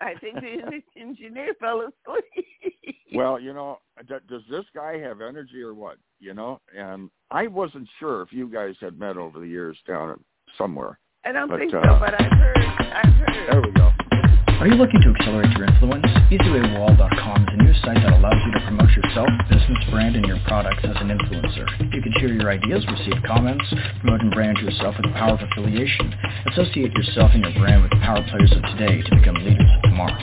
I 0.00 0.14
think 0.14 0.36
the 0.36 0.80
engineer 1.00 1.52
fell 1.60 1.80
asleep. 1.80 2.96
Well, 3.14 3.38
you 3.46 3.52
know, 3.52 3.78
d- 4.08 4.14
does 4.26 4.40
this 4.50 4.64
guy 4.74 4.98
have 5.00 5.20
energy 5.20 5.60
or 5.60 5.74
what? 5.74 5.98
You 6.18 6.32
know, 6.32 6.62
and 6.74 7.10
I 7.30 7.46
wasn't 7.46 7.88
sure 7.98 8.22
if 8.22 8.32
you 8.32 8.48
guys 8.48 8.74
had 8.80 8.98
met 8.98 9.18
over 9.18 9.38
the 9.38 9.46
years 9.46 9.76
down 9.86 10.12
at 10.12 10.18
somewhere. 10.56 10.98
I 11.26 11.32
don't 11.32 11.48
but, 11.48 11.58
think 11.58 11.74
uh, 11.74 11.82
so, 11.82 11.98
but 12.00 12.14
I've 12.18 12.32
heard. 12.32 12.58
I've 12.58 13.12
heard. 13.12 13.52
There 13.52 13.60
we 13.60 13.70
go. 13.72 13.90
Are 14.56 14.66
you 14.66 14.80
looking 14.80 15.04
to 15.04 15.12
accelerate 15.12 15.52
your 15.52 15.68
influence? 15.68 16.08
EZWayWall.com 16.32 17.38
is 17.44 17.52
a 17.52 17.60
new 17.60 17.76
site 17.84 18.00
that 18.00 18.16
allows 18.16 18.40
you 18.40 18.56
to 18.56 18.60
promote 18.64 18.88
yourself, 18.96 19.28
business, 19.52 19.76
brand, 19.92 20.16
and 20.16 20.24
your 20.24 20.40
products 20.48 20.80
as 20.80 20.96
an 20.96 21.12
influencer. 21.12 21.68
You 21.92 22.00
can 22.00 22.08
share 22.16 22.32
your 22.32 22.48
ideas, 22.48 22.80
receive 22.88 23.20
comments, 23.28 23.68
promote 24.00 24.22
and 24.22 24.32
brand 24.32 24.56
yourself 24.56 24.96
with 24.96 25.12
the 25.12 25.14
power 25.18 25.36
of 25.36 25.44
affiliation. 25.44 26.08
Associate 26.56 26.88
yourself 26.88 27.36
and 27.36 27.44
your 27.44 27.52
brand 27.52 27.84
with 27.84 27.92
the 27.92 28.00
power 28.00 28.24
players 28.32 28.48
of 28.56 28.64
today 28.72 29.04
to 29.04 29.10
become 29.20 29.36
leaders 29.44 29.68
of 29.76 29.92
tomorrow. 29.92 30.16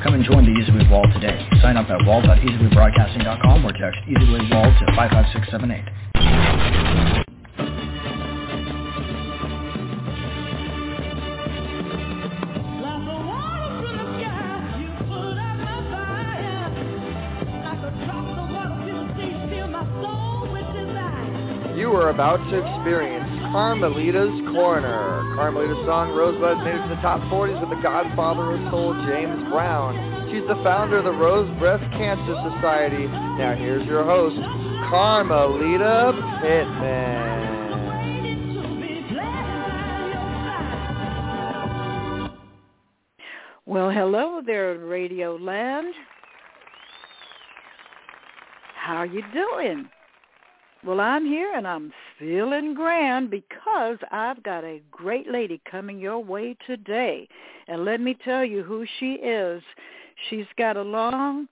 Come 0.00 0.16
and 0.16 0.24
join 0.24 0.48
the 0.48 0.56
EZWay 0.64 0.88
Wall 0.88 1.04
today. 1.12 1.36
Sign 1.60 1.76
up 1.76 1.92
at 1.92 2.00
wall.ezwaybroadcasting.com 2.08 3.68
or 3.68 3.72
text 3.76 4.00
EZWayWall 4.08 4.80
to 4.80 4.84
55678. 4.96 7.20
About 22.14 22.38
to 22.48 22.54
experience 22.62 23.26
Carmelita's 23.50 24.30
Corner. 24.54 25.34
Carmelita's 25.34 25.84
song 25.84 26.14
Rosebud 26.14 26.58
made 26.62 26.76
it 26.76 26.82
to 26.86 26.94
the 26.94 27.02
top 27.02 27.18
40s 27.22 27.60
with 27.60 27.70
the 27.76 27.82
godfather 27.82 28.54
of 28.54 28.70
soul, 28.70 28.94
James 29.04 29.42
Brown. 29.50 30.30
She's 30.30 30.46
the 30.46 30.54
founder 30.62 30.98
of 30.98 31.04
the 31.04 31.10
Rose 31.10 31.50
Breast 31.58 31.82
Cancer 31.98 32.38
Society. 32.54 33.08
Now 33.08 33.56
here's 33.58 33.84
your 33.88 34.04
host, 34.04 34.36
Carmelita 34.88 36.14
Pittman. 36.40 37.34
Well, 43.66 43.90
hello 43.90 44.40
there, 44.46 44.78
Radio 44.78 45.34
Land. 45.34 45.92
How 48.76 48.98
are 48.98 49.06
you 49.06 49.22
doing? 49.32 49.88
Well, 50.86 51.00
I'm 51.00 51.24
here 51.24 51.50
and 51.54 51.66
I'm 51.66 51.94
feeling 52.18 52.74
grand 52.74 53.30
because 53.30 53.96
I've 54.10 54.42
got 54.42 54.64
a 54.64 54.82
great 54.90 55.30
lady 55.30 55.62
coming 55.70 55.98
your 55.98 56.18
way 56.22 56.56
today. 56.66 57.26
And 57.68 57.86
let 57.86 58.02
me 58.02 58.14
tell 58.22 58.44
you 58.44 58.62
who 58.62 58.84
she 58.98 59.14
is. 59.14 59.62
She's 60.28 60.46
got 60.58 60.76
a 60.76 60.82
long 60.82 61.48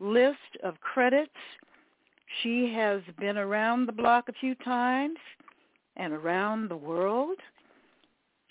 list 0.00 0.36
of 0.62 0.78
credits. 0.82 1.30
She 2.42 2.70
has 2.74 3.00
been 3.18 3.38
around 3.38 3.86
the 3.86 3.92
block 3.92 4.28
a 4.28 4.34
few 4.34 4.54
times 4.56 5.16
and 5.96 6.12
around 6.12 6.68
the 6.68 6.76
world. 6.76 7.38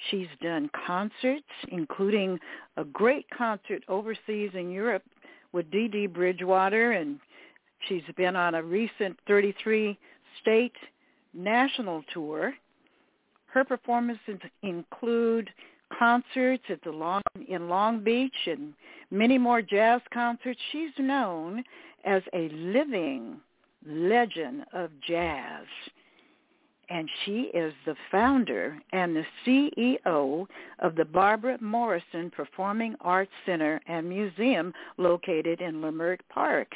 She's 0.10 0.28
done 0.42 0.68
concerts, 0.88 1.46
including 1.68 2.40
a 2.78 2.84
great 2.84 3.28
concert 3.30 3.84
overseas 3.88 4.50
in 4.56 4.72
Europe 4.72 5.04
with 5.52 5.70
Dee 5.70 6.08
Bridgewater, 6.08 6.94
and 6.94 7.20
She's 7.88 8.04
been 8.16 8.36
on 8.36 8.56
a 8.56 8.64
recent 8.64 9.18
33 9.28 9.98
state 10.42 10.76
national 11.34 12.04
tour. 12.14 12.54
Her 13.48 13.64
performances 13.64 14.40
include 14.62 15.50
concerts 15.98 16.64
at 16.70 16.82
the 16.84 16.92
Long 16.92 17.22
in 17.48 17.70
Long 17.70 18.04
Beach 18.04 18.36
and 18.48 18.74
many 19.12 19.38
more 19.38 19.62
jazz 19.62 20.02
concerts. 20.14 20.60
She's 20.72 20.92
known 20.98 21.64
as 22.04 22.24
a 22.34 22.50
living 22.50 23.40
legend 23.86 24.66
of 24.74 24.90
jazz. 25.08 25.66
And 26.90 27.10
she 27.24 27.50
is 27.54 27.74
the 27.86 27.96
founder 28.12 28.78
and 28.92 29.16
the 29.16 29.26
CEO 29.46 30.46
of 30.80 30.96
the 30.96 31.06
Barbara 31.06 31.58
Morrison 31.62 32.30
Performing 32.30 32.96
Arts 33.02 33.32
Center 33.46 33.80
and 33.88 34.08
Museum 34.08 34.74
located 34.98 35.62
in 35.62 35.76
Leimert 35.76 36.20
Park. 36.30 36.68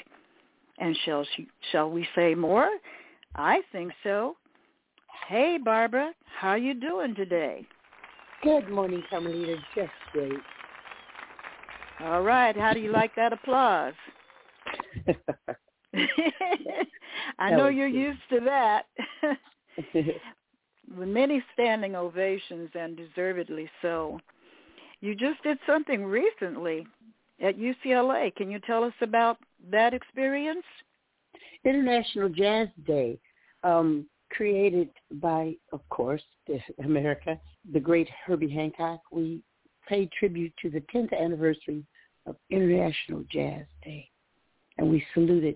And 0.80 0.97
shall 1.05 1.26
she, 1.36 1.47
shall 1.72 1.89
we 1.91 2.08
say 2.16 2.36
more? 2.36 2.70
I 3.38 3.62
think 3.72 3.92
so. 4.04 4.36
Hey, 5.28 5.58
Barbara, 5.64 6.12
how 6.40 6.50
are 6.50 6.58
you 6.58 6.74
doing 6.74 7.14
today? 7.16 7.66
Good 8.42 8.70
morning, 8.70 9.04
Carmelita. 9.10 9.58
Just 9.76 9.92
great. 10.12 10.40
All 12.00 12.22
right. 12.22 12.56
How 12.56 12.74
do 12.74 12.80
you 12.80 12.92
like 12.92 13.16
that 13.16 13.34
applause? 13.34 13.94
I 17.40 17.52
know 17.52 17.68
you're 17.68 17.88
used 17.88 18.20
to 18.30 18.40
that. 18.42 18.86
With 20.98 21.10
many 21.10 21.44
standing 21.54 21.96
ovations 21.96 22.70
and 22.74 22.96
deservedly 22.98 23.70
so. 23.82 24.20
You 25.02 25.14
just 25.16 25.44
did 25.44 25.58
something 25.68 26.06
recently 26.06 26.88
at 27.42 27.58
UCLA. 27.58 28.36
Can 28.36 28.50
you 28.50 28.60
tell 28.66 28.84
us 28.84 28.94
about 29.02 29.38
that 29.70 29.94
experience? 29.94 30.64
International 31.66 32.30
Jazz 32.30 32.68
Day, 32.86 33.20
um, 33.68 34.05
created 34.32 34.89
by, 35.13 35.55
of 35.72 35.82
course, 35.89 36.24
America, 36.84 37.39
the 37.74 37.80
great 37.80 38.09
Herbie 38.26 38.49
Hancock. 38.49 39.01
We 39.11 39.41
paid 39.88 40.11
tribute 40.11 40.53
to 40.61 40.70
the 40.70 40.82
10th 40.93 41.18
anniversary 41.18 41.84
of 42.26 42.36
International 42.49 43.24
Jazz 43.32 43.65
Day, 43.84 44.09
and 44.78 44.89
we 44.89 45.03
saluted 45.13 45.55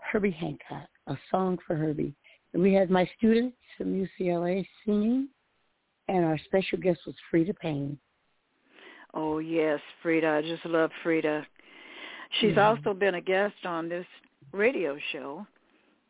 Herbie 0.00 0.30
Hancock, 0.30 0.88
a 1.06 1.16
song 1.30 1.58
for 1.66 1.76
Herbie. 1.76 2.14
And 2.54 2.62
we 2.62 2.72
had 2.72 2.90
my 2.90 3.08
students 3.18 3.56
from 3.76 3.92
UCLA 3.92 4.66
singing, 4.84 5.28
and 6.08 6.24
our 6.24 6.38
special 6.46 6.78
guest 6.78 7.00
was 7.06 7.14
Freda 7.32 7.56
Payne. 7.58 7.98
Oh 9.14 9.38
yes, 9.38 9.80
Freda. 10.02 10.38
I 10.38 10.42
just 10.42 10.64
love 10.64 10.90
Freda. 11.04 11.44
She's 12.40 12.54
yeah. 12.56 12.68
also 12.68 12.94
been 12.94 13.16
a 13.16 13.20
guest 13.20 13.54
on 13.64 13.88
this 13.88 14.06
radio 14.52 14.96
show, 15.12 15.46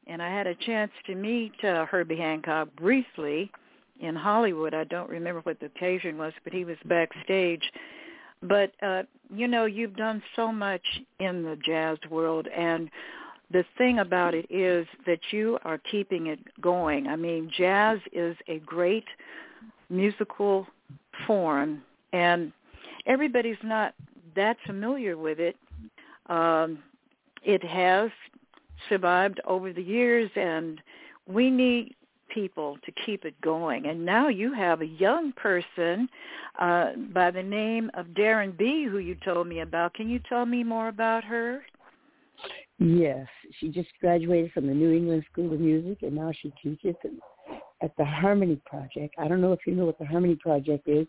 and 0.08 0.22
I 0.22 0.30
had 0.30 0.46
a 0.46 0.54
chance 0.54 0.90
to 1.06 1.14
meet 1.14 1.52
uh, 1.62 1.84
Herbie 1.86 2.16
Hancock 2.16 2.68
briefly 2.76 3.50
in 4.00 4.16
Hollywood. 4.16 4.74
I 4.74 4.84
don't 4.84 5.10
remember 5.10 5.40
what 5.42 5.60
the 5.60 5.66
occasion 5.66 6.16
was, 6.16 6.32
but 6.44 6.52
he 6.52 6.64
was 6.64 6.76
backstage. 6.86 7.62
But 8.42 8.72
uh, 8.82 9.02
you 9.34 9.48
know, 9.48 9.66
you've 9.66 9.96
done 9.96 10.22
so 10.34 10.50
much 10.50 10.82
in 11.20 11.42
the 11.42 11.56
jazz 11.64 11.98
world, 12.10 12.48
and 12.48 12.88
the 13.50 13.64
thing 13.76 13.98
about 13.98 14.34
it 14.34 14.46
is 14.50 14.86
that 15.06 15.20
you 15.30 15.58
are 15.64 15.78
keeping 15.90 16.28
it 16.28 16.38
going. 16.60 17.06
I 17.06 17.16
mean, 17.16 17.50
jazz 17.56 17.98
is 18.12 18.36
a 18.46 18.58
great 18.60 19.06
musical 19.90 20.66
form, 21.26 21.82
and 22.12 22.52
everybody's 23.06 23.56
not 23.62 23.94
that 24.36 24.56
familiar 24.66 25.16
with 25.16 25.40
it. 25.40 25.56
Um, 26.26 26.78
it 27.42 27.64
has 27.64 28.10
survived 28.88 29.40
over 29.46 29.72
the 29.72 29.82
years, 29.82 30.30
and 30.36 30.80
we 31.26 31.50
need 31.50 31.94
people 32.32 32.76
to 32.84 32.92
keep 33.06 33.24
it 33.24 33.40
going. 33.40 33.86
And 33.86 34.04
now 34.04 34.28
you 34.28 34.52
have 34.52 34.80
a 34.80 34.86
young 34.86 35.32
person 35.32 36.08
uh, 36.58 36.92
by 37.12 37.30
the 37.30 37.42
name 37.42 37.90
of 37.94 38.06
Darren 38.08 38.56
B, 38.56 38.84
who 38.84 38.98
you 38.98 39.16
told 39.24 39.46
me 39.46 39.60
about. 39.60 39.94
Can 39.94 40.08
you 40.08 40.20
tell 40.28 40.46
me 40.46 40.62
more 40.62 40.88
about 40.88 41.24
her? 41.24 41.62
Yes, 42.78 43.26
she 43.58 43.68
just 43.68 43.88
graduated 44.00 44.52
from 44.52 44.66
the 44.66 44.74
New 44.74 44.92
England 44.92 45.24
School 45.32 45.52
of 45.52 45.58
Music, 45.58 45.98
and 46.02 46.14
now 46.14 46.30
she 46.40 46.52
teaches 46.62 46.94
at 47.82 47.96
the 47.96 48.04
Harmony 48.04 48.60
Project. 48.66 49.14
I 49.18 49.26
don't 49.26 49.40
know 49.40 49.52
if 49.52 49.60
you 49.66 49.74
know 49.74 49.86
what 49.86 49.98
the 49.98 50.06
Harmony 50.06 50.36
Project 50.36 50.86
is, 50.86 51.06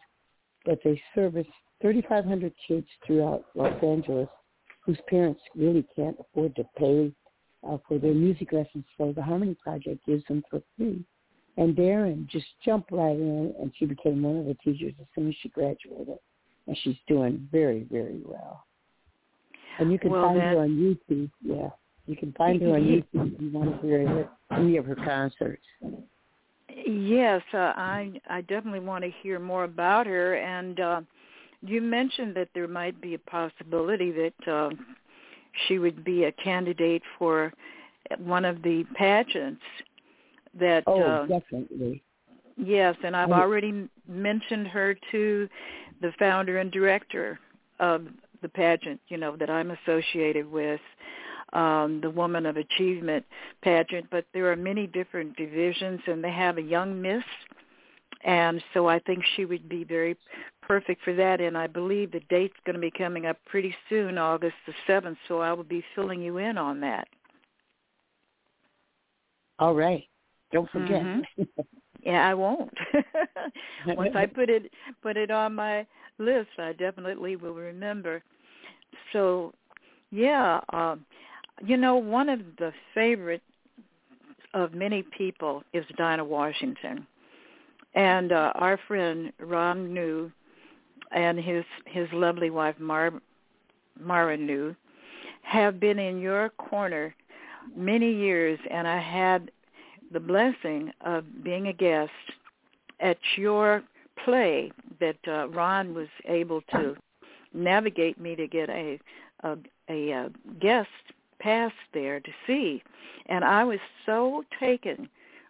but 0.66 0.80
they 0.84 1.00
service 1.14 1.48
3,500 1.82 2.54
kids 2.68 2.88
throughout 3.06 3.46
Los 3.56 3.84
Angeles 3.84 4.28
whose 4.90 4.98
parents 5.08 5.42
really 5.56 5.86
can't 5.96 6.18
afford 6.20 6.56
to 6.56 6.64
pay 6.76 7.12
uh, 7.68 7.78
for 7.88 7.98
their 8.00 8.14
music 8.14 8.52
lessons. 8.52 8.86
So 8.98 9.14
the 9.16 9.22
Harmony 9.22 9.56
Project 9.62 10.06
gives 10.06 10.24
them 10.28 10.44
for 10.50 10.62
free. 10.78 11.04
And 11.58 11.76
Darren 11.76 12.28
just 12.28 12.46
jumped 12.64 12.92
right 12.92 13.16
in, 13.16 13.54
and 13.60 13.72
she 13.78 13.86
became 13.86 14.22
one 14.24 14.38
of 14.38 14.46
the 14.46 14.56
teachers 14.64 14.94
as 15.00 15.08
soon 15.14 15.28
as 15.28 15.36
she 15.42 15.50
graduated, 15.50 16.18
and 16.68 16.78
she's 16.84 16.96
doing 17.08 17.48
very, 17.52 17.86
very 17.92 18.22
well. 18.24 18.64
And 19.78 19.92
you 19.92 20.00
can 20.00 20.12
well, 20.12 20.28
find 20.28 20.40
that... 20.40 20.54
her 20.54 20.60
on 20.60 20.70
YouTube. 20.70 21.30
Yeah, 21.42 21.70
you 22.06 22.16
can 22.16 22.32
find 22.34 22.62
her 22.62 22.76
on 22.76 22.82
YouTube 23.14 23.34
if 23.36 23.42
you 23.42 23.50
want 23.52 23.82
to 23.82 23.88
hear 23.88 24.30
any 24.52 24.78
of 24.78 24.86
her 24.86 24.96
concerts. 24.96 25.66
Yes, 26.86 27.42
uh, 27.54 27.74
I 27.76 28.14
I 28.30 28.42
definitely 28.42 28.80
want 28.80 29.04
to 29.04 29.12
hear 29.22 29.40
more 29.40 29.66
about 29.66 30.08
her. 30.08 30.36
And 30.36 30.80
uh, 30.80 31.02
you 31.62 31.82
mentioned 31.82 32.36
that 32.36 32.50
there 32.54 32.68
might 32.68 33.02
be 33.02 33.16
a 33.16 33.20
possibility 33.20 34.12
that 34.12 34.48
uh, 34.48 34.70
she 35.68 35.80
would 35.80 36.04
be 36.04 36.26
a 36.26 36.32
candidate 36.32 37.04
for 37.18 37.54
one 38.18 38.46
of 38.46 38.62
the 38.64 38.86
pageants. 38.96 39.62
That 40.60 40.84
oh, 40.88 41.02
uh, 41.02 41.26
definitely. 41.26 42.02
Yes, 42.58 42.96
and 43.04 43.16
I've 43.16 43.32
already 43.32 43.88
mentioned 44.08 44.68
her 44.68 44.96
to 45.12 45.48
the 46.02 46.12
founder 46.20 46.58
and 46.58 46.72
director 46.72 47.40
of 47.80 48.06
the 48.42 48.50
pageant, 48.50 49.00
you 49.08 49.18
know, 49.18 49.38
that 49.38 49.50
I'm 49.50 49.72
associated 49.72 50.50
with, 50.50 50.82
um, 51.54 52.00
the 52.02 52.10
Woman 52.10 52.46
of 52.46 52.58
Achievement 52.58 53.26
pageant. 53.62 54.08
But 54.12 54.26
there 54.34 54.52
are 54.52 54.56
many 54.56 54.88
different 54.88 55.38
divisions, 55.38 56.02
and 56.08 56.24
they 56.24 56.32
have 56.32 56.58
a 56.58 56.62
young 56.62 57.02
miss, 57.02 57.24
and 58.24 58.62
so 58.74 58.88
I 58.88 59.00
think 59.00 59.24
she 59.36 59.46
would 59.46 59.70
be 59.70 59.84
very 59.84 60.18
perfect 60.70 61.04
for 61.04 61.14
that. 61.16 61.42
And 61.42 61.58
I 61.58 61.68
believe 61.68 62.12
the 62.12 62.22
date's 62.30 62.56
going 62.66 62.76
to 62.76 62.80
be 62.80 62.92
coming 62.92 63.26
up 63.26 63.38
pretty 63.48 63.76
soon, 63.90 64.18
August 64.18 64.56
the 64.68 64.74
seventh. 64.88 65.18
So 65.28 65.40
I 65.40 65.52
will 65.52 65.64
be 65.64 65.84
filling 65.96 66.22
you 66.22 66.38
in 66.38 66.58
on 66.58 66.80
that. 66.82 67.08
All 69.58 69.74
right. 69.74 70.06
Don't 70.54 70.70
forget. 70.72 71.02
Mm-hmm. 71.02 71.44
Yeah, 72.02 72.30
I 72.30 72.34
won't. 72.34 72.74
Once 73.88 74.16
I 74.16 74.26
put 74.26 74.50
it 74.50 74.72
put 75.04 75.18
it 75.18 75.32
on 75.32 75.54
my 75.54 75.86
list, 76.18 76.48
I 76.58 76.72
definitely 76.72 77.36
will 77.36 77.54
remember. 77.54 78.24
So, 79.12 79.54
yeah, 80.10 80.62
um, 80.72 81.06
you 81.64 81.76
know, 81.76 81.98
one 81.98 82.30
of 82.30 82.40
the 82.58 82.72
favorite 82.94 83.42
of 84.54 84.74
many 84.74 85.04
people 85.18 85.62
is 85.74 85.84
Dinah 85.98 86.24
Washington, 86.24 87.06
and 87.96 88.32
uh, 88.32 88.54
our 88.56 88.80
friend 88.88 89.34
Ron 89.40 89.94
New 89.94 90.32
and 91.12 91.40
his 91.40 91.66
his 91.86 92.08
lovely 92.14 92.50
wife 92.50 92.80
Mar 92.80 93.14
Mara 94.00 94.38
New 94.38 94.76
have 95.42 95.80
been 95.80 96.00
in 96.00 96.20
your 96.20 96.50
corner 96.50 97.16
many 97.76 98.14
years, 98.14 98.60
and 98.70 98.88
I 98.88 99.00
had 99.00 99.52
the 100.12 100.20
blessing 100.20 100.92
of 101.02 101.44
being 101.44 101.68
a 101.68 101.74
guest 101.74 102.12
at 103.00 103.18
your 103.38 103.84
play 104.24 104.72
that 105.00 105.18
uh, 105.28 105.48
Ron 105.50 105.94
was 105.94 106.08
able 106.26 106.62
to 106.74 106.96
navigate 107.54 108.20
me 108.20 108.36
to 108.36 108.48
get 108.48 108.70
a 108.70 109.00
a, 109.44 109.56
a, 109.90 110.12
a 110.12 110.30
guest 110.60 110.90
pass 111.40 111.72
there 111.94 112.20
to 112.20 112.32
see, 112.46 112.84
and 113.28 113.44
I 113.44 113.64
was 113.64 113.80
so 114.06 114.44
taken 114.60 115.10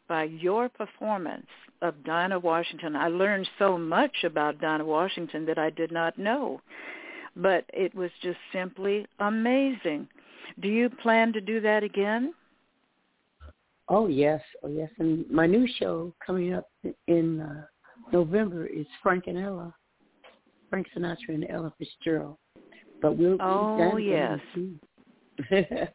by 0.10 0.24
your 0.24 0.68
performance 0.68 1.48
of 1.82 2.04
Dinah 2.04 2.40
Washington. 2.40 2.96
I 2.96 3.08
learned 3.08 3.48
so 3.58 3.78
much 3.78 4.24
about 4.26 4.60
Dinah 4.60 4.84
Washington 4.84 5.46
that 5.46 5.60
I 5.60 5.70
did 5.70 5.92
not 5.92 6.18
know, 6.18 6.60
but 7.38 7.64
it 7.72 7.96
was 7.96 8.10
just 8.22 8.40
simply 8.52 9.06
amazing. 9.20 10.10
Do 10.60 10.68
you 10.68 10.90
plan 10.90 11.32
to 11.34 11.40
do 11.40 11.62
that 11.62 11.84
again? 11.84 12.34
Oh 13.88 14.08
yes, 14.08 14.42
oh 14.64 14.68
yes, 14.68 14.90
and 15.00 15.30
my 15.32 15.46
new 15.46 15.68
show 15.80 16.14
coming 16.26 16.54
up 16.54 16.70
in 17.08 17.40
uh, 17.40 17.66
November 18.12 18.66
is 18.66 18.86
Frank 19.02 19.26
and 19.28 19.38
Ella, 19.38 19.74
Frank 20.70 20.88
Sinatra 20.96 21.30
and 21.30 21.46
Ella 21.50 21.74
Fitzgerald. 21.78 22.38
But 23.02 23.18
we'll 23.18 23.38
oh 23.40 23.98
yes, 23.98 24.40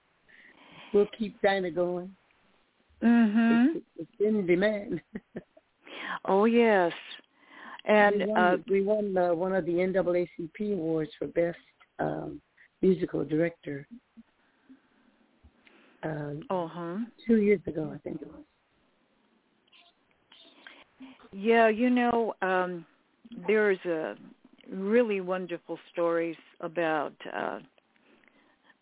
we'll 0.95 1.09
keep 1.19 1.41
Dinah 1.43 1.71
going. 1.73 2.11
Mhm. 3.05 3.75
It's, 3.75 3.85
it's 3.99 4.11
in 4.21 4.47
demand. 4.47 5.01
oh 6.25 6.47
yes, 6.47 6.93
and 7.85 8.21
we 8.21 8.27
won, 8.27 8.39
uh, 8.39 8.57
we 8.69 8.83
won 8.83 9.17
uh, 9.17 9.35
one 9.35 9.55
of 9.55 9.67
the 9.67 9.73
NAACP 9.73 10.73
awards 10.73 11.11
for 11.19 11.27
best 11.29 11.59
um, 11.99 12.41
musical 12.81 13.25
director. 13.25 13.87
Uh, 16.03 16.35
uh-huh. 16.51 16.97
Two 17.27 17.37
years 17.37 17.61
ago, 17.67 17.91
I 17.95 17.99
think 17.99 18.23
it 18.23 18.29
was. 18.29 18.43
Yeah, 21.33 21.69
you 21.69 21.91
know, 21.91 22.35
um, 22.43 22.87
there's 23.47 23.79
a 23.87 24.15
really 24.71 25.21
wonderful 25.21 25.79
stories 25.93 26.37
about 26.61 27.15
uh, 27.35 27.59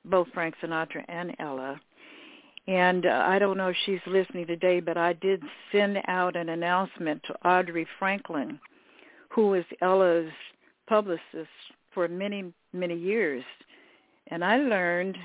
both 0.04 0.28
Frank 0.34 0.54
Sinatra 0.62 1.04
and 1.08 1.34
Ella. 1.38 1.80
And 2.68 3.06
uh, 3.06 3.24
I 3.26 3.38
don't 3.38 3.56
know 3.56 3.68
if 3.68 3.76
she's 3.84 4.00
listening 4.06 4.46
today, 4.46 4.80
but 4.80 4.96
I 4.96 5.14
did 5.14 5.42
send 5.72 5.98
out 6.06 6.36
an 6.36 6.48
announcement 6.48 7.22
to 7.24 7.48
Audrey 7.48 7.86
Franklin, 7.98 8.60
who 9.30 9.48
was 9.48 9.64
Ella's 9.80 10.30
publicist 10.88 11.50
for 11.92 12.06
many, 12.06 12.52
many 12.72 12.96
years. 12.96 13.42
And 14.28 14.44
I 14.44 14.58
learned 14.58 15.18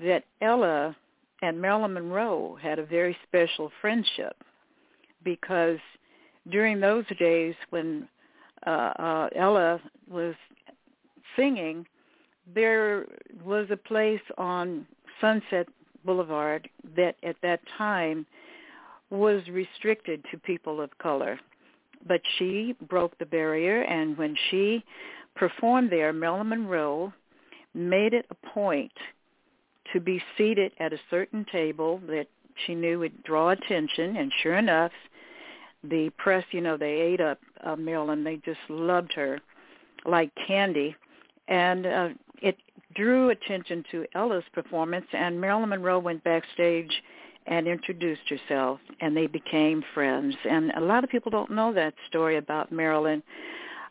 that 0.00 0.24
Ella 0.40 0.96
and 1.42 1.60
Marilyn 1.60 1.94
Monroe 1.94 2.58
had 2.60 2.78
a 2.78 2.86
very 2.86 3.16
special 3.26 3.70
friendship 3.80 4.36
because 5.22 5.78
during 6.50 6.80
those 6.80 7.04
days 7.18 7.54
when 7.70 8.08
uh, 8.66 8.70
uh, 8.70 9.28
Ella 9.36 9.80
was 10.08 10.34
singing, 11.36 11.86
there 12.54 13.06
was 13.44 13.66
a 13.70 13.76
place 13.76 14.20
on 14.36 14.86
Sunset 15.20 15.68
Boulevard 16.04 16.68
that 16.96 17.16
at 17.22 17.36
that 17.42 17.60
time 17.78 18.26
was 19.10 19.42
restricted 19.48 20.24
to 20.30 20.38
people 20.38 20.80
of 20.80 20.96
color. 20.98 21.38
But 22.06 22.20
she 22.38 22.76
broke 22.88 23.16
the 23.18 23.26
barrier, 23.26 23.82
and 23.82 24.16
when 24.18 24.36
she 24.50 24.84
performed 25.34 25.90
there, 25.90 26.12
Marilyn 26.12 26.48
Monroe 26.48 27.12
made 27.74 28.12
it 28.12 28.26
a 28.30 28.48
point 28.48 28.92
to 29.92 30.00
be 30.00 30.22
seated 30.36 30.72
at 30.80 30.92
a 30.92 31.00
certain 31.10 31.46
table 31.50 32.00
that 32.06 32.26
she 32.66 32.74
knew 32.74 33.00
would 33.00 33.22
draw 33.24 33.50
attention, 33.50 34.16
and 34.16 34.32
sure 34.42 34.56
enough, 34.56 34.92
the 35.82 36.10
press, 36.18 36.44
you 36.50 36.60
know, 36.60 36.76
they 36.76 36.92
ate 36.92 37.20
up 37.20 37.38
uh, 37.62 37.76
Marilyn. 37.76 38.24
They 38.24 38.36
just 38.44 38.60
loved 38.68 39.12
her 39.14 39.40
like 40.06 40.30
candy, 40.46 40.96
and 41.48 41.86
uh, 41.86 42.08
drew 42.94 43.30
attention 43.30 43.84
to 43.90 44.04
Ella's 44.14 44.44
performance. 44.52 45.06
And 45.12 45.40
Marilyn 45.40 45.70
Monroe 45.70 45.98
went 45.98 46.24
backstage 46.24 46.90
and 47.46 47.68
introduced 47.68 48.22
herself, 48.28 48.80
and 49.00 49.16
they 49.16 49.26
became 49.26 49.82
friends. 49.92 50.34
And 50.48 50.70
a 50.72 50.80
lot 50.80 51.04
of 51.04 51.10
people 51.10 51.30
don't 51.30 51.50
know 51.50 51.72
that 51.74 51.94
story 52.08 52.38
about 52.38 52.72
Marilyn. 52.72 53.22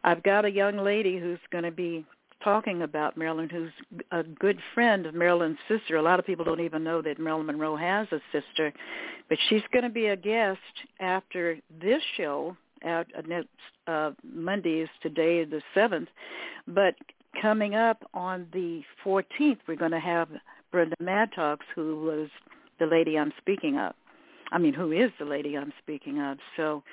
I've 0.03 0.23
got 0.23 0.45
a 0.45 0.51
young 0.51 0.77
lady 0.77 1.19
who's 1.19 1.39
going 1.51 1.63
to 1.63 1.71
be 1.71 2.05
talking 2.43 2.81
about 2.81 3.15
Marilyn, 3.15 3.49
who's 3.49 3.71
a 4.11 4.23
good 4.23 4.59
friend 4.73 5.05
of 5.05 5.13
Marilyn's 5.13 5.57
sister. 5.67 5.97
A 5.97 6.01
lot 6.01 6.19
of 6.19 6.25
people 6.25 6.43
don't 6.43 6.59
even 6.59 6.83
know 6.83 7.01
that 7.01 7.19
Marilyn 7.19 7.45
Monroe 7.45 7.77
has 7.77 8.07
a 8.11 8.19
sister, 8.31 8.73
but 9.29 9.37
she's 9.49 9.61
going 9.71 9.83
to 9.83 9.89
be 9.89 10.07
a 10.07 10.17
guest 10.17 10.59
after 10.99 11.57
this 11.81 12.01
show. 12.17 12.57
At 12.83 13.07
uh, 13.17 13.21
next 13.25 13.47
uh, 13.87 14.11
Monday 14.29 14.81
is 14.81 14.89
today, 15.01 15.45
the 15.45 15.61
seventh, 15.73 16.09
but 16.67 16.95
coming 17.41 17.75
up 17.75 18.03
on 18.13 18.47
the 18.53 18.81
14th, 19.05 19.59
we're 19.67 19.75
going 19.75 19.91
to 19.91 19.99
have 19.99 20.29
Brenda 20.71 20.95
Maddox, 20.99 21.65
who 21.75 22.01
was 22.01 22.29
the 22.79 22.85
lady 22.85 23.17
I'm 23.17 23.33
speaking 23.37 23.77
of. 23.77 23.93
I 24.51 24.57
mean, 24.57 24.73
who 24.73 24.91
is 24.91 25.11
the 25.19 25.25
lady 25.25 25.57
I'm 25.57 25.73
speaking 25.81 26.21
of? 26.21 26.37
So 26.57 26.83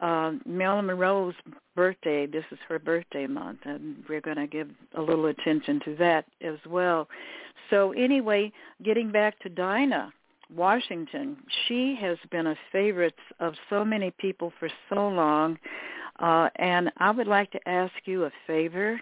uh, 0.00 0.32
Marilyn 0.44 0.86
Monroe's 0.86 1.34
birthday. 1.74 2.26
This 2.26 2.44
is 2.50 2.58
her 2.68 2.78
birthday 2.78 3.26
month, 3.26 3.60
and 3.64 4.02
we're 4.08 4.20
going 4.20 4.36
to 4.36 4.46
give 4.46 4.68
a 4.96 5.00
little 5.00 5.26
attention 5.26 5.80
to 5.84 5.96
that 5.96 6.26
as 6.42 6.58
well. 6.68 7.08
So 7.70 7.92
anyway, 7.92 8.52
getting 8.82 9.10
back 9.12 9.38
to 9.40 9.48
Dinah 9.48 10.12
Washington, 10.54 11.36
she 11.66 11.96
has 12.00 12.18
been 12.30 12.48
a 12.48 12.56
favorite 12.70 13.14
of 13.40 13.54
so 13.70 13.84
many 13.84 14.10
people 14.18 14.52
for 14.58 14.68
so 14.88 15.08
long, 15.08 15.58
uh, 16.18 16.48
and 16.56 16.90
I 16.98 17.10
would 17.10 17.26
like 17.26 17.50
to 17.52 17.68
ask 17.68 17.92
you 18.04 18.24
a 18.24 18.30
favor 18.46 19.00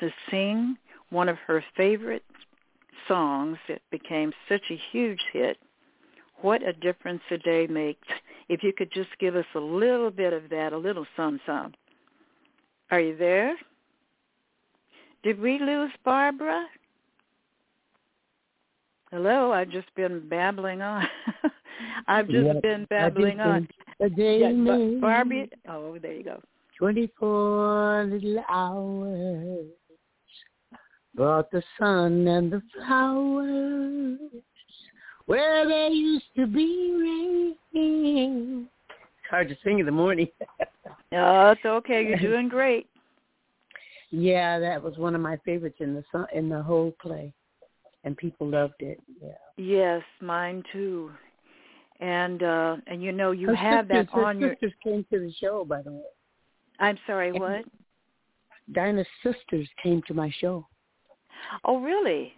to 0.00 0.10
sing 0.30 0.76
one 1.10 1.28
of 1.28 1.36
her 1.46 1.64
favorite 1.76 2.24
songs 3.08 3.58
that 3.68 3.80
became 3.90 4.32
such 4.48 4.62
a 4.70 4.80
huge 4.92 5.20
hit. 5.32 5.58
What 6.42 6.62
a 6.62 6.72
difference 6.72 7.22
a 7.30 7.38
day 7.38 7.66
makes 7.66 8.08
if 8.48 8.62
you 8.62 8.72
could 8.72 8.92
just 8.92 9.10
give 9.18 9.36
us 9.36 9.46
a 9.54 9.60
little 9.60 10.10
bit 10.10 10.32
of 10.32 10.48
that, 10.50 10.72
a 10.72 10.78
little 10.78 11.06
some 11.16 11.40
some. 11.46 11.72
Are 12.90 13.00
you 13.00 13.16
there? 13.16 13.56
Did 15.22 15.40
we 15.40 15.58
lose 15.58 15.90
Barbara? 16.04 16.66
Hello, 19.10 19.52
I've 19.52 19.70
just 19.70 19.92
been 19.94 20.28
babbling 20.28 20.82
on. 20.82 21.06
I've 22.06 22.28
just 22.28 22.44
Yes, 22.44 22.56
been 22.62 22.86
babbling 22.90 23.40
on. 23.40 23.68
A 24.00 24.08
day 24.08 24.52
made 24.52 25.00
Barbie. 25.00 25.50
Oh, 25.68 25.98
there 25.98 26.12
you 26.12 26.24
go. 26.24 26.40
24 26.78 28.08
little 28.10 28.44
hours 28.48 29.66
brought 31.16 31.50
the 31.50 31.62
sun 31.78 32.26
and 32.28 32.52
the 32.52 32.62
flowers 32.74 34.18
where 35.24 35.66
there 35.66 35.88
used 35.88 36.26
to 36.36 36.46
be 36.46 37.54
rain. 37.74 38.68
It's 38.88 39.30
hard 39.30 39.48
to 39.48 39.56
sing 39.64 39.78
in 39.80 39.86
the 39.86 39.92
morning. 39.92 40.28
No, 41.12 41.50
it's 41.50 41.64
okay. 41.64 42.04
You're 42.04 42.18
doing 42.18 42.48
great. 42.48 42.88
yeah, 44.10 44.58
that 44.58 44.82
was 44.82 44.98
one 44.98 45.14
of 45.14 45.20
my 45.20 45.36
favorites 45.44 45.76
in 45.78 45.94
the 45.94 46.02
song, 46.10 46.26
in 46.34 46.48
the 46.48 46.60
whole 46.60 46.92
play, 47.00 47.32
and 48.02 48.16
people 48.16 48.48
loved 48.48 48.74
it. 48.80 49.00
Yeah. 49.22 49.30
Yes, 49.56 50.02
mine 50.20 50.64
too. 50.72 51.12
And 52.00 52.42
uh 52.42 52.76
and 52.88 53.02
you 53.02 53.12
know 53.12 53.30
you 53.30 53.48
her 53.48 53.54
have 53.54 53.86
sisters, 53.86 54.08
that 54.12 54.18
on 54.18 54.40
your 54.40 54.54
sisters 54.54 54.72
came 54.82 55.06
to 55.12 55.20
the 55.20 55.32
show, 55.40 55.64
by 55.64 55.82
the 55.82 55.92
way. 55.92 56.02
I'm 56.80 56.98
sorry, 57.06 57.32
what? 57.32 57.64
Dinah's 58.72 59.06
sisters 59.22 59.68
came 59.82 60.02
to 60.08 60.14
my 60.14 60.30
show. 60.40 60.66
Oh, 61.64 61.80
really? 61.80 62.32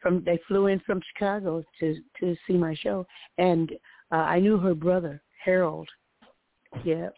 From 0.00 0.22
they 0.24 0.38
flew 0.46 0.66
in 0.66 0.80
from 0.80 1.00
Chicago 1.12 1.62
to 1.80 1.96
to 2.20 2.36
see 2.46 2.54
my 2.54 2.74
show, 2.74 3.06
and 3.38 3.72
uh, 4.12 4.16
I 4.16 4.38
knew 4.38 4.58
her 4.58 4.74
brother 4.74 5.22
Harold. 5.42 5.88
Yeah, 6.84 7.08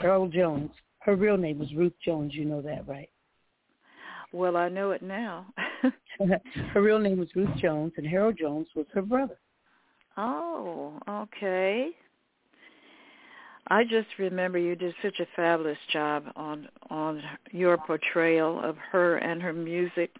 Harold 0.00 0.32
Jones. 0.32 0.70
Her 1.00 1.16
real 1.16 1.36
name 1.36 1.58
was 1.58 1.72
Ruth 1.74 1.94
Jones. 2.04 2.34
You 2.34 2.44
know 2.44 2.62
that, 2.62 2.86
right? 2.86 3.08
Well, 4.32 4.56
I 4.56 4.68
know 4.68 4.92
it 4.92 5.02
now. 5.02 5.46
her 6.72 6.82
real 6.82 6.98
name 6.98 7.18
was 7.18 7.28
Ruth 7.34 7.54
Jones, 7.58 7.92
and 7.96 8.06
Harold 8.06 8.36
Jones 8.38 8.68
was 8.74 8.86
her 8.94 9.02
brother. 9.02 9.38
oh, 10.16 10.98
okay. 11.08 11.90
I 13.68 13.84
just 13.84 14.08
remember 14.18 14.58
you 14.58 14.74
did 14.74 14.94
such 15.02 15.20
a 15.20 15.26
fabulous 15.36 15.78
job 15.92 16.24
on 16.34 16.68
on 16.90 17.22
your 17.52 17.78
portrayal 17.78 18.60
of 18.60 18.76
her 18.90 19.18
and 19.18 19.40
her 19.40 19.52
music. 19.52 20.10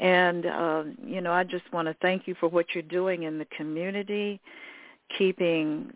And 0.00 0.46
uh, 0.46 0.84
you 1.04 1.20
know, 1.20 1.32
I 1.32 1.44
just 1.44 1.70
want 1.72 1.88
to 1.88 1.96
thank 2.02 2.26
you 2.26 2.34
for 2.38 2.48
what 2.48 2.66
you're 2.74 2.82
doing 2.82 3.24
in 3.24 3.38
the 3.38 3.46
community, 3.56 4.40
keeping 5.16 5.92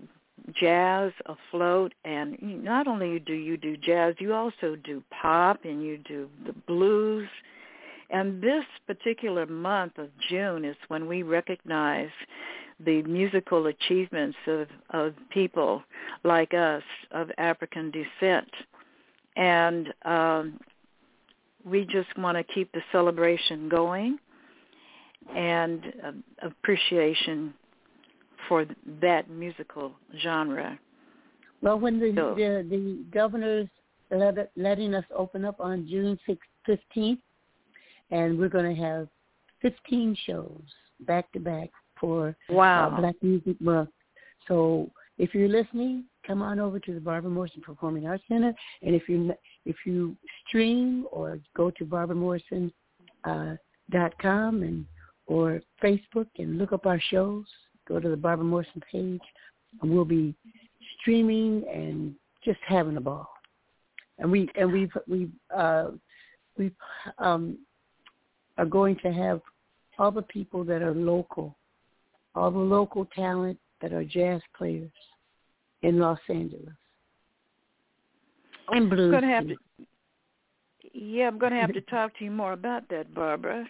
jazz 0.55 1.13
afloat. 1.27 1.93
And 2.05 2.37
not 2.65 2.87
only 2.87 3.19
do 3.19 3.35
you 3.35 3.57
do 3.57 3.77
jazz, 3.77 4.15
you 4.19 4.35
also 4.35 4.77
do 4.77 5.03
pop 5.11 5.65
and 5.65 5.83
you 5.83 5.99
do 5.99 6.29
the 6.47 6.53
blues. 6.67 7.29
And 8.11 8.43
this 8.43 8.65
particular 8.87 9.47
month 9.47 9.99
of 9.99 10.09
June 10.29 10.65
is 10.65 10.77
when 10.89 11.07
we 11.07 11.23
recognize 11.23 12.11
the 12.85 13.03
musical 13.03 13.67
achievements 13.67 14.39
of, 14.47 14.67
of 14.91 15.15
people 15.31 15.83
like 16.25 16.55
us 16.55 16.83
of 17.13 17.31
African 17.39 17.91
descent. 17.91 18.51
And 19.37 19.93
um, 20.05 20.59
we 21.65 21.85
just 21.85 22.17
want 22.19 22.37
to 22.39 22.45
keep 22.55 22.71
the 22.73 22.81
celebration 22.93 23.69
going 23.69 24.19
and 25.35 25.93
uh, 26.05 26.13
appreciation 26.43 27.55
for 28.49 28.67
that 29.01 29.29
musical 29.31 29.93
genre. 30.23 30.79
Well, 31.63 31.79
when 31.79 32.01
the 32.01 32.13
So- 32.17 32.35
the, 32.35 32.67
the 32.69 33.05
governor's 33.13 33.69
let 34.11 34.51
letting 34.57 34.95
us 34.95 35.05
open 35.15 35.45
up 35.45 35.61
on 35.61 35.87
June 35.89 36.19
fifteenth, 36.67 37.21
and 38.11 38.39
we're 38.39 38.49
going 38.49 38.75
to 38.75 38.83
have 38.83 39.09
fifteen 39.63 40.17
shows 40.27 40.63
back 41.01 41.31
to 41.33 41.39
back 41.39 41.71
for 42.01 42.35
Wow. 42.49 42.89
uh, 42.91 43.01
Black 43.01 43.15
Music 43.23 43.61
Month. 43.61 43.91
So 44.49 44.91
if 45.19 45.35
you're 45.35 45.49
listening, 45.49 46.05
come 46.27 46.43
on 46.43 46.59
over 46.59 46.79
to 46.79 46.95
the 46.95 47.01
Barbara 47.01 47.31
Morrison 47.31 47.63
Performing 47.63 48.07
Arts 48.07 48.25
Center, 48.29 48.55
and 48.83 48.95
if 48.95 49.09
you 49.09 49.33
if 49.65 49.77
you 49.87 50.17
stream 50.47 51.07
or 51.11 51.39
go 51.57 51.71
to 51.71 51.85
barbaramorrison 51.85 52.73
uh, 53.25 53.55
dot 53.91 54.13
com 54.21 54.63
and 54.63 54.87
or 55.27 55.61
Facebook 55.83 56.27
and 56.39 56.59
look 56.59 56.73
up 56.73 56.87
our 56.87 57.01
shows, 57.11 57.45
go 57.87 58.01
to 58.01 58.09
the 58.09 58.17
Barbara 58.17 58.45
Morrison 58.45 58.83
page, 58.91 59.21
and 59.81 59.91
we'll 59.91 60.05
be 60.05 60.35
streaming 61.01 61.65
and 61.73 62.15
just 62.45 62.59
having 62.67 62.97
a 62.97 63.01
ball. 63.01 63.29
And 64.19 64.31
we 64.31 64.49
and 64.57 64.73
we've 64.73 64.93
we've 65.07 65.33
uh, 65.55 65.91
we 66.59 66.71
um, 67.19 67.59
are 68.59 68.67
going 68.67 68.97
to 69.03 69.13
have 69.13 69.41
all 69.99 70.11
the 70.11 70.23
people 70.23 70.65
that 70.65 70.83
are 70.83 70.95
local, 70.95 71.57
all 72.35 72.51
the 72.51 72.59
local 72.59 73.07
talent 73.15 73.59
that 73.81 73.93
are 73.93 74.05
jazz 74.05 74.43
players 74.57 74.91
in 75.83 75.99
Los 75.99 76.19
Angeles. 76.29 76.69
And. 78.69 78.93
I'm 78.93 79.11
gonna 79.11 79.27
have 79.27 79.49
to, 79.49 79.57
yeah, 80.93 81.27
I'm 81.27 81.39
going 81.39 81.53
to 81.53 81.59
have 81.59 81.73
to 81.73 81.81
talk 81.83 82.17
to 82.19 82.25
you 82.25 82.31
more 82.31 82.53
about 82.53 82.89
that, 82.91 83.13
Barbara. 83.15 83.67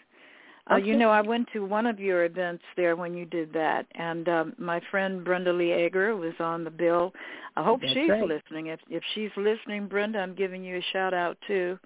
Uh, 0.70 0.76
you 0.76 0.96
know, 0.96 1.10
I 1.10 1.20
went 1.20 1.48
to 1.52 1.64
one 1.64 1.86
of 1.86 1.98
your 1.98 2.24
events 2.24 2.62
there 2.76 2.94
when 2.94 3.14
you 3.14 3.24
did 3.24 3.52
that, 3.54 3.86
and 3.94 4.28
um, 4.28 4.52
my 4.56 4.80
friend 4.90 5.24
Brenda 5.24 5.52
Lee 5.52 5.84
Eager 5.84 6.14
was 6.14 6.34
on 6.38 6.62
the 6.62 6.70
bill. 6.70 7.12
I 7.56 7.64
hope 7.64 7.80
That's 7.80 7.92
she's 7.92 8.08
right. 8.08 8.22
listening. 8.22 8.66
If 8.68 8.78
if 8.88 9.02
she's 9.14 9.30
listening, 9.36 9.88
Brenda, 9.88 10.20
I'm 10.20 10.34
giving 10.34 10.62
you 10.62 10.76
a 10.76 10.84
shout 10.92 11.12
out 11.12 11.36
too. 11.46 11.78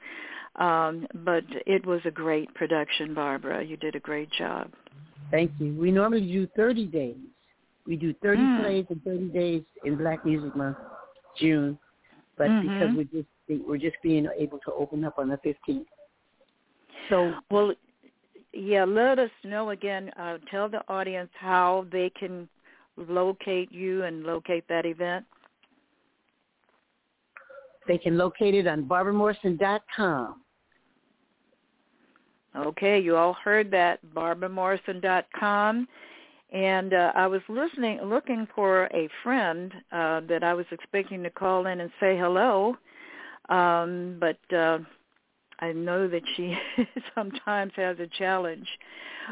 Um, 0.56 1.06
but 1.24 1.44
it 1.66 1.86
was 1.86 2.00
a 2.04 2.10
great 2.10 2.52
production, 2.54 3.14
Barbara. 3.14 3.64
You 3.64 3.76
did 3.76 3.94
a 3.94 4.00
great 4.00 4.30
job. 4.32 4.70
Thank 5.30 5.52
you. 5.58 5.74
We 5.74 5.90
normally 5.90 6.26
do 6.30 6.46
30 6.54 6.86
days. 6.86 7.16
We 7.86 7.96
do 7.96 8.14
30 8.22 8.42
Mm. 8.42 8.60
plays 8.60 8.86
in 8.90 9.00
30 9.00 9.28
days 9.28 9.62
in 9.84 9.96
Black 9.96 10.24
Music 10.24 10.54
Month, 10.56 10.78
June. 11.36 11.78
But 12.36 12.48
Mhm. 12.50 12.62
because 12.62 12.94
we're 12.94 13.04
just 13.04 13.28
we're 13.66 13.78
just 13.78 13.96
being 14.02 14.26
able 14.36 14.58
to 14.60 14.72
open 14.72 15.04
up 15.04 15.18
on 15.18 15.28
the 15.28 15.38
15th. 15.38 15.86
So 17.08 17.34
Well, 17.50 17.74
yeah, 18.52 18.84
let 18.84 19.18
us 19.18 19.30
know 19.42 19.70
again. 19.70 20.10
Uh, 20.16 20.38
tell 20.50 20.68
the 20.68 20.82
audience 20.88 21.30
how 21.34 21.86
they 21.90 22.10
can 22.10 22.48
locate 22.96 23.70
you 23.72 24.04
and 24.04 24.24
locate 24.24 24.66
that 24.68 24.86
event. 24.86 25.26
they 27.86 27.98
can 27.98 28.16
locate 28.16 28.54
it 28.54 28.66
on 28.66 28.84
barbaramorrison.com. 28.84 30.40
Okay, 32.56 32.98
you 32.98 33.16
all 33.16 33.34
heard 33.34 33.70
that, 33.72 34.00
barbaramorrison.com. 34.14 35.88
And 36.54 36.94
uh, 36.94 37.10
I 37.16 37.26
was 37.26 37.42
listening, 37.48 38.00
looking 38.04 38.46
for 38.54 38.84
a 38.94 39.08
friend 39.24 39.72
uh, 39.90 40.20
that 40.28 40.44
I 40.44 40.54
was 40.54 40.66
expecting 40.70 41.24
to 41.24 41.30
call 41.30 41.66
in 41.66 41.80
and 41.80 41.90
say 41.98 42.16
hello, 42.16 42.76
um, 43.48 44.18
but 44.20 44.38
uh, 44.56 44.78
I 45.58 45.72
know 45.72 46.06
that 46.06 46.22
she 46.36 46.56
sometimes 47.14 47.72
has 47.74 47.98
a 47.98 48.06
challenge 48.06 48.68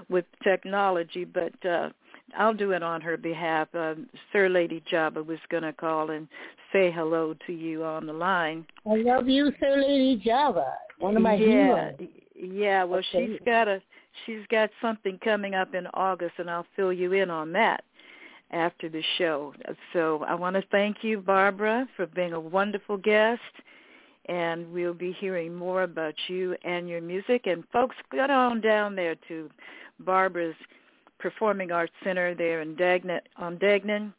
with 0.08 0.24
technology. 0.42 1.24
But 1.24 1.54
uh, 1.64 1.90
I'll 2.36 2.54
do 2.54 2.72
it 2.72 2.82
on 2.82 3.00
her 3.02 3.16
behalf. 3.16 3.68
Uh, 3.72 3.94
Sir 4.32 4.48
Lady 4.48 4.82
Java 4.90 5.22
was 5.22 5.38
going 5.48 5.62
to 5.62 5.72
call 5.72 6.10
and 6.10 6.26
say 6.72 6.90
hello 6.90 7.36
to 7.46 7.52
you 7.52 7.84
on 7.84 8.04
the 8.04 8.12
line. 8.12 8.66
I 8.84 8.96
love 8.96 9.28
you, 9.28 9.52
Sir 9.60 9.76
Lady 9.76 10.20
Java, 10.24 10.74
one 10.98 11.16
of 11.16 11.22
my 11.22 11.34
yeah, 11.34 11.92
heroes. 11.98 12.08
Yeah, 12.42 12.82
well 12.82 12.98
Okay. 12.98 13.28
she's 13.28 13.38
got 13.46 13.68
a 13.68 13.80
she's 14.26 14.44
got 14.50 14.70
something 14.80 15.18
coming 15.22 15.54
up 15.54 15.74
in 15.74 15.86
August 15.94 16.34
and 16.38 16.50
I'll 16.50 16.66
fill 16.74 16.92
you 16.92 17.12
in 17.12 17.30
on 17.30 17.52
that 17.52 17.84
after 18.50 18.88
the 18.88 19.02
show. 19.16 19.54
So 19.92 20.24
I 20.26 20.34
want 20.34 20.56
to 20.56 20.62
thank 20.70 21.02
you, 21.02 21.20
Barbara, 21.20 21.88
for 21.96 22.06
being 22.06 22.32
a 22.32 22.40
wonderful 22.40 22.96
guest 22.96 23.40
and 24.26 24.70
we'll 24.72 24.92
be 24.94 25.12
hearing 25.12 25.54
more 25.54 25.84
about 25.84 26.14
you 26.28 26.56
and 26.64 26.88
your 26.88 27.00
music 27.00 27.46
and 27.46 27.64
folks 27.72 27.96
get 28.10 28.30
on 28.30 28.60
down 28.60 28.96
there 28.96 29.14
to 29.28 29.48
Barbara's 30.00 30.56
Performing 31.18 31.70
Arts 31.70 31.92
Center 32.02 32.34
there 32.34 32.62
in 32.62 32.74
Degnan 32.74 33.20
on 33.36 33.56
Degnan. 33.58 34.12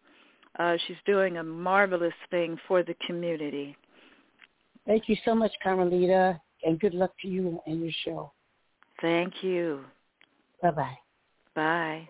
Uh, 0.58 0.78
she's 0.88 0.98
doing 1.06 1.38
a 1.38 1.44
marvelous 1.44 2.14
thing 2.32 2.58
for 2.68 2.84
the 2.84 2.96
community. 3.06 3.76
Thank 4.86 5.10
you 5.10 5.18
so 5.26 5.36
much, 5.36 5.52
Carmelita, 5.62 6.40
and 6.66 6.80
good 6.80 6.94
luck 6.94 7.12
to 7.22 7.28
you 7.28 7.60
and 7.66 7.82
your 7.82 7.92
show. 8.04 8.32
Thank 9.02 9.44
you. 9.44 9.84
Bye-bye. 10.62 10.98
Bye. 11.56 12.08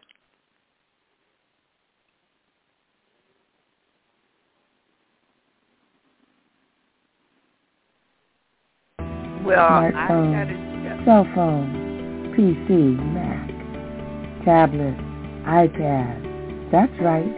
Well, 9.43 9.60
I 9.60 9.91
Smartphone. 9.91 10.32
gotta 10.32 11.04
Cell 11.06 11.28
phone, 11.36 12.34
PC, 12.38 12.95
Mac, 13.14 14.45
tablet, 14.45 14.97
iPad. 15.45 16.72
That's 16.72 16.93
right. 17.01 17.36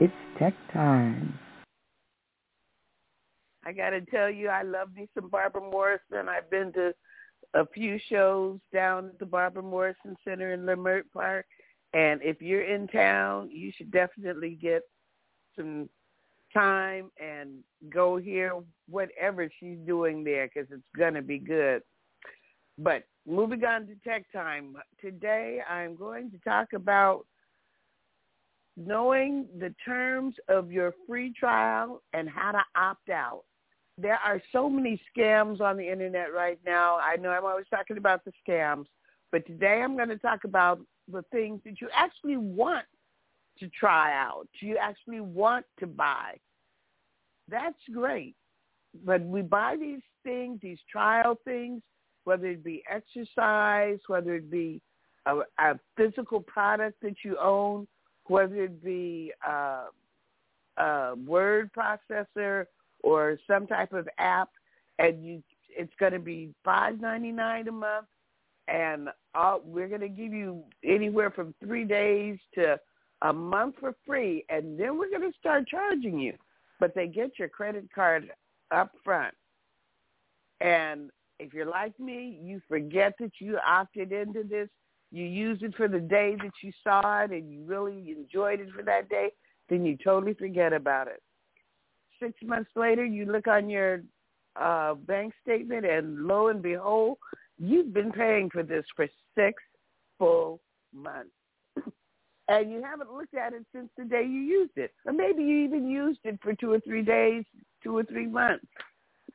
It's 0.00 0.12
tech 0.38 0.54
time. 0.72 1.38
I 3.68 3.72
got 3.72 3.90
to 3.90 4.00
tell 4.00 4.30
you, 4.30 4.48
I 4.48 4.62
love 4.62 4.88
me 4.96 5.10
some 5.14 5.28
Barbara 5.28 5.60
Morrison. 5.60 6.26
I've 6.26 6.50
been 6.50 6.72
to 6.72 6.94
a 7.52 7.66
few 7.66 7.98
shows 8.08 8.58
down 8.72 9.08
at 9.08 9.18
the 9.18 9.26
Barbara 9.26 9.62
Morrison 9.62 10.16
Center 10.24 10.54
in 10.54 10.60
Leimert 10.60 11.02
Park, 11.12 11.44
and 11.92 12.22
if 12.22 12.40
you're 12.40 12.62
in 12.62 12.88
town, 12.88 13.50
you 13.52 13.70
should 13.76 13.90
definitely 13.90 14.58
get 14.60 14.80
some 15.54 15.90
time 16.54 17.10
and 17.22 17.58
go 17.90 18.16
hear 18.16 18.54
whatever 18.88 19.50
she's 19.60 19.76
doing 19.86 20.24
there 20.24 20.48
because 20.48 20.70
it's 20.72 20.82
gonna 20.96 21.20
be 21.20 21.38
good. 21.38 21.82
But 22.78 23.04
moving 23.26 23.64
on 23.64 23.86
to 23.88 23.94
tech 23.96 24.24
time 24.32 24.76
today, 24.98 25.60
I'm 25.68 25.94
going 25.94 26.30
to 26.30 26.38
talk 26.38 26.68
about 26.74 27.26
knowing 28.78 29.46
the 29.58 29.74
terms 29.84 30.36
of 30.48 30.72
your 30.72 30.94
free 31.06 31.34
trial 31.38 32.00
and 32.14 32.30
how 32.30 32.52
to 32.52 32.62
opt 32.74 33.10
out 33.10 33.42
there 33.98 34.18
are 34.24 34.40
so 34.52 34.70
many 34.70 35.00
scams 35.14 35.60
on 35.60 35.76
the 35.76 35.90
internet 35.90 36.32
right 36.32 36.58
now. 36.64 36.98
I 36.98 37.16
know 37.16 37.30
I'm 37.30 37.44
always 37.44 37.66
talking 37.68 37.98
about 37.98 38.24
the 38.24 38.32
scams, 38.46 38.86
but 39.32 39.44
today 39.46 39.82
I'm 39.82 39.96
going 39.96 40.08
to 40.08 40.18
talk 40.18 40.44
about 40.44 40.80
the 41.10 41.24
things 41.32 41.60
that 41.64 41.80
you 41.80 41.88
actually 41.92 42.36
want 42.36 42.86
to 43.58 43.68
try 43.68 44.16
out, 44.16 44.46
you 44.60 44.76
actually 44.80 45.20
want 45.20 45.66
to 45.80 45.86
buy. 45.86 46.36
That's 47.48 47.78
great. 47.92 48.36
But 49.04 49.20
we 49.22 49.42
buy 49.42 49.76
these 49.78 50.02
things, 50.22 50.60
these 50.62 50.78
trial 50.90 51.36
things, 51.44 51.82
whether 52.22 52.46
it 52.46 52.62
be 52.62 52.84
exercise, 52.88 53.98
whether 54.06 54.36
it 54.36 54.48
be 54.48 54.80
a, 55.26 55.38
a 55.58 55.78
physical 55.96 56.40
product 56.40 57.00
that 57.02 57.16
you 57.24 57.36
own, 57.42 57.88
whether 58.26 58.64
it 58.64 58.82
be 58.84 59.32
uh, 59.46 59.86
a 60.76 61.14
word 61.26 61.70
processor 61.76 62.66
or 63.08 63.38
some 63.46 63.66
type 63.66 63.92
of 63.92 64.06
app, 64.18 64.50
and 64.98 65.24
you 65.24 65.42
it's 65.70 65.92
going 65.98 66.12
to 66.12 66.18
be 66.18 66.50
five 66.64 67.00
ninety 67.00 67.32
nine 67.32 67.68
a 67.68 67.72
month, 67.72 68.06
and 68.68 69.08
all, 69.34 69.62
we're 69.64 69.88
going 69.88 70.00
to 70.02 70.08
give 70.08 70.32
you 70.32 70.62
anywhere 70.84 71.30
from 71.30 71.54
three 71.64 71.84
days 71.84 72.38
to 72.54 72.78
a 73.22 73.32
month 73.32 73.76
for 73.80 73.94
free, 74.06 74.44
and 74.50 74.78
then 74.78 74.98
we're 74.98 75.10
going 75.10 75.30
to 75.30 75.38
start 75.38 75.66
charging 75.66 76.18
you. 76.18 76.34
But 76.80 76.94
they 76.94 77.06
get 77.06 77.38
your 77.38 77.48
credit 77.48 77.88
card 77.94 78.30
up 78.70 78.92
front, 79.02 79.34
and 80.60 81.10
if 81.38 81.54
you're 81.54 81.66
like 81.66 81.98
me, 81.98 82.38
you 82.42 82.60
forget 82.68 83.14
that 83.20 83.32
you 83.40 83.58
opted 83.66 84.12
into 84.12 84.42
this. 84.42 84.68
You 85.10 85.24
used 85.24 85.62
it 85.62 85.74
for 85.74 85.88
the 85.88 86.00
day 86.00 86.36
that 86.42 86.52
you 86.62 86.72
saw 86.84 87.22
it, 87.22 87.30
and 87.30 87.50
you 87.50 87.64
really 87.64 88.14
enjoyed 88.18 88.60
it 88.60 88.68
for 88.76 88.82
that 88.82 89.08
day. 89.08 89.30
Then 89.70 89.86
you 89.86 89.96
totally 90.04 90.34
forget 90.34 90.74
about 90.74 91.08
it 91.08 91.22
six 92.20 92.34
months 92.42 92.70
later, 92.76 93.04
you 93.04 93.26
look 93.26 93.46
on 93.46 93.68
your 93.68 94.02
uh, 94.56 94.94
bank 94.94 95.32
statement, 95.42 95.84
and 95.84 96.26
lo 96.26 96.48
and 96.48 96.62
behold, 96.62 97.18
you've 97.58 97.92
been 97.92 98.12
paying 98.12 98.50
for 98.50 98.62
this 98.62 98.84
for 98.96 99.08
six 99.36 99.62
full 100.18 100.60
months. 100.94 101.30
and 102.48 102.70
you 102.70 102.82
haven't 102.82 103.12
looked 103.12 103.34
at 103.34 103.52
it 103.52 103.64
since 103.74 103.88
the 103.96 104.04
day 104.04 104.22
you 104.22 104.40
used 104.40 104.76
it. 104.76 104.92
Or 105.06 105.12
maybe 105.12 105.42
you 105.42 105.64
even 105.64 105.88
used 105.88 106.20
it 106.24 106.38
for 106.42 106.54
two 106.54 106.72
or 106.72 106.80
three 106.80 107.02
days, 107.02 107.44
two 107.82 107.96
or 107.96 108.04
three 108.04 108.26
months. 108.26 108.66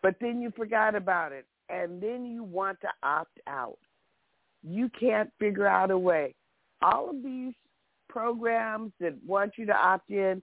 But 0.02 0.16
then 0.20 0.42
you 0.42 0.52
forgot 0.56 0.96
about 0.96 1.32
it. 1.32 1.46
And 1.70 2.02
then 2.02 2.26
you 2.26 2.44
want 2.44 2.82
to 2.82 2.90
opt 3.04 3.40
out. 3.48 3.80
You 4.64 4.90
can't 5.00 5.30
figure 5.40 5.68
out 5.68 5.92
a 5.92 5.98
way. 5.98 6.36
All 6.82 7.10
of 7.10 7.24
these 7.24 7.54
programs 8.10 8.92
that 9.00 9.14
want 9.26 9.54
you 9.58 9.66
to 9.66 9.76
opt 9.76 10.10
in, 10.10 10.42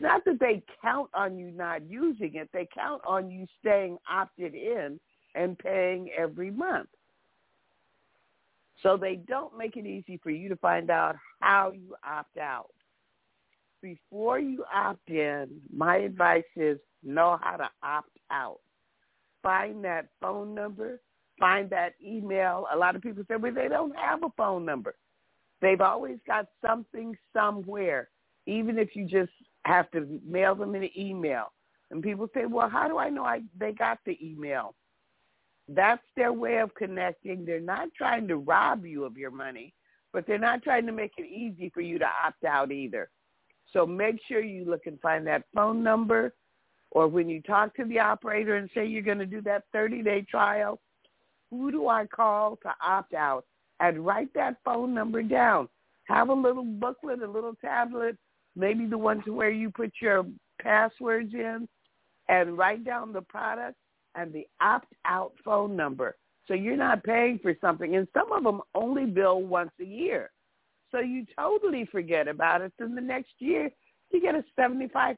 not 0.00 0.24
that 0.24 0.40
they 0.40 0.62
count 0.82 1.10
on 1.14 1.38
you 1.38 1.50
not 1.50 1.88
using 1.88 2.34
it. 2.34 2.48
They 2.52 2.68
count 2.74 3.02
on 3.06 3.30
you 3.30 3.46
staying 3.60 3.98
opted 4.10 4.54
in 4.54 4.98
and 5.34 5.58
paying 5.58 6.10
every 6.16 6.50
month. 6.50 6.88
So 8.82 8.96
they 8.96 9.16
don't 9.16 9.56
make 9.56 9.76
it 9.76 9.86
easy 9.86 10.18
for 10.22 10.30
you 10.30 10.48
to 10.48 10.56
find 10.56 10.90
out 10.90 11.16
how 11.40 11.72
you 11.72 11.94
opt 12.06 12.38
out. 12.38 12.70
Before 13.82 14.38
you 14.38 14.64
opt 14.72 15.08
in, 15.08 15.48
my 15.74 15.96
advice 15.96 16.42
is 16.56 16.78
know 17.02 17.38
how 17.40 17.56
to 17.56 17.68
opt 17.82 18.18
out. 18.30 18.60
Find 19.42 19.84
that 19.84 20.08
phone 20.20 20.54
number, 20.54 21.00
find 21.38 21.68
that 21.70 21.94
email. 22.04 22.66
A 22.72 22.76
lot 22.76 22.96
of 22.96 23.02
people 23.02 23.24
say, 23.28 23.36
well, 23.36 23.52
they 23.54 23.68
don't 23.68 23.94
have 23.96 24.22
a 24.22 24.30
phone 24.36 24.64
number. 24.64 24.94
They've 25.60 25.80
always 25.80 26.18
got 26.26 26.48
something 26.66 27.16
somewhere, 27.32 28.08
even 28.46 28.78
if 28.78 28.96
you 28.96 29.06
just 29.06 29.32
have 29.64 29.90
to 29.92 30.20
mail 30.26 30.54
them 30.54 30.74
an 30.74 30.88
email. 30.96 31.52
And 31.90 32.02
people 32.02 32.28
say, 32.34 32.46
well, 32.46 32.68
how 32.68 32.88
do 32.88 32.98
I 32.98 33.08
know 33.08 33.24
I, 33.24 33.42
they 33.58 33.72
got 33.72 33.98
the 34.04 34.18
email? 34.24 34.74
That's 35.68 36.02
their 36.16 36.32
way 36.32 36.58
of 36.58 36.74
connecting. 36.74 37.44
They're 37.44 37.60
not 37.60 37.88
trying 37.96 38.28
to 38.28 38.36
rob 38.36 38.84
you 38.84 39.04
of 39.04 39.16
your 39.16 39.30
money, 39.30 39.72
but 40.12 40.26
they're 40.26 40.38
not 40.38 40.62
trying 40.62 40.86
to 40.86 40.92
make 40.92 41.12
it 41.16 41.26
easy 41.26 41.70
for 41.72 41.80
you 41.80 41.98
to 41.98 42.06
opt 42.24 42.44
out 42.44 42.70
either. 42.70 43.08
So 43.72 43.86
make 43.86 44.20
sure 44.28 44.40
you 44.40 44.64
look 44.64 44.86
and 44.86 45.00
find 45.00 45.26
that 45.26 45.44
phone 45.54 45.82
number 45.82 46.34
or 46.90 47.08
when 47.08 47.28
you 47.28 47.42
talk 47.42 47.74
to 47.76 47.84
the 47.84 47.98
operator 47.98 48.56
and 48.56 48.70
say 48.74 48.86
you're 48.86 49.02
going 49.02 49.18
to 49.18 49.26
do 49.26 49.42
that 49.42 49.64
30-day 49.74 50.26
trial, 50.30 50.80
who 51.50 51.70
do 51.70 51.88
I 51.88 52.06
call 52.06 52.56
to 52.62 52.72
opt 52.82 53.14
out? 53.14 53.44
And 53.80 54.06
write 54.06 54.32
that 54.34 54.56
phone 54.64 54.94
number 54.94 55.22
down. 55.22 55.68
Have 56.04 56.28
a 56.28 56.34
little 56.34 56.64
booklet, 56.64 57.22
a 57.22 57.26
little 57.26 57.54
tablet, 57.60 58.16
maybe 58.56 58.86
the 58.86 58.98
one 58.98 59.22
to 59.24 59.32
where 59.32 59.50
you 59.50 59.70
put 59.70 59.92
your 60.00 60.24
passwords 60.60 61.34
in, 61.34 61.68
and 62.28 62.56
write 62.56 62.84
down 62.84 63.12
the 63.12 63.22
product 63.22 63.76
and 64.14 64.32
the 64.32 64.46
opt-out 64.60 65.32
phone 65.44 65.76
number. 65.76 66.16
So 66.46 66.54
you're 66.54 66.76
not 66.76 67.04
paying 67.04 67.38
for 67.42 67.54
something. 67.60 67.96
And 67.96 68.06
some 68.14 68.32
of 68.32 68.44
them 68.44 68.60
only 68.74 69.06
bill 69.06 69.42
once 69.42 69.72
a 69.80 69.84
year. 69.84 70.30
So 70.90 71.00
you 71.00 71.26
totally 71.38 71.86
forget 71.90 72.28
about 72.28 72.60
it. 72.60 72.72
Then 72.78 72.94
the 72.94 73.00
next 73.00 73.32
year, 73.38 73.70
you 74.10 74.20
get 74.20 74.34
a 74.34 74.44
$75, 74.58 75.16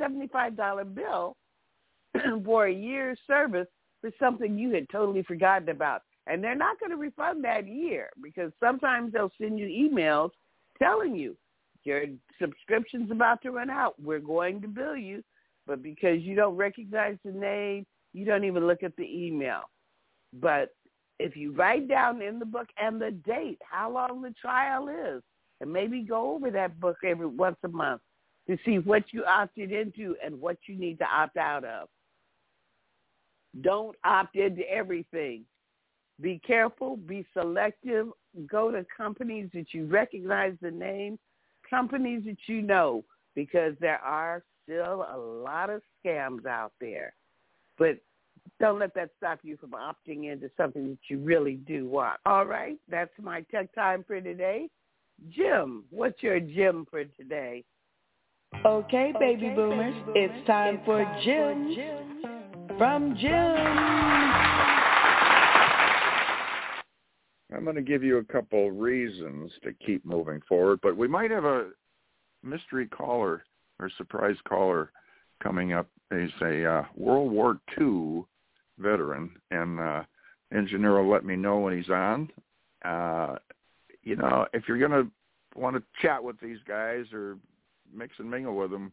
$75 0.00 0.94
bill 0.94 1.36
for 2.44 2.66
a 2.66 2.72
year's 2.72 3.18
service 3.26 3.68
for 4.00 4.10
something 4.18 4.58
you 4.58 4.70
had 4.72 4.88
totally 4.90 5.22
forgotten 5.22 5.70
about. 5.70 6.02
And 6.26 6.42
they're 6.42 6.54
not 6.54 6.78
going 6.80 6.90
to 6.90 6.96
refund 6.96 7.44
that 7.44 7.66
year 7.66 8.10
because 8.22 8.50
sometimes 8.60 9.12
they'll 9.12 9.32
send 9.40 9.58
you 9.58 9.66
emails 9.66 10.30
telling 10.78 11.14
you 11.14 11.36
your 11.84 12.04
subscription's 12.40 13.10
about 13.10 13.42
to 13.42 13.50
run 13.50 13.70
out. 13.70 13.94
We're 14.02 14.20
going 14.20 14.60
to 14.62 14.68
bill 14.68 14.96
you. 14.96 15.22
But 15.66 15.82
because 15.82 16.20
you 16.20 16.34
don't 16.34 16.56
recognize 16.56 17.16
the 17.24 17.32
name, 17.32 17.86
you 18.12 18.24
don't 18.24 18.44
even 18.44 18.66
look 18.66 18.82
at 18.82 18.96
the 18.96 19.04
email. 19.04 19.62
But 20.32 20.70
if 21.18 21.36
you 21.36 21.52
write 21.52 21.88
down 21.88 22.22
in 22.22 22.38
the 22.38 22.46
book 22.46 22.68
and 22.78 23.00
the 23.00 23.10
date, 23.10 23.58
how 23.62 23.90
long 23.90 24.22
the 24.22 24.34
trial 24.40 24.88
is, 24.88 25.22
and 25.60 25.72
maybe 25.72 26.02
go 26.02 26.34
over 26.34 26.50
that 26.50 26.78
book 26.80 26.96
every 27.04 27.26
once 27.26 27.56
a 27.64 27.68
month 27.68 28.02
to 28.48 28.58
see 28.64 28.78
what 28.78 29.04
you 29.12 29.24
opted 29.24 29.72
into 29.72 30.16
and 30.22 30.38
what 30.38 30.58
you 30.66 30.76
need 30.76 30.98
to 30.98 31.06
opt 31.06 31.36
out 31.36 31.64
of. 31.64 31.88
Don't 33.62 33.96
opt 34.04 34.36
into 34.36 34.62
everything. 34.70 35.44
Be 36.20 36.40
careful, 36.46 36.96
be 36.96 37.24
selective, 37.32 38.08
go 38.46 38.70
to 38.70 38.84
companies 38.96 39.48
that 39.54 39.72
you 39.72 39.86
recognize 39.86 40.54
the 40.60 40.70
name, 40.70 41.18
companies 41.68 42.22
that 42.26 42.36
you 42.46 42.62
know, 42.62 43.04
because 43.34 43.74
there 43.80 43.98
are 43.98 44.42
still 44.62 45.06
a 45.12 45.16
lot 45.16 45.70
of 45.70 45.82
scams 46.04 46.46
out 46.46 46.72
there. 46.80 47.14
But 47.78 47.98
don't 48.60 48.78
let 48.78 48.94
that 48.94 49.10
stop 49.16 49.40
you 49.42 49.56
from 49.56 49.70
opting 49.70 50.30
into 50.32 50.50
something 50.56 50.90
that 50.90 50.98
you 51.08 51.18
really 51.18 51.54
do 51.54 51.88
want. 51.88 52.20
All 52.26 52.46
right, 52.46 52.76
that's 52.88 53.12
my 53.20 53.42
tech 53.50 53.74
time 53.74 54.04
for 54.06 54.20
today. 54.20 54.68
Jim, 55.30 55.84
what's 55.90 56.22
your 56.22 56.40
Gem 56.40 56.86
for 56.90 57.04
today? 57.04 57.64
Okay, 58.64 59.12
baby 59.18 59.46
okay, 59.46 59.54
boomers, 59.54 59.94
baby 59.94 60.04
boomers, 60.04 60.32
it's 60.32 60.46
time 60.46 60.76
it's 60.76 60.84
for 60.84 61.02
time 61.02 61.22
Jim, 61.24 61.74
Jim 61.74 62.78
from 62.78 63.16
Jim. 63.16 64.23
I'm 67.54 67.64
going 67.64 67.76
to 67.76 67.82
give 67.82 68.02
you 68.02 68.18
a 68.18 68.24
couple 68.24 68.70
reasons 68.70 69.52
to 69.62 69.72
keep 69.86 70.04
moving 70.04 70.40
forward, 70.48 70.80
but 70.82 70.96
we 70.96 71.06
might 71.06 71.30
have 71.30 71.44
a 71.44 71.70
mystery 72.42 72.86
caller 72.86 73.44
or 73.78 73.90
surprise 73.96 74.36
caller 74.48 74.90
coming 75.42 75.72
up. 75.72 75.86
He's 76.10 76.30
a 76.42 76.64
uh, 76.64 76.84
World 76.96 77.30
War 77.30 77.60
II 77.78 78.24
veteran, 78.78 79.30
and 79.50 79.78
uh, 79.78 80.02
engineer 80.52 81.00
will 81.00 81.10
let 81.10 81.24
me 81.24 81.36
know 81.36 81.58
when 81.58 81.76
he's 81.76 81.90
on. 81.90 82.30
Uh, 82.84 83.36
you 84.02 84.16
know, 84.16 84.46
if 84.52 84.64
you're 84.66 84.78
going 84.78 84.90
to 84.90 85.10
want 85.58 85.76
to 85.76 85.82
chat 86.02 86.22
with 86.22 86.38
these 86.40 86.58
guys 86.66 87.04
or 87.12 87.36
mix 87.94 88.14
and 88.18 88.30
mingle 88.30 88.56
with 88.56 88.70
them, 88.70 88.92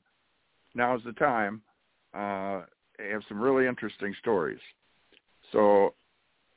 now's 0.75 1.01
the 1.03 1.13
time. 1.13 1.61
Uh, 2.13 2.61
they 2.97 3.09
have 3.09 3.23
some 3.27 3.41
really 3.41 3.67
interesting 3.67 4.13
stories. 4.19 4.59
So 5.51 5.95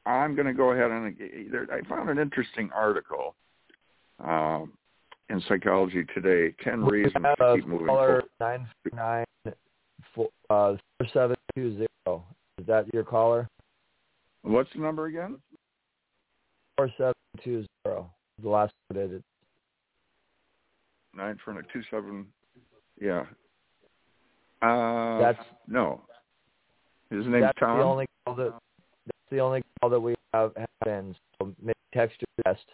I'm 0.06 0.34
going 0.34 0.46
to 0.46 0.52
go 0.52 0.72
ahead 0.72 0.90
and 0.90 1.16
I 1.72 1.88
found 1.88 2.10
an 2.10 2.18
interesting 2.18 2.70
article 2.74 3.34
um, 4.22 4.72
in 5.30 5.42
Psychology 5.48 6.04
Today. 6.14 6.54
Ten 6.62 6.84
reasons 6.84 7.24
to 7.38 7.54
keep 7.56 7.66
moving 7.66 7.86
forward. 7.86 8.24
Nine 8.38 8.66
nine 8.92 9.24
four 10.14 10.28
uh, 10.50 10.74
seven 11.12 11.36
two 11.54 11.76
zero. 11.76 12.24
Is 12.58 12.66
that 12.66 12.92
your 12.92 13.04
caller? 13.04 13.48
What's 14.42 14.70
the 14.74 14.80
number 14.80 15.06
again? 15.06 15.38
Four 16.76 16.90
seven 16.98 17.14
two 17.42 17.64
zero. 17.86 18.10
The 18.42 18.48
last 18.48 18.72
digit. 18.92 19.22
Nine 21.16 21.38
for 21.44 21.58
a 21.58 21.62
two 21.72 21.82
seven. 21.90 22.26
Yeah. 23.00 23.24
Uh, 24.60 25.18
that's 25.20 25.38
no. 25.66 26.02
His 27.10 27.26
name's 27.26 27.44
that's 27.44 27.58
Tom. 27.58 27.78
The 27.78 27.84
only 27.84 28.06
call 28.26 28.34
that, 28.34 28.52
that's 29.06 29.30
the 29.30 29.38
only 29.38 29.62
call 29.80 29.90
that 29.90 30.00
we 30.00 30.14
have 30.32 30.52
had 30.56 30.88
in. 30.88 31.14
So 31.38 31.54
maybe 31.60 31.74
text 31.92 32.16
your 32.20 32.52
best. 32.52 32.64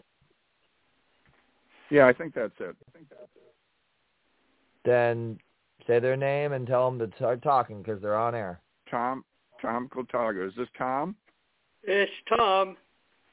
Yeah, 1.90 2.06
I 2.06 2.12
think 2.12 2.34
that's 2.34 2.52
it. 2.60 2.76
I 2.88 2.90
think 2.92 3.08
that's 3.08 3.22
it. 3.36 3.54
Then 4.84 5.38
say 5.86 5.98
their 5.98 6.16
name 6.16 6.52
and 6.52 6.66
tell 6.66 6.90
them 6.90 6.98
to 7.00 7.16
start 7.16 7.42
talking 7.42 7.82
because 7.82 8.00
they're 8.00 8.18
on 8.18 8.34
air. 8.34 8.60
Tom 8.90 9.24
Tom 9.60 9.88
Kotaga. 9.88 10.46
Is 10.46 10.54
this 10.56 10.68
Tom? 10.76 11.14
It's 11.82 12.12
Tom. 12.28 12.76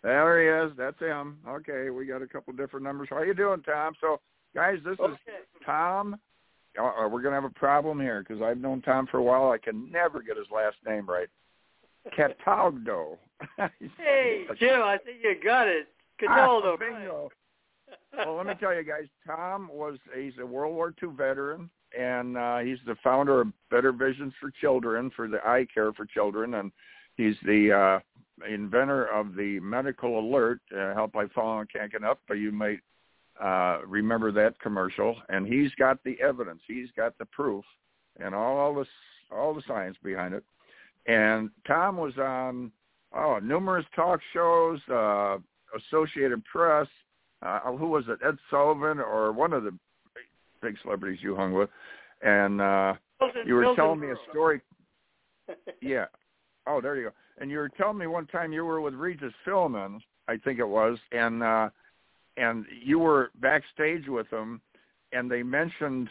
There 0.03 0.41
he 0.41 0.67
is. 0.67 0.77
That's 0.77 0.99
him. 0.99 1.37
Okay, 1.47 1.89
we 1.89 2.05
got 2.05 2.21
a 2.21 2.27
couple 2.27 2.53
different 2.53 2.85
numbers. 2.85 3.07
How 3.09 3.21
you 3.23 3.33
doing, 3.33 3.61
Tom? 3.61 3.93
So, 3.99 4.19
guys, 4.55 4.77
this 4.85 4.99
okay. 4.99 5.13
is 5.13 5.65
Tom. 5.65 6.17
Uh, 6.79 7.07
we're 7.09 7.21
gonna 7.21 7.35
have 7.35 7.43
a 7.43 7.49
problem 7.49 7.99
here 7.99 8.23
because 8.25 8.41
I've 8.41 8.59
known 8.59 8.81
Tom 8.81 9.07
for 9.07 9.17
a 9.17 9.23
while. 9.23 9.51
I 9.51 9.57
can 9.57 9.91
never 9.91 10.21
get 10.21 10.37
his 10.37 10.45
last 10.53 10.77
name 10.85 11.07
right. 11.09 11.27
Cataldo. 12.15 13.17
hey, 13.97 14.45
Jim, 14.59 14.81
I 14.81 14.97
think 15.03 15.17
you 15.23 15.35
got 15.43 15.67
it. 15.67 15.87
Cataldo. 16.19 16.73
Ah, 16.73 16.77
bingo. 16.77 17.29
well, 18.15 18.35
let 18.35 18.47
me 18.47 18.53
tell 18.59 18.73
you 18.73 18.83
guys, 18.83 19.05
Tom 19.25 19.69
was 19.71 19.97
he's 20.15 20.33
a 20.39 20.45
World 20.45 20.73
War 20.73 20.93
II 21.01 21.09
veteran 21.15 21.69
and 21.97 22.37
uh, 22.37 22.59
he's 22.59 22.79
the 22.85 22.95
founder 23.03 23.41
of 23.41 23.47
Better 23.69 23.91
Visions 23.91 24.33
for 24.39 24.51
Children 24.61 25.11
for 25.15 25.27
the 25.27 25.39
eye 25.45 25.65
care 25.73 25.93
for 25.93 26.05
children, 26.05 26.55
and 26.55 26.71
he's 27.15 27.35
the 27.43 27.71
uh, 27.71 28.45
inventor 28.47 29.05
of 29.05 29.35
the 29.35 29.59
medical 29.61 30.19
alert. 30.19 30.59
Uh, 30.75 30.93
help 30.93 31.15
I 31.15 31.27
fall 31.27 31.59
and 31.59 31.71
can't 31.71 31.91
get 31.91 32.03
up, 32.03 32.19
but 32.27 32.35
you 32.35 32.51
might 32.51 32.79
uh, 33.41 33.79
remember 33.85 34.31
that 34.31 34.59
commercial. 34.59 35.15
And 35.29 35.47
he's 35.47 35.71
got 35.77 36.03
the 36.03 36.19
evidence, 36.21 36.61
he's 36.67 36.89
got 36.95 37.17
the 37.17 37.25
proof, 37.25 37.63
and 38.19 38.35
all, 38.35 38.57
all 38.57 38.75
the 38.75 38.85
all 39.31 39.53
the 39.53 39.63
science 39.67 39.97
behind 40.03 40.33
it. 40.33 40.43
And 41.05 41.49
Tom 41.65 41.97
was 41.97 42.17
on 42.17 42.71
oh 43.15 43.39
numerous 43.41 43.85
talk 43.95 44.19
shows, 44.33 44.79
uh, 44.91 45.37
Associated 45.75 46.43
Press. 46.45 46.87
Uh, 47.41 47.59
who 47.77 47.87
was 47.87 48.03
it? 48.07 48.17
Ed 48.25 48.35
Sullivan 48.49 48.99
or 48.99 49.31
one 49.31 49.53
of 49.53 49.63
the 49.63 49.71
big 50.61 50.75
celebrities 50.81 51.19
you 51.21 51.35
hung 51.35 51.53
with, 51.53 51.69
and 52.23 52.59
uh, 52.59 52.93
Wilson, 53.21 53.41
you 53.45 53.53
were 53.53 53.61
Wilson 53.61 53.75
telling 53.75 53.99
me 53.99 54.07
a 54.07 54.15
story. 54.31 54.61
yeah. 55.81 56.05
Oh, 56.65 56.81
there 56.81 56.95
you 56.95 57.03
go. 57.05 57.11
And 57.39 57.51
you 57.51 57.57
were 57.57 57.69
telling 57.69 57.97
me 57.97 58.07
one 58.07 58.25
time 58.27 58.51
you 58.51 58.65
were 58.65 58.81
with 58.81 58.95
Regis 58.95 59.33
Philbin, 59.45 59.99
I 60.27 60.37
think 60.37 60.59
it 60.59 60.67
was, 60.67 60.97
and 61.11 61.43
uh, 61.43 61.69
and 62.37 62.65
you 62.83 62.99
were 62.99 63.31
backstage 63.39 64.07
with 64.07 64.29
them, 64.29 64.61
and 65.11 65.29
they 65.29 65.43
mentioned 65.43 66.09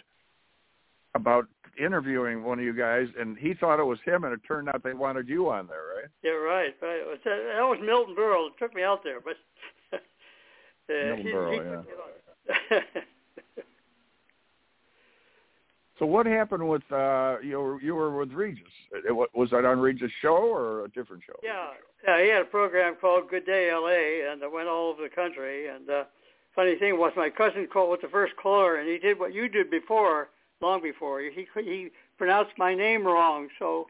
about 1.14 1.46
interviewing 1.78 2.42
one 2.42 2.58
of 2.58 2.64
you 2.64 2.72
guys, 2.72 3.06
and 3.18 3.36
he 3.36 3.54
thought 3.54 3.80
it 3.80 3.84
was 3.84 3.98
him, 4.04 4.24
and 4.24 4.32
it 4.32 4.40
turned 4.46 4.68
out 4.68 4.82
they 4.82 4.94
wanted 4.94 5.28
you 5.28 5.50
on 5.50 5.66
there, 5.66 5.82
right? 5.96 6.10
Yeah, 6.22 6.32
right. 6.32 6.74
right. 6.82 7.00
That 7.24 7.62
was 7.62 7.78
Milton 7.82 8.14
Berle. 8.14 8.48
It 8.48 8.54
took 8.58 8.74
me 8.74 8.82
out 8.82 9.02
there, 9.04 9.20
but 9.20 9.36
uh, 9.92 9.98
Milton 10.88 11.26
he, 11.26 11.32
Berle, 11.32 11.84
he 12.50 12.74
yeah. 12.74 12.80
So 15.98 16.04
what 16.04 16.26
happened 16.26 16.68
with 16.68 16.82
uh 16.92 17.36
you 17.42 17.58
were 17.58 17.80
you 17.80 17.94
were 17.94 18.16
with 18.16 18.32
Regis? 18.32 18.64
It, 18.92 19.12
was 19.12 19.50
that 19.50 19.64
on 19.64 19.78
Regis' 19.78 20.10
show 20.20 20.36
or 20.36 20.84
a 20.84 20.88
different 20.88 21.22
show? 21.26 21.38
Yeah, 21.42 21.68
yeah. 22.06 22.22
He 22.22 22.28
had 22.28 22.42
a 22.42 22.46
program 22.46 22.96
called 23.00 23.30
Good 23.30 23.46
Day 23.46 23.70
L.A. 23.70 24.30
and 24.30 24.42
it 24.42 24.52
went 24.52 24.68
all 24.68 24.90
over 24.90 25.02
the 25.02 25.08
country. 25.08 25.68
And 25.68 25.88
uh, 25.88 26.04
funny 26.54 26.76
thing 26.76 26.98
was, 26.98 27.12
my 27.16 27.30
cousin 27.30 27.66
called 27.72 27.90
with 27.90 28.02
the 28.02 28.08
first 28.08 28.34
caller, 28.36 28.76
and 28.76 28.88
he 28.88 28.98
did 28.98 29.18
what 29.18 29.32
you 29.32 29.48
did 29.48 29.70
before, 29.70 30.28
long 30.60 30.82
before. 30.82 31.20
He 31.20 31.46
he 31.54 31.88
pronounced 32.18 32.52
my 32.58 32.74
name 32.74 33.06
wrong, 33.06 33.48
so 33.58 33.86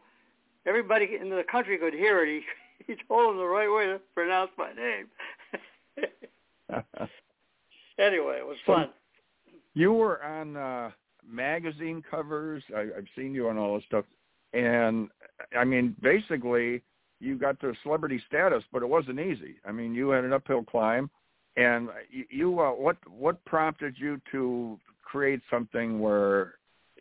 everybody 0.65 1.17
in 1.19 1.29
the 1.29 1.43
country 1.49 1.77
could 1.77 1.93
hear 1.93 2.23
it. 2.23 2.27
He 2.27 2.41
he 2.93 2.95
told 3.07 3.31
him 3.31 3.37
the 3.37 3.45
right 3.45 3.69
way 3.69 3.85
to 3.85 3.99
pronounce 4.13 4.51
my 4.57 4.71
name. 4.73 5.07
anyway, 7.99 8.37
it 8.39 8.45
was 8.45 8.57
so 8.65 8.73
fun. 8.73 8.89
You 9.73 9.93
were 9.93 10.23
on. 10.23 10.57
uh 10.57 10.91
magazine 11.29 12.03
covers. 12.09 12.63
I, 12.75 12.81
I've 12.97 13.07
seen 13.15 13.33
you 13.33 13.49
on 13.49 13.57
all 13.57 13.75
this 13.75 13.83
stuff, 13.85 14.05
and 14.53 15.09
I 15.57 15.63
mean, 15.63 15.95
basically, 16.01 16.81
you 17.19 17.37
got 17.37 17.59
to 17.61 17.73
celebrity 17.83 18.21
status, 18.27 18.63
but 18.71 18.81
it 18.81 18.89
wasn't 18.89 19.19
easy. 19.19 19.55
I 19.65 19.71
mean, 19.71 19.93
you 19.93 20.09
had 20.09 20.23
an 20.23 20.33
uphill 20.33 20.63
climb, 20.63 21.09
And 21.55 21.89
you, 22.09 22.25
you 22.29 22.59
uh, 22.59 22.71
what 22.71 22.97
what 23.07 23.43
prompted 23.45 23.95
you 23.97 24.21
to 24.31 24.79
create 25.07 25.41
something 25.49 25.99
where 25.99 26.55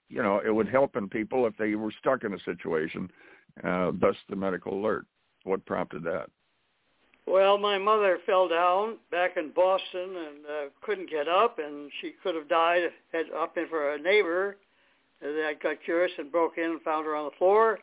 you 0.08 0.22
know 0.22 0.40
it 0.44 0.54
would 0.54 0.68
help 0.68 0.96
in 0.96 1.08
people 1.08 1.46
if 1.46 1.56
they 1.56 1.74
were 1.74 1.92
stuck 1.98 2.22
in 2.24 2.32
a 2.32 2.38
situation, 2.44 3.10
uh, 3.64 3.90
thus 4.00 4.16
the 4.30 4.36
medical 4.36 4.72
alert. 4.78 5.06
What 5.44 5.64
prompted 5.66 6.04
that? 6.04 6.30
Well, 7.26 7.58
my 7.58 7.76
mother 7.76 8.18
fell 8.24 8.48
down 8.48 8.98
back 9.10 9.36
in 9.36 9.50
Boston 9.50 10.14
and 10.16 10.46
uh, 10.46 10.68
couldn't 10.82 11.10
get 11.10 11.28
up, 11.28 11.58
and 11.58 11.90
she 12.00 12.12
could 12.22 12.36
have 12.36 12.48
died 12.48 12.82
had 13.12 13.26
up 13.36 13.56
been 13.56 13.68
for 13.68 13.94
a 13.94 13.98
neighbor. 13.98 14.56
I 15.22 15.54
got 15.60 15.82
curious 15.84 16.12
and 16.18 16.30
broke 16.30 16.56
in 16.58 16.70
and 16.70 16.82
found 16.82 17.04
her 17.06 17.16
on 17.16 17.24
the 17.24 17.36
floor. 17.36 17.80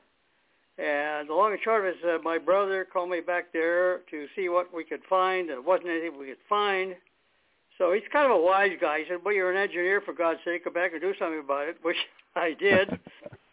And 0.78 1.30
the 1.30 1.34
long 1.34 1.52
and 1.52 1.62
short 1.62 1.82
of 1.82 1.88
it 1.88 1.98
is 1.98 2.04
uh, 2.06 2.18
my 2.24 2.38
brother 2.38 2.86
called 2.92 3.10
me 3.10 3.20
back 3.20 3.52
there 3.52 4.00
to 4.12 4.28
see 4.36 4.50
what 4.50 4.74
we 4.74 4.84
could 4.84 5.02
find, 5.10 5.50
and 5.50 5.60
it 5.60 5.66
wasn't 5.66 5.90
anything 5.90 6.18
we 6.18 6.28
could 6.28 6.38
find. 6.48 6.96
So 7.78 7.94
he's 7.94 8.04
kind 8.12 8.32
of 8.32 8.38
a 8.38 8.42
wise 8.42 8.72
guy. 8.80 9.00
He 9.00 9.06
said, 9.10 9.20
well, 9.24 9.34
you're 9.34 9.52
an 9.52 9.58
engineer, 9.58 10.02
for 10.02 10.14
God's 10.14 10.40
sake, 10.46 10.66
go 10.66 10.72
back 10.72 10.92
and 10.94 11.02
do 11.02 11.14
something 11.18 11.40
about 11.40 11.68
it, 11.68 11.78
which 11.82 11.98
I 12.36 12.54
did. 12.54 12.90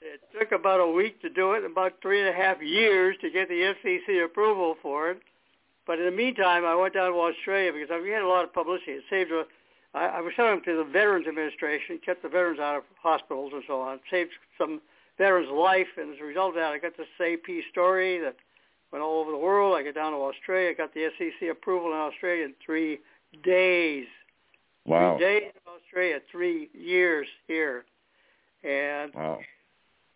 it 0.00 0.20
took 0.38 0.52
about 0.52 0.80
a 0.80 0.86
week 0.86 1.20
to 1.22 1.30
do 1.30 1.52
it, 1.52 1.64
about 1.64 1.94
three 2.02 2.20
and 2.20 2.28
a 2.28 2.32
half 2.32 2.60
years 2.62 3.16
to 3.20 3.30
get 3.30 3.48
the 3.48 3.74
FCC 3.84 4.24
approval 4.24 4.76
for 4.82 5.10
it. 5.10 5.20
But 5.86 5.98
in 5.98 6.04
the 6.04 6.12
meantime, 6.12 6.64
I 6.64 6.74
went 6.74 6.94
down 6.94 7.12
to 7.12 7.18
Australia 7.18 7.72
because 7.72 7.88
we 8.02 8.10
had 8.10 8.22
a 8.22 8.28
lot 8.28 8.44
of 8.44 8.52
publicity. 8.52 8.92
It 8.92 9.04
saved 9.10 9.32
a, 9.32 9.44
I, 9.94 10.06
I 10.06 10.20
was 10.20 10.32
selling 10.36 10.62
to 10.64 10.76
the 10.76 10.84
Veterans 10.84 11.26
Administration, 11.26 11.98
kept 12.04 12.22
the 12.22 12.28
veterans 12.28 12.60
out 12.60 12.76
of 12.76 12.84
hospitals 13.02 13.52
and 13.54 13.62
so 13.66 13.80
on, 13.80 13.98
saved 14.10 14.30
some 14.58 14.80
veterans' 15.18 15.50
life, 15.50 15.88
and 15.96 16.14
as 16.14 16.20
a 16.20 16.24
result 16.24 16.50
of 16.50 16.54
that, 16.56 16.72
I 16.72 16.78
got 16.78 16.96
this 16.96 17.08
AP 17.20 17.64
story 17.72 18.20
that 18.20 18.36
went 18.92 19.02
all 19.02 19.20
over 19.20 19.30
the 19.30 19.38
world. 19.38 19.76
I 19.76 19.82
got 19.82 19.94
down 19.94 20.12
to 20.12 20.18
Australia, 20.18 20.74
got 20.74 20.94
the 20.94 21.08
SEC 21.18 21.48
approval 21.50 21.92
in 21.92 21.98
Australia 21.98 22.44
in 22.44 22.54
three 22.64 23.00
days. 23.42 24.06
Wow. 24.86 25.16
Three 25.18 25.26
days 25.26 25.52
in 25.54 25.72
Australia, 25.72 26.20
three 26.30 26.70
years 26.72 27.26
here. 27.46 27.84
And 28.64 29.14
wow. 29.14 29.38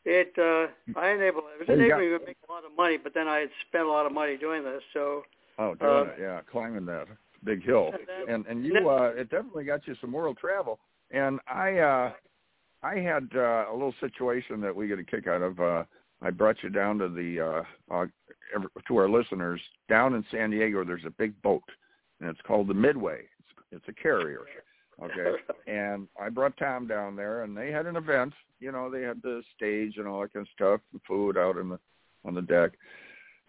it 0.04 0.32
uh 0.38 0.98
I 0.98 1.10
enabled 1.10 1.44
it 1.54 1.66
was 1.66 1.68
enabling 1.68 2.12
me 2.12 2.18
to 2.18 2.24
make 2.26 2.36
a 2.48 2.52
lot 2.52 2.64
of 2.64 2.76
money, 2.76 2.96
but 2.96 3.14
then 3.14 3.28
I 3.28 3.38
had 3.38 3.50
spent 3.68 3.84
a 3.84 3.90
lot 3.90 4.06
of 4.06 4.12
money 4.12 4.36
doing 4.36 4.64
this, 4.64 4.82
so 4.92 5.22
Oh, 5.58 5.74
doing 5.74 5.92
uh, 5.92 6.02
it, 6.02 6.16
yeah, 6.20 6.40
climbing 6.50 6.84
that 6.86 7.06
big 7.44 7.64
hill, 7.64 7.92
and 8.28 8.44
and 8.46 8.64
you 8.64 8.88
uh, 8.88 9.12
it 9.16 9.30
definitely 9.30 9.64
got 9.64 9.86
you 9.86 9.94
some 10.00 10.12
world 10.12 10.36
travel. 10.38 10.78
And 11.10 11.38
I 11.46 11.78
uh, 11.78 12.12
I 12.82 12.96
had 12.96 13.28
uh, 13.34 13.66
a 13.70 13.72
little 13.72 13.94
situation 14.00 14.60
that 14.62 14.74
we 14.74 14.88
get 14.88 14.98
a 14.98 15.04
kick 15.04 15.28
out 15.28 15.42
of. 15.42 15.60
Uh, 15.60 15.84
I 16.22 16.30
brought 16.30 16.56
you 16.62 16.70
down 16.70 16.98
to 16.98 17.08
the 17.08 17.64
uh, 17.90 17.94
uh, 17.94 18.06
to 18.88 18.96
our 18.96 19.08
listeners 19.08 19.60
down 19.88 20.14
in 20.14 20.24
San 20.30 20.50
Diego. 20.50 20.84
There's 20.84 21.04
a 21.06 21.10
big 21.10 21.40
boat, 21.42 21.62
and 22.24 22.30
it's 22.30 22.46
called 22.46 22.68
the 22.68 22.74
Midway. 22.74 23.18
It's, 23.38 23.66
it's 23.70 23.88
a 23.88 24.02
carrier. 24.02 24.40
Okay, 25.02 25.36
and 25.66 26.08
I 26.20 26.30
brought 26.30 26.56
Tom 26.56 26.86
down 26.86 27.16
there, 27.16 27.42
and 27.42 27.56
they 27.56 27.70
had 27.70 27.86
an 27.86 27.96
event. 27.96 28.32
You 28.60 28.72
know, 28.72 28.90
they 28.90 29.02
had 29.02 29.20
the 29.22 29.42
stage 29.54 29.98
and 29.98 30.08
all 30.08 30.22
that 30.22 30.32
kind 30.32 30.46
of 30.46 30.52
stuff, 30.54 30.80
and 30.92 31.00
food 31.06 31.36
out 31.36 31.58
in 31.58 31.68
the 31.68 31.78
on 32.24 32.34
the 32.34 32.42
deck. 32.42 32.72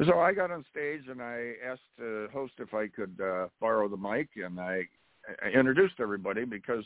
So 0.05 0.19
I 0.19 0.33
got 0.33 0.51
on 0.51 0.65
stage 0.69 1.03
and 1.09 1.21
I 1.21 1.53
asked 1.65 1.79
the 1.97 2.27
host 2.33 2.53
if 2.59 2.73
I 2.73 2.87
could 2.87 3.17
uh, 3.23 3.47
borrow 3.61 3.87
the 3.87 3.95
mic, 3.95 4.27
and 4.35 4.59
I, 4.59 4.81
I 5.41 5.47
introduced 5.57 5.95
everybody 6.01 6.43
because 6.43 6.83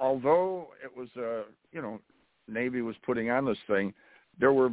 although 0.00 0.68
it 0.82 0.96
was, 0.96 1.08
uh, 1.18 1.44
you 1.72 1.82
know, 1.82 2.00
Navy 2.48 2.80
was 2.80 2.96
putting 3.04 3.28
on 3.28 3.44
this 3.44 3.58
thing, 3.66 3.92
there 4.40 4.54
were 4.54 4.70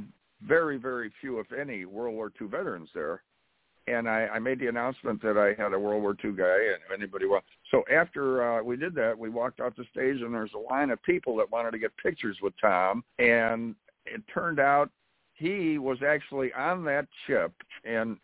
very, 0.47 0.77
very 0.77 1.11
few, 1.19 1.39
if 1.39 1.51
any, 1.51 1.83
World 1.83 2.15
War 2.15 2.31
II 2.41 2.47
veterans 2.47 2.89
there. 2.93 3.23
And 3.87 4.07
I, 4.07 4.27
I 4.33 4.39
made 4.39 4.59
the 4.59 4.67
announcement 4.67 5.21
that 5.23 5.37
I 5.37 5.61
had 5.61 5.73
a 5.73 5.79
World 5.79 6.01
War 6.03 6.15
II 6.23 6.31
guy, 6.31 6.43
and 6.45 6.79
if 6.85 6.91
anybody 6.97 7.25
was. 7.25 7.41
So 7.69 7.83
after 7.91 8.59
uh, 8.59 8.63
we 8.63 8.77
did 8.77 8.95
that, 8.95 9.17
we 9.17 9.29
walked 9.29 9.59
off 9.59 9.75
the 9.75 9.83
stage, 9.91 10.21
and 10.21 10.33
there's 10.33 10.53
a 10.53 10.73
line 10.73 10.89
of 10.89 11.03
people 11.03 11.35
that 11.37 11.51
wanted 11.51 11.71
to 11.71 11.79
get 11.79 11.91
pictures 11.97 12.37
with 12.41 12.53
Tom. 12.61 13.03
And 13.19 13.75
it 14.05 14.21
turned 14.33 14.59
out 14.59 14.89
he 15.33 15.77
was 15.77 15.97
actually 16.05 16.53
on 16.53 16.85
that 16.85 17.07
ship 17.27 17.51
in 17.83 18.17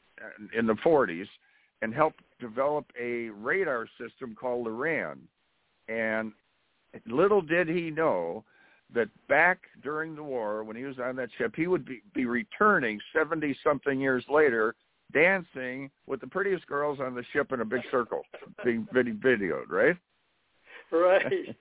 in 0.53 0.66
the 0.66 0.76
40s 0.76 1.28
and 1.82 1.93
helped 1.93 2.22
develop 2.39 2.86
a 2.99 3.30
radar 3.30 3.88
system 3.99 4.36
called 4.36 4.68
Loran. 4.68 5.18
And 5.88 6.34
little 7.07 7.41
did 7.41 7.68
he 7.68 7.89
know 7.89 8.43
that 8.93 9.10
back 9.28 9.60
during 9.84 10.16
the 10.16 10.24
war, 10.24 10.64
when 10.64 10.76
he 10.76 10.84
was 10.84 10.99
on 10.99 11.16
that 11.18 11.30
ship, 11.38 11.53
he 11.55 11.68
would 11.68 11.86
be, 11.86 12.01
be 12.14 12.26
returning 12.26 12.99
70 13.16 13.55
something 13.64 13.99
years 13.99 14.24
later, 14.30 14.76
dancing 15.12 15.89
with 16.05 16.22
the 16.22 16.28
prettiest 16.28 16.68
girls 16.68 16.99
on 16.99 17.16
the 17.16 17.24
ship 17.34 17.51
in 17.51 17.62
a 17.62 17.66
big 17.66 17.82
circle, 17.91 18.22
being 18.64 18.88
videoed, 18.93 19.70
right? 19.70 19.97
Right. 20.91 21.26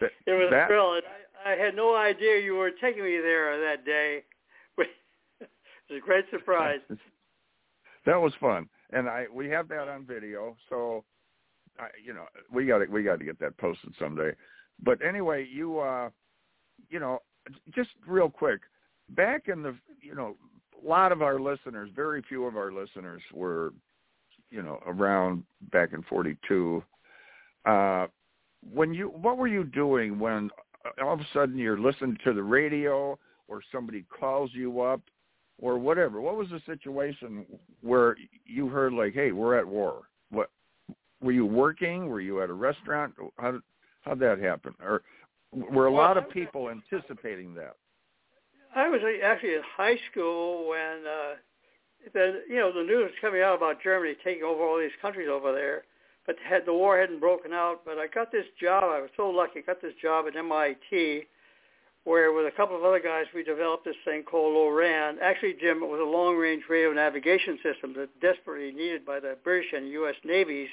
it 0.00 0.32
was 0.32 0.48
that, 0.50 0.64
a 0.64 0.66
thrill, 0.66 0.94
and 0.94 1.02
I 1.44 1.52
had 1.52 1.74
no 1.74 1.96
idea 1.96 2.40
you 2.40 2.54
were 2.54 2.70
taking 2.70 3.04
me 3.04 3.18
there 3.18 3.58
that 3.60 3.84
day. 3.84 4.24
it 4.78 5.48
was 5.90 5.98
a 5.98 6.00
great 6.00 6.24
surprise. 6.30 6.80
that 8.06 8.16
was 8.16 8.32
fun, 8.40 8.68
and 8.92 9.08
I 9.08 9.26
we 9.32 9.48
have 9.48 9.68
that 9.68 9.88
on 9.88 10.06
video. 10.06 10.56
So, 10.68 11.04
I, 11.78 11.88
you 12.04 12.12
know, 12.12 12.24
we 12.52 12.66
got 12.66 12.78
to 12.78 12.86
we 12.86 13.02
got 13.02 13.18
to 13.18 13.24
get 13.24 13.38
that 13.40 13.56
posted 13.58 13.94
someday. 13.98 14.32
But 14.82 15.04
anyway, 15.04 15.46
you 15.50 15.78
uh, 15.80 16.10
you 16.88 17.00
know, 17.00 17.20
just 17.74 17.90
real 18.06 18.30
quick, 18.30 18.60
back 19.10 19.48
in 19.48 19.62
the 19.62 19.74
you 20.02 20.14
know, 20.14 20.36
lot 20.84 21.12
of 21.12 21.22
our 21.22 21.40
listeners, 21.40 21.90
very 21.94 22.22
few 22.28 22.44
of 22.44 22.56
our 22.56 22.72
listeners 22.72 23.22
were, 23.32 23.72
you 24.50 24.62
know, 24.62 24.80
around 24.86 25.44
back 25.72 25.92
in 25.92 26.02
'42. 26.02 26.82
Uh, 27.64 28.06
when 28.72 28.92
you 28.92 29.08
what 29.08 29.38
were 29.38 29.48
you 29.48 29.64
doing 29.64 30.18
when 30.18 30.50
all 31.02 31.12
of 31.12 31.20
a 31.20 31.26
sudden 31.32 31.58
you're 31.58 31.78
listening 31.78 32.16
to 32.24 32.32
the 32.32 32.42
radio 32.42 33.18
or 33.48 33.62
somebody 33.72 34.04
calls 34.18 34.50
you 34.54 34.80
up 34.80 35.00
or 35.58 35.78
whatever. 35.78 36.20
What 36.20 36.36
was 36.36 36.48
the 36.48 36.60
situation 36.64 37.44
where 37.82 38.16
you 38.44 38.68
heard 38.68 38.92
like, 38.92 39.12
"Hey, 39.12 39.32
we're 39.32 39.58
at 39.58 39.66
war"? 39.66 40.02
What 40.30 40.50
were 41.20 41.32
you 41.32 41.46
working? 41.46 42.08
Were 42.08 42.20
you 42.20 42.42
at 42.42 42.50
a 42.50 42.54
restaurant? 42.54 43.14
How 43.38 43.52
did 43.52 43.62
how 44.02 44.14
did 44.14 44.20
that 44.20 44.38
happen? 44.38 44.74
Or 44.80 45.02
were 45.52 45.86
a 45.86 45.92
lot 45.92 46.16
of 46.16 46.30
people 46.30 46.70
anticipating 46.70 47.54
that? 47.54 47.76
I 48.74 48.88
was 48.88 49.00
actually 49.24 49.54
in 49.54 49.62
high 49.76 49.96
school 50.10 50.68
when 50.68 51.04
uh, 51.06 51.34
the 52.12 52.42
you 52.48 52.56
know 52.56 52.72
the 52.72 52.82
news 52.82 53.10
was 53.10 53.20
coming 53.20 53.42
out 53.42 53.56
about 53.56 53.82
Germany 53.82 54.14
taking 54.22 54.44
over 54.44 54.62
all 54.62 54.78
these 54.78 54.94
countries 55.02 55.28
over 55.30 55.52
there, 55.52 55.82
but 56.26 56.36
had 56.48 56.66
the 56.66 56.72
war 56.72 56.98
hadn't 56.98 57.20
broken 57.20 57.52
out. 57.52 57.80
But 57.84 57.98
I 57.98 58.06
got 58.06 58.30
this 58.30 58.46
job. 58.60 58.84
I 58.84 59.00
was 59.00 59.10
so 59.16 59.28
lucky. 59.28 59.60
I 59.60 59.62
got 59.62 59.82
this 59.82 59.94
job 60.00 60.26
at 60.28 60.36
MIT, 60.36 61.26
where 62.04 62.32
with 62.32 62.46
a 62.46 62.56
couple 62.56 62.76
of 62.76 62.84
other 62.84 63.00
guys 63.00 63.26
we 63.34 63.42
developed 63.42 63.84
this 63.84 63.96
thing 64.04 64.22
called 64.22 64.54
Loran. 64.54 65.16
Actually, 65.20 65.56
Jim, 65.60 65.82
it 65.82 65.88
was 65.88 66.00
a 66.00 66.08
long-range 66.08 66.62
radio 66.70 66.92
navigation 66.92 67.58
system 67.62 67.94
that 67.94 68.08
desperately 68.20 68.72
needed 68.72 69.04
by 69.04 69.18
the 69.18 69.36
British 69.42 69.72
and 69.74 69.88
U.S. 69.88 70.16
navies 70.24 70.68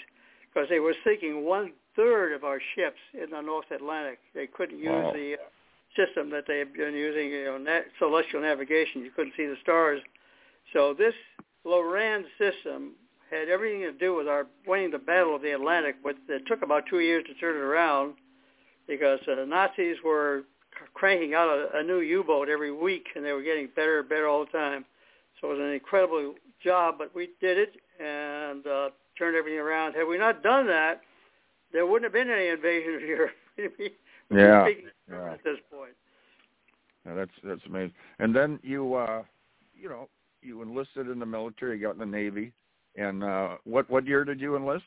because 0.54 0.70
they 0.70 0.80
were 0.80 0.96
sinking 1.04 1.46
one 1.46 1.74
third 1.96 2.34
of 2.34 2.44
our 2.44 2.60
ships 2.76 3.00
in 3.14 3.32
the 3.32 3.42
North 3.42 3.70
Atlantic. 3.72 4.20
They 4.36 4.48
couldn't 4.48 4.78
use 4.78 4.88
wow. 4.88 5.12
the 5.14 5.36
system 5.98 6.30
that 6.30 6.46
they 6.48 6.60
had 6.60 6.74
been 6.74 6.94
using, 6.94 7.30
you 7.30 7.46
know, 7.46 7.58
na- 7.58 7.90
celestial 8.00 8.42
navigation. 8.42 9.02
You 9.04 9.12
couldn't 9.12 9.34
see 9.36 9.46
the 9.46 9.58
stars. 9.62 10.00
So 10.72 10.94
this 10.94 11.14
Loran 11.66 12.24
system 12.38 12.94
had 13.30 13.50
everything 13.50 13.82
to 13.82 13.92
do 13.92 14.16
with 14.16 14.28
our 14.28 14.48
winning 14.66 14.92
the 14.92 15.00
Battle 15.00 15.36
of 15.36 15.42
the 15.42 15.52
Atlantic, 15.52 15.98
but 16.04 16.16
it 16.30 16.44
took 16.48 16.62
about 16.62 16.84
two 16.90 17.00
years 17.00 17.26
to 17.28 17.34
turn 17.36 17.56
it 17.56 17.60
around 17.60 18.14
because 18.88 19.20
the 19.26 19.46
Nazis 19.46 19.98
were 20.06 20.44
cranking 20.94 21.34
out 21.34 21.50
a, 21.50 21.80
a 21.80 21.84
new 21.84 22.00
U-boat 22.00 22.48
every 22.48 22.72
week, 22.72 23.08
and 23.16 23.26
they 23.26 23.34
were 23.34 23.42
getting 23.42 23.68
better 23.76 24.00
and 24.00 24.10
better 24.10 24.28
all 24.28 24.46
the 24.46 24.58
time. 24.58 24.86
So 25.42 25.50
it 25.50 25.56
was 25.56 25.60
an 25.60 25.74
incredible 25.74 26.36
job, 26.64 26.96
but 26.98 27.14
we 27.14 27.30
did 27.42 27.58
it 27.58 27.74
and 28.00 28.66
uh, 28.66 28.90
turned 29.18 29.36
everything 29.36 29.60
around. 29.60 29.94
Had 29.94 30.08
we 30.08 30.18
not 30.18 30.42
done 30.42 30.68
that, 30.68 31.02
there 31.74 31.86
wouldn't 31.86 32.06
have 32.06 32.14
been 32.14 32.34
any 32.34 32.48
invasion 32.48 32.96
of 32.96 33.02
Europe. 33.02 33.32
Yeah. 34.32 34.68
yeah. 35.10 35.34
At 35.34 35.44
this 35.44 35.58
point. 35.72 35.94
Yeah, 37.06 37.16
that's 37.16 37.32
that's 37.44 37.62
amazing. 37.66 37.94
And 38.20 38.36
then 38.36 38.60
you, 38.64 38.96
uh, 38.96 39.24
you 39.80 39.90
know, 39.90 40.10
you 40.42 40.62
enlisted 40.62 41.10
in 41.10 41.20
the 41.20 41.26
military, 41.26 41.78
you 41.78 41.88
got 41.88 41.94
in 41.94 42.00
the 42.00 42.06
Navy, 42.06 42.52
and 42.96 43.24
uh, 43.24 43.58
what 43.64 43.90
what 43.90 44.06
year 44.06 44.26
did 44.26 44.42
you 44.42 44.56
enlist? 44.56 44.86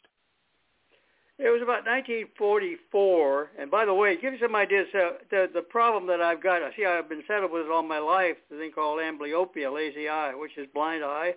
It 1.38 1.48
was 1.48 1.62
about 1.62 1.88
1944. 1.88 3.50
And 3.58 3.70
by 3.70 3.86
the 3.86 3.94
way, 3.94 4.20
give 4.20 4.34
you 4.34 4.38
some 4.42 4.54
ideas. 4.54 4.86
Uh, 4.92 5.12
the 5.30 5.48
the 5.52 5.62
problem 5.62 6.06
that 6.08 6.20
I've 6.20 6.42
got, 6.42 6.62
I 6.62 6.70
see 6.76 6.84
I've 6.84 7.08
been 7.08 7.24
settled 7.26 7.50
with 7.50 7.64
it 7.64 7.70
all 7.70 7.82
my 7.82 7.98
life. 7.98 8.36
The 8.50 8.58
thing 8.58 8.72
called 8.72 9.00
amblyopia, 9.00 9.72
lazy 9.72 10.08
eye, 10.08 10.34
which 10.34 10.58
is 10.58 10.66
blind 10.74 11.02
eye. 11.02 11.34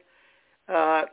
Uh, 0.68 1.06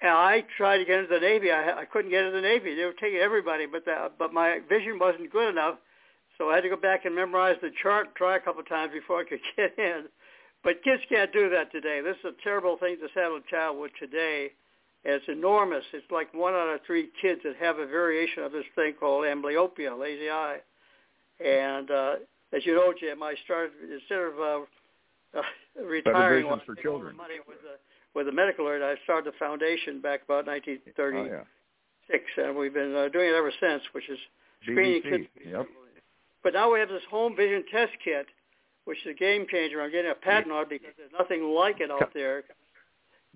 and 0.00 0.10
I 0.10 0.44
tried 0.56 0.78
to 0.78 0.84
get 0.86 1.00
into 1.00 1.14
the 1.14 1.20
Navy. 1.20 1.50
I, 1.50 1.80
I 1.80 1.84
couldn't 1.84 2.10
get 2.10 2.24
into 2.24 2.36
the 2.36 2.42
Navy. 2.42 2.74
They 2.74 2.84
were 2.84 2.94
taking 2.94 3.18
everybody, 3.18 3.66
but 3.66 3.84
the, 3.84 4.10
but 4.18 4.32
my 4.32 4.60
vision 4.66 4.98
wasn't 4.98 5.30
good 5.30 5.50
enough. 5.50 5.76
So 6.38 6.50
I 6.50 6.54
had 6.54 6.62
to 6.62 6.68
go 6.68 6.76
back 6.76 7.04
and 7.04 7.14
memorize 7.14 7.56
the 7.60 7.70
chart, 7.82 8.14
try 8.14 8.36
a 8.36 8.40
couple 8.40 8.60
of 8.60 8.68
times 8.68 8.92
before 8.92 9.20
I 9.20 9.24
could 9.24 9.40
get 9.56 9.76
in. 9.78 10.04
But 10.64 10.82
kids 10.84 11.02
can't 11.08 11.32
do 11.32 11.48
that 11.50 11.70
today. 11.72 12.00
This 12.00 12.16
is 12.24 12.32
a 12.38 12.42
terrible 12.42 12.76
thing 12.78 12.96
to 13.00 13.08
saddle 13.14 13.36
a 13.38 13.50
child 13.50 13.78
with 13.78 13.92
today 13.98 14.50
And 15.04 15.14
it's 15.14 15.28
enormous. 15.28 15.84
It's 15.92 16.10
like 16.10 16.32
one 16.34 16.54
out 16.54 16.68
of 16.74 16.80
three 16.86 17.10
kids 17.22 17.40
that 17.44 17.56
have 17.56 17.78
a 17.78 17.86
variation 17.86 18.42
of 18.42 18.52
this 18.52 18.64
thing 18.74 18.94
called 18.98 19.24
amblyopia, 19.24 19.98
lazy 19.98 20.30
eye. 20.30 20.58
And 21.44 21.90
uh, 21.90 22.14
as 22.52 22.66
you 22.66 22.74
know, 22.74 22.92
Jim, 22.98 23.22
I 23.22 23.34
started 23.44 23.72
instead 23.92 24.18
of 24.18 24.34
uh, 24.40 25.38
uh, 25.38 25.42
retiring 25.84 26.48
for 26.66 26.74
children. 26.74 27.16
money 27.16 27.34
with 27.46 27.58
the 27.62 27.78
with 28.14 28.26
the 28.26 28.32
medical 28.32 28.64
alert, 28.66 28.82
I 28.82 29.00
started 29.04 29.32
the 29.32 29.36
foundation 29.38 30.00
back 30.00 30.22
about 30.24 30.46
1936, 30.46 30.96
Oh, 30.98 32.42
yeah. 32.42 32.44
and 32.48 32.56
we've 32.56 32.74
been 32.74 32.94
uh, 32.96 33.08
doing 33.10 33.28
it 33.28 33.34
ever 33.34 33.52
since, 33.60 33.82
which 33.92 34.08
is 34.08 34.18
screening 34.62 35.02
GBC. 35.02 35.10
kids. 35.10 35.28
Yep. 35.46 35.66
But 36.48 36.54
now 36.54 36.72
we 36.72 36.80
have 36.80 36.88
this 36.88 37.02
home 37.10 37.36
vision 37.36 37.62
test 37.70 37.92
kit, 38.02 38.24
which 38.86 38.96
is 39.04 39.10
a 39.10 39.12
game 39.12 39.44
changer. 39.50 39.82
I'm 39.82 39.92
getting 39.92 40.10
a 40.10 40.14
patent 40.14 40.50
on 40.50 40.62
it 40.62 40.70
because 40.70 40.94
there's 40.96 41.12
nothing 41.12 41.42
like 41.42 41.80
it 41.80 41.90
out 41.90 42.08
there. 42.14 42.42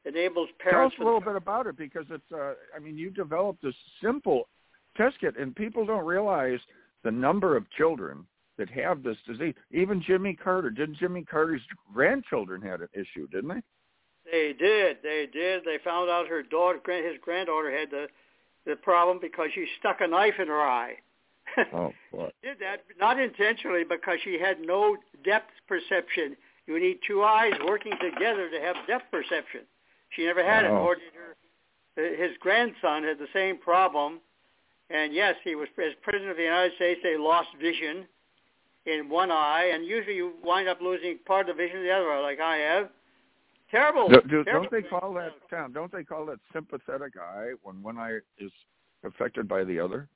Enables 0.07 0.49
Tell 0.63 0.69
us 0.69 0.73
parents. 0.73 0.97
a 0.99 1.05
little 1.05 1.21
bit 1.21 1.37
about 1.37 1.67
it 1.67 1.77
because 1.77 2.07
it's. 2.09 2.33
Uh, 2.35 2.55
I 2.75 2.79
mean, 2.79 2.97
you 2.97 3.11
developed 3.11 3.61
this 3.63 3.75
simple 4.03 4.49
test 4.97 5.17
kit, 5.21 5.37
and 5.37 5.55
people 5.55 5.85
don't 5.85 6.07
realize 6.07 6.59
the 7.05 7.11
number 7.11 7.55
of 7.55 7.71
children 7.73 8.25
that 8.57 8.71
have 8.71 9.03
this 9.03 9.19
disease. 9.29 9.53
Even 9.73 10.03
Jimmy 10.03 10.33
Carter. 10.33 10.71
Didn't 10.71 10.97
Jimmy 10.97 11.23
Carter's 11.23 11.61
grandchildren 11.93 12.63
had 12.63 12.81
an 12.81 12.89
issue? 12.95 13.29
Didn't 13.29 13.49
they? 13.49 14.31
They 14.33 14.55
did. 14.59 14.97
They 15.03 15.29
did. 15.31 15.65
They 15.67 15.77
found 15.85 16.09
out 16.09 16.29
her 16.29 16.43
daughter, 16.43 16.81
his 16.87 17.21
granddaughter, 17.21 17.71
had 17.79 17.91
the 17.91 18.07
the 18.65 18.77
problem 18.77 19.19
because 19.21 19.51
she 19.55 19.67
stuck 19.81 20.01
a 20.01 20.09
knife 20.09 20.41
in 20.41 20.49
her 20.49 20.63
eye. 20.63 20.95
Oh, 21.75 21.93
boy. 22.11 22.31
did 22.43 22.59
that 22.61 22.85
not 22.99 23.21
intentionally 23.21 23.85
because 23.85 24.19
she 24.25 24.39
had 24.39 24.61
no 24.61 24.97
depth 25.25 25.51
perception. 25.69 26.37
You 26.67 26.79
need 26.81 26.99
two 27.07 27.23
eyes 27.23 27.53
working 27.67 27.93
together 28.01 28.49
to 28.51 28.61
have 28.61 28.77
depth 28.87 29.11
perception. 29.11 29.63
She 30.11 30.25
never 30.25 30.45
had 30.45 30.65
it, 30.65 30.71
Wow. 30.71 30.79
nor 30.85 30.95
did 30.95 31.13
her. 31.15 31.37
His 32.17 32.37
grandson 32.41 33.05
had 33.05 33.19
the 33.19 33.29
same 33.35 33.59
problem, 33.59 34.21
and 34.89 35.13
yes, 35.13 35.35
he 35.45 35.55
was 35.55 35.69
as 35.79 35.93
president 36.03 36.31
of 36.31 36.37
the 36.39 36.43
United 36.43 36.75
States. 36.77 37.01
They 37.03 37.17
lost 37.19 37.49
vision 37.61 38.07
in 38.87 39.09
one 39.11 39.31
eye, 39.31 39.71
and 39.75 39.85
usually 39.85 40.17
you 40.17 40.33
wind 40.43 40.69
up 40.69 40.81
losing 40.81 41.19
part 41.27 41.49
of 41.49 41.57
the 41.57 41.63
vision 41.63 41.79
in 41.79 41.85
the 41.85 41.91
other 41.93 42.11
eye, 42.11 42.21
like 42.21 42.41
I 42.41 42.57
have. 42.57 42.89
Terrible. 43.71 44.09
Do, 44.09 44.21
do, 44.23 44.45
terrible 44.45 44.69
don't 44.71 44.83
they 44.83 44.89
call 44.89 45.15
that 45.15 45.33
Tom, 45.51 45.73
Don't 45.73 45.93
they 45.93 46.05
call 46.05 46.27
that 46.27 46.39
sympathetic 46.53 47.13
eye 47.19 47.53
when 47.63 47.83
one 47.83 47.99
eye 47.99 48.19
is 48.39 48.51
affected 49.05 49.49
by 49.49 49.65
the 49.65 49.79
other? 49.81 50.09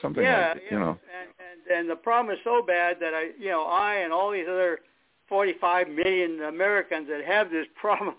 Something 0.00 0.24
yeah, 0.24 0.52
like 0.54 0.62
yeah. 0.64 0.70
you 0.70 0.78
know. 0.78 0.90
And, 0.90 1.28
and 1.38 1.78
and 1.78 1.90
the 1.90 1.96
problem 1.96 2.34
is 2.34 2.40
so 2.44 2.62
bad 2.62 2.98
that 3.00 3.14
I, 3.14 3.30
you 3.38 3.50
know, 3.50 3.64
I 3.64 3.96
and 3.96 4.12
all 4.12 4.30
these 4.30 4.46
other 4.48 4.80
45 5.28 5.88
million 5.88 6.42
Americans 6.42 7.08
that 7.08 7.24
have 7.24 7.50
this 7.50 7.66
problem. 7.80 8.14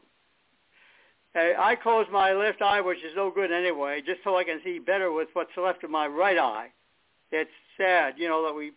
I 1.35 1.53
I 1.57 1.75
close 1.75 2.05
my 2.11 2.33
left 2.33 2.61
eye, 2.61 2.81
which 2.81 2.99
is 2.99 3.15
no 3.15 3.31
good 3.31 3.51
anyway, 3.51 4.01
just 4.05 4.23
so 4.23 4.37
I 4.37 4.43
can 4.43 4.59
see 4.63 4.79
better 4.79 5.11
with 5.11 5.29
what's 5.33 5.51
left 5.57 5.83
of 5.83 5.89
my 5.89 6.07
right 6.07 6.37
eye. 6.37 6.69
It's 7.31 7.51
sad, 7.77 8.15
you 8.17 8.27
know, 8.27 8.45
that 8.45 8.53
we 8.53 8.71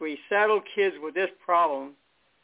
we 0.00 0.18
saddle 0.28 0.62
kids 0.74 0.96
with 1.02 1.14
this 1.14 1.30
problem, 1.44 1.92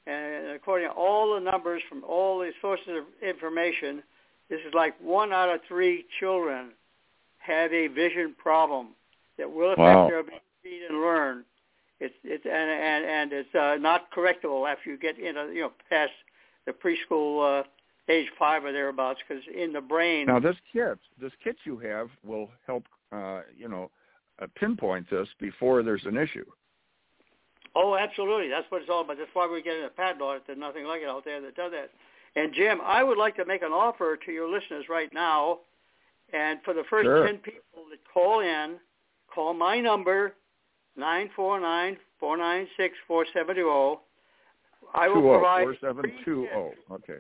and 0.07 0.49
according 0.49 0.89
to 0.89 0.95
all 0.95 1.35
the 1.35 1.41
numbers 1.41 1.83
from 1.89 2.05
all 2.05 2.39
the 2.39 2.53
sources 2.61 2.89
of 2.89 3.05
information, 3.27 4.03
this 4.49 4.61
is 4.61 4.75
like 4.75 4.95
one 5.01 5.33
out 5.33 5.49
of 5.49 5.61
three 5.67 6.05
children 6.21 6.71
have 7.39 7.73
a 7.73 7.87
vision 7.89 8.35
problem 8.37 8.89
that 9.39 9.51
will 9.51 9.69
affect 9.69 9.79
Wow. 9.79 10.09
their 10.09 10.19
ability 10.21 10.43
to 10.63 10.69
read 10.69 10.83
and 10.91 11.01
learn. 11.01 11.45
It's 12.01 12.15
it's 12.25 12.45
and 12.45 12.71
and 12.71 13.05
and 13.05 13.33
it's 13.33 13.55
uh, 13.55 13.77
not 13.81 14.11
correctable 14.13 14.71
after 14.71 14.91
you 14.91 14.99
get 14.99 15.19
into 15.19 15.51
you 15.53 15.63
know 15.63 15.73
past 15.89 16.13
the 16.67 16.73
preschool 16.73 17.61
uh, 17.61 17.65
age 18.09 18.29
five 18.39 18.65
or 18.65 18.73
thereabouts 18.73 19.21
because 19.27 19.43
in 19.55 19.73
the 19.73 19.81
brain. 19.81 20.27
Now 20.27 20.39
this 20.41 20.57
kit, 20.73 20.99
this 21.21 21.33
kit 21.43 21.57
you 21.65 21.79
have 21.79 22.09
will 22.25 22.51
help, 22.67 22.85
uh, 23.13 23.41
you 23.57 23.69
know, 23.69 23.91
uh, 24.43 24.47
pinpoint 24.57 25.09
this 25.11 25.29
before 25.41 25.83
there's 25.83 26.05
an 26.05 26.17
issue. 26.17 26.45
Oh, 27.75 27.95
absolutely. 27.97 28.49
That's 28.49 28.71
what 28.71 28.81
it's 28.81 28.91
all 28.91 29.03
about. 29.03 29.19
That's 29.19 29.31
why 29.35 29.47
we're 29.47 29.61
getting 29.61 29.85
a 29.85 29.89
patent 29.89 30.23
on 30.23 30.37
it. 30.37 30.43
There's 30.47 30.59
nothing 30.59 30.85
like 30.87 31.03
it 31.03 31.09
out 31.09 31.25
there 31.25 31.41
that 31.43 31.57
does 31.57 31.73
that. 31.73 31.91
And 32.35 32.53
Jim, 32.55 32.81
I 32.83 33.03
would 33.03 33.19
like 33.19 33.37
to 33.37 33.45
make 33.45 33.63
an 33.63 33.73
offer 33.73 34.17
to 34.17 34.33
your 34.33 34.49
listeners 34.49 34.87
right 34.89 35.13
now. 35.13 35.59
And 36.33 36.61
for 36.65 36.75
the 36.75 36.85
first 36.91 37.05
Sure. 37.05 37.27
10 37.27 37.39
people 37.39 37.85
that 37.91 37.99
call 38.13 38.41
in, 38.41 38.77
call 39.37 39.55
my 39.55 39.79
number, 39.79 40.35
949-496-4720. 40.99 43.99
I 44.95 45.09
will 45.09 45.17
Two 45.17 45.29
oh 45.29 45.33
provide 45.39 45.65
four 45.65 45.77
seven 45.81 46.05
two 46.25 46.47
oh. 46.55 46.71
Okay. 46.93 47.19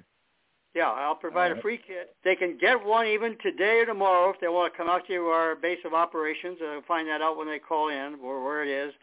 yeah, 0.74 0.90
I'll 0.90 1.14
provide 1.16 1.52
All 1.52 1.58
a 1.58 1.60
free 1.60 1.78
kit. 1.84 2.14
They 2.24 2.36
can 2.36 2.56
get 2.58 2.82
one 2.82 3.06
even 3.06 3.36
today 3.42 3.80
or 3.80 3.86
tomorrow 3.86 4.30
if 4.30 4.40
they 4.40 4.48
want 4.48 4.72
to 4.72 4.76
come 4.76 4.88
out 4.88 5.06
to 5.08 5.14
our 5.26 5.56
base 5.56 5.80
of 5.84 5.92
operations. 5.92 6.58
They'll 6.60 6.82
find 6.82 7.08
that 7.08 7.20
out 7.22 7.36
when 7.36 7.48
they 7.48 7.58
call 7.58 7.88
in 7.88 8.16
or 8.22 8.42
where 8.44 8.62
it 8.64 8.68
is. 8.68 8.94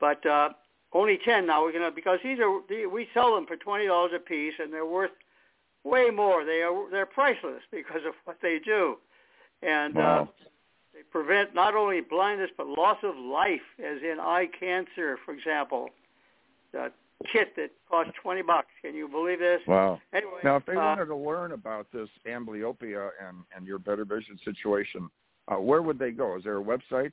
But 0.00 0.24
uh, 0.26 0.50
only 0.92 1.18
ten 1.24 1.46
now. 1.46 1.62
We're 1.62 1.72
gonna 1.72 1.90
because 1.90 2.18
these 2.24 2.38
are 2.40 2.60
we 2.88 3.08
sell 3.14 3.34
them 3.34 3.46
for 3.46 3.56
twenty 3.56 3.86
dollars 3.86 4.12
a 4.14 4.18
piece, 4.18 4.54
and 4.58 4.72
they're 4.72 4.86
worth 4.86 5.10
way 5.84 6.10
more. 6.10 6.44
They 6.44 6.62
are 6.62 6.90
they're 6.90 7.06
priceless 7.06 7.62
because 7.70 8.02
of 8.06 8.14
what 8.24 8.38
they 8.42 8.58
do, 8.64 8.96
and 9.62 9.96
uh, 9.96 10.00
Wow. 10.00 10.28
They 11.00 11.04
prevent 11.10 11.54
not 11.54 11.74
only 11.74 12.00
blindness 12.00 12.50
but 12.56 12.66
loss 12.66 12.96
of 13.02 13.14
life, 13.16 13.60
as 13.78 14.00
in 14.02 14.16
eye 14.20 14.48
cancer, 14.58 15.18
for 15.24 15.34
example. 15.34 15.90
The 16.72 16.92
kit 17.32 17.54
that 17.56 17.70
costs 17.90 18.12
twenty 18.22 18.42
bucks. 18.42 18.68
Can 18.82 18.94
you 18.94 19.08
believe 19.08 19.40
this? 19.40 19.60
Wow. 19.66 20.00
Anyway, 20.12 20.32
Now, 20.44 20.56
if 20.56 20.66
they 20.66 20.74
uh, 20.74 20.76
wanted 20.76 21.06
to 21.06 21.16
learn 21.16 21.52
about 21.52 21.86
this 21.92 22.10
amblyopia 22.26 23.10
and 23.26 23.38
and 23.54 23.66
your 23.66 23.78
better 23.78 24.04
vision 24.04 24.38
situation, 24.44 25.08
uh, 25.48 25.56
where 25.56 25.80
would 25.82 25.98
they 25.98 26.12
go? 26.12 26.36
Is 26.36 26.44
there 26.44 26.58
a 26.58 26.62
website? 26.62 27.10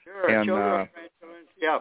Sure, 0.03 0.29
and, 0.29 0.45
children, 0.47 0.67
uh, 0.67 0.85
grandchildren. 0.93 1.45
Yeah. 1.57 1.79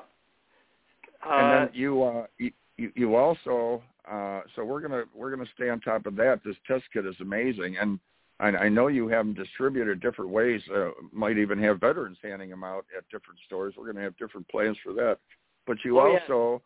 and 1.25 1.33
Uh, 1.33 1.65
then 1.67 1.71
you 1.75 2.03
uh 2.03 2.27
you, 2.39 2.53
you 2.95 3.15
also 3.17 3.83
uh 4.11 4.41
so 4.55 4.65
we're 4.65 4.81
gonna 4.81 5.05
we're 5.15 5.31
gonna 5.31 5.49
stay 5.55 5.69
on 5.69 5.81
top 5.81 6.07
of 6.07 6.15
that 6.17 6.41
this 6.45 6.57
test 6.67 6.85
kit 6.93 7.07
is 7.07 7.17
amazing 7.21 7.77
and 7.79 7.99
i 8.41 8.49
i 8.49 8.69
know 8.69 8.87
you 8.87 9.09
have 9.09 9.25
them 9.27 9.35
distributed 9.35 10.01
different 10.01 10.31
ways 10.31 10.61
uh, 10.75 10.91
might 11.13 11.39
even 11.39 11.61
have 11.61 11.81
veterans 11.81 12.19
handing 12.23 12.51
them 12.51 12.63
out 12.63 12.85
at 12.97 13.03
different 13.11 13.39
stores 13.47 13.75
we're 13.77 13.87
gonna 13.91 14.05
have 14.05 14.17
different 14.17 14.47
plans 14.49 14.77
for 14.85 14.93
that 14.93 15.19
but 15.67 15.77
you 15.85 15.99
Oh, 15.99 16.07
yeah. 16.13 16.19
also 16.21 16.63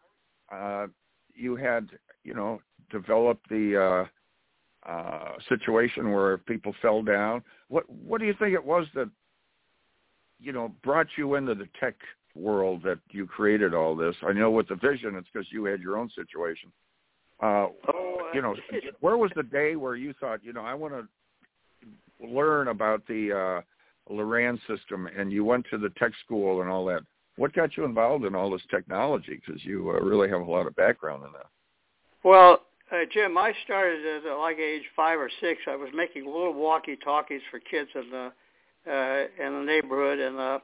uh 0.52 0.86
you 1.34 1.56
had 1.56 1.88
you 2.24 2.34
know 2.34 2.60
developed 2.90 3.48
the 3.48 3.76
uh 3.80 4.08
uh 4.88 5.32
situation 5.48 6.10
where 6.10 6.38
people 6.38 6.74
fell 6.82 7.02
down 7.02 7.42
what 7.68 7.88
what 7.88 8.20
do 8.20 8.26
you 8.26 8.34
think 8.38 8.52
it 8.52 8.64
was 8.64 8.86
that 8.94 9.08
you 10.40 10.52
know 10.52 10.74
brought 10.82 11.06
you 11.16 11.36
into 11.36 11.54
the 11.54 11.68
tech 11.78 11.94
world 12.34 12.82
that 12.84 12.98
you 13.10 13.26
created 13.26 13.74
all 13.74 13.94
this. 13.94 14.16
I 14.26 14.32
know 14.32 14.50
with 14.50 14.68
the 14.68 14.76
vision, 14.76 15.16
it's 15.16 15.28
because 15.32 15.46
you 15.50 15.64
had 15.64 15.80
your 15.80 15.96
own 15.96 16.10
situation. 16.14 16.72
Uh, 17.42 17.68
oh, 17.92 18.30
you 18.32 18.42
know, 18.42 18.54
where 19.00 19.16
was 19.16 19.30
the 19.36 19.42
day 19.42 19.76
where 19.76 19.96
you 19.96 20.14
thought, 20.20 20.44
you 20.44 20.52
know, 20.52 20.62
I 20.62 20.74
want 20.74 20.94
to 20.94 22.26
learn 22.26 22.68
about 22.68 23.06
the 23.06 23.32
uh, 23.32 24.12
Loran 24.12 24.58
system, 24.66 25.08
and 25.16 25.32
you 25.32 25.44
went 25.44 25.66
to 25.70 25.78
the 25.78 25.90
tech 25.90 26.12
school 26.24 26.62
and 26.62 26.70
all 26.70 26.84
that? 26.86 27.02
What 27.36 27.54
got 27.54 27.76
you 27.76 27.84
involved 27.84 28.24
in 28.24 28.34
all 28.34 28.50
this 28.50 28.62
technology? 28.70 29.40
Because 29.44 29.64
you 29.64 29.90
uh, 29.90 30.00
really 30.00 30.28
have 30.28 30.42
a 30.42 30.50
lot 30.50 30.66
of 30.66 30.76
background 30.76 31.24
in 31.24 31.32
that. 31.32 31.46
Well, 32.22 32.62
uh, 32.92 33.04
Jim, 33.12 33.38
I 33.38 33.52
started 33.64 34.04
at 34.04 34.30
uh, 34.30 34.38
like 34.38 34.58
age 34.58 34.82
five 34.94 35.18
or 35.18 35.30
six. 35.40 35.62
I 35.66 35.76
was 35.76 35.88
making 35.94 36.26
little 36.26 36.52
walkie-talkies 36.52 37.40
for 37.50 37.58
kids 37.58 37.90
in 37.94 38.10
the 38.10 38.32
uh, 38.84 39.44
in 39.44 39.52
the 39.60 39.64
neighborhood, 39.64 40.18
and 40.18 40.38
uh, 40.38 40.58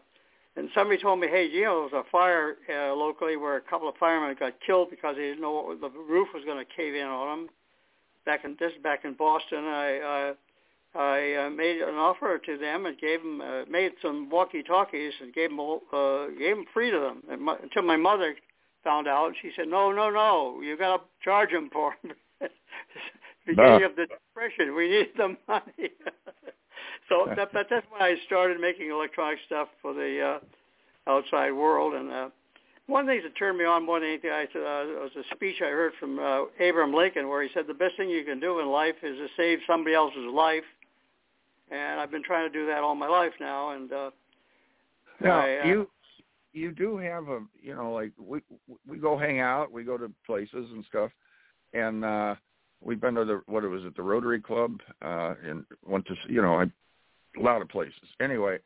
and 0.56 0.68
somebody 0.74 1.00
told 1.00 1.20
me, 1.20 1.28
hey, 1.28 1.46
you 1.46 1.64
know, 1.64 1.88
there 1.88 2.00
was 2.00 2.04
a 2.06 2.10
fire 2.10 2.56
uh, 2.68 2.92
locally 2.94 3.36
where 3.36 3.56
a 3.56 3.60
couple 3.60 3.88
of 3.88 3.94
firemen 3.96 4.36
got 4.38 4.54
killed 4.66 4.90
because 4.90 5.16
they 5.16 5.22
didn't 5.22 5.40
know 5.40 5.52
what 5.52 5.80
the 5.80 5.90
roof 5.90 6.28
was 6.34 6.44
going 6.44 6.58
to 6.58 6.72
cave 6.76 6.94
in 6.94 7.06
on 7.06 7.38
them. 7.38 7.48
Back 8.26 8.44
in 8.44 8.56
this 8.58 8.72
is 8.72 8.82
back 8.82 9.04
in 9.04 9.14
Boston, 9.14 9.64
I 9.64 9.98
uh, 9.98 10.34
I 10.98 11.46
uh, 11.46 11.50
made 11.50 11.80
an 11.80 11.94
offer 11.94 12.38
to 12.38 12.58
them 12.58 12.86
and 12.86 12.98
gave 12.98 13.20
them 13.20 13.40
uh, 13.40 13.64
made 13.70 13.92
some 14.02 14.28
walkie-talkies 14.28 15.12
and 15.20 15.32
gave 15.32 15.50
them 15.50 15.60
uh, 15.60 16.26
gave 16.38 16.56
them 16.56 16.64
free 16.74 16.90
to 16.90 16.98
them 16.98 17.22
and 17.30 17.40
my, 17.40 17.56
until 17.62 17.82
my 17.82 17.96
mother 17.96 18.34
found 18.88 19.06
out. 19.06 19.32
She 19.42 19.50
said, 19.54 19.68
no, 19.68 19.92
no, 19.92 20.08
no, 20.08 20.62
you 20.62 20.76
got 20.78 20.96
to 20.96 21.02
charge 21.22 21.50
them 21.50 21.68
for 21.70 21.94
them. 22.02 22.12
Beginning 23.46 23.80
Nah. 23.80 23.86
of 23.86 23.96
the 23.96 24.06
depression, 24.06 24.74
we 24.74 24.88
need 24.88 25.08
the 25.16 25.36
money. 25.46 25.90
so 27.08 27.28
that, 27.36 27.52
but 27.52 27.66
that's 27.68 27.86
when 27.90 28.00
I 28.00 28.16
started 28.26 28.58
making 28.60 28.90
electronic 28.90 29.38
stuff 29.44 29.68
for 29.82 29.92
the 29.92 30.40
uh, 31.06 31.10
outside 31.10 31.52
world, 31.52 31.94
and 31.94 32.10
uh, 32.10 32.28
one 32.86 33.06
things 33.06 33.22
that 33.24 33.36
turned 33.36 33.58
me 33.58 33.66
on 33.66 33.84
more 33.84 34.00
than 34.00 34.08
anything 34.08 34.30
I 34.30 34.44
uh, 34.44 35.04
was 35.04 35.10
a 35.16 35.34
speech 35.34 35.56
I 35.60 35.68
heard 35.68 35.92
from 36.00 36.18
uh, 36.18 36.44
Abraham 36.58 36.94
Lincoln 36.94 37.28
where 37.28 37.42
he 37.42 37.50
said 37.52 37.66
the 37.66 37.74
best 37.74 37.96
thing 37.98 38.08
you 38.08 38.24
can 38.24 38.40
do 38.40 38.60
in 38.60 38.68
life 38.68 38.94
is 39.02 39.16
to 39.18 39.26
save 39.36 39.58
somebody 39.66 39.94
else's 39.94 40.32
life. 40.32 40.64
And 41.70 42.00
I've 42.00 42.10
been 42.10 42.22
trying 42.22 42.50
to 42.50 42.58
do 42.58 42.66
that 42.66 42.78
all 42.82 42.94
my 42.94 43.08
life 43.08 43.34
now. 43.38 43.72
And 43.72 43.92
uh, 43.92 44.10
now 45.20 45.40
I, 45.40 45.58
uh, 45.58 45.66
you 45.66 45.88
you 46.52 46.72
do 46.72 46.96
have 46.96 47.28
a 47.28 47.40
you 47.60 47.74
know 47.74 47.92
like 47.92 48.12
we 48.18 48.40
we 48.86 48.98
go 48.98 49.18
hang 49.18 49.40
out, 49.40 49.72
we 49.72 49.84
go 49.84 49.96
to 49.96 50.10
places 50.26 50.66
and 50.72 50.84
stuff, 50.88 51.10
and 51.74 52.04
uh 52.04 52.34
we've 52.80 53.00
been 53.00 53.14
to 53.14 53.24
the 53.24 53.42
what 53.46 53.64
it 53.64 53.68
was 53.68 53.84
it 53.84 53.96
the 53.96 54.02
Rotary 54.02 54.40
Club 54.40 54.80
uh 55.02 55.34
and 55.44 55.64
went 55.86 56.06
to 56.06 56.14
you 56.28 56.42
know 56.42 56.54
I, 56.54 56.64
a 57.38 57.42
lot 57.42 57.62
of 57.62 57.68
places. 57.68 57.94
Anyway, 58.20 58.58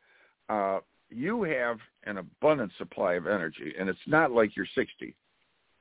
uh 0.49 0.79
you 1.09 1.43
have 1.43 1.77
an 2.05 2.17
abundant 2.17 2.71
supply 2.77 3.13
of 3.13 3.27
energy, 3.27 3.73
and 3.77 3.87
it's 3.89 3.99
not 4.07 4.31
like 4.31 4.55
you're 4.55 4.67
60 4.75 5.15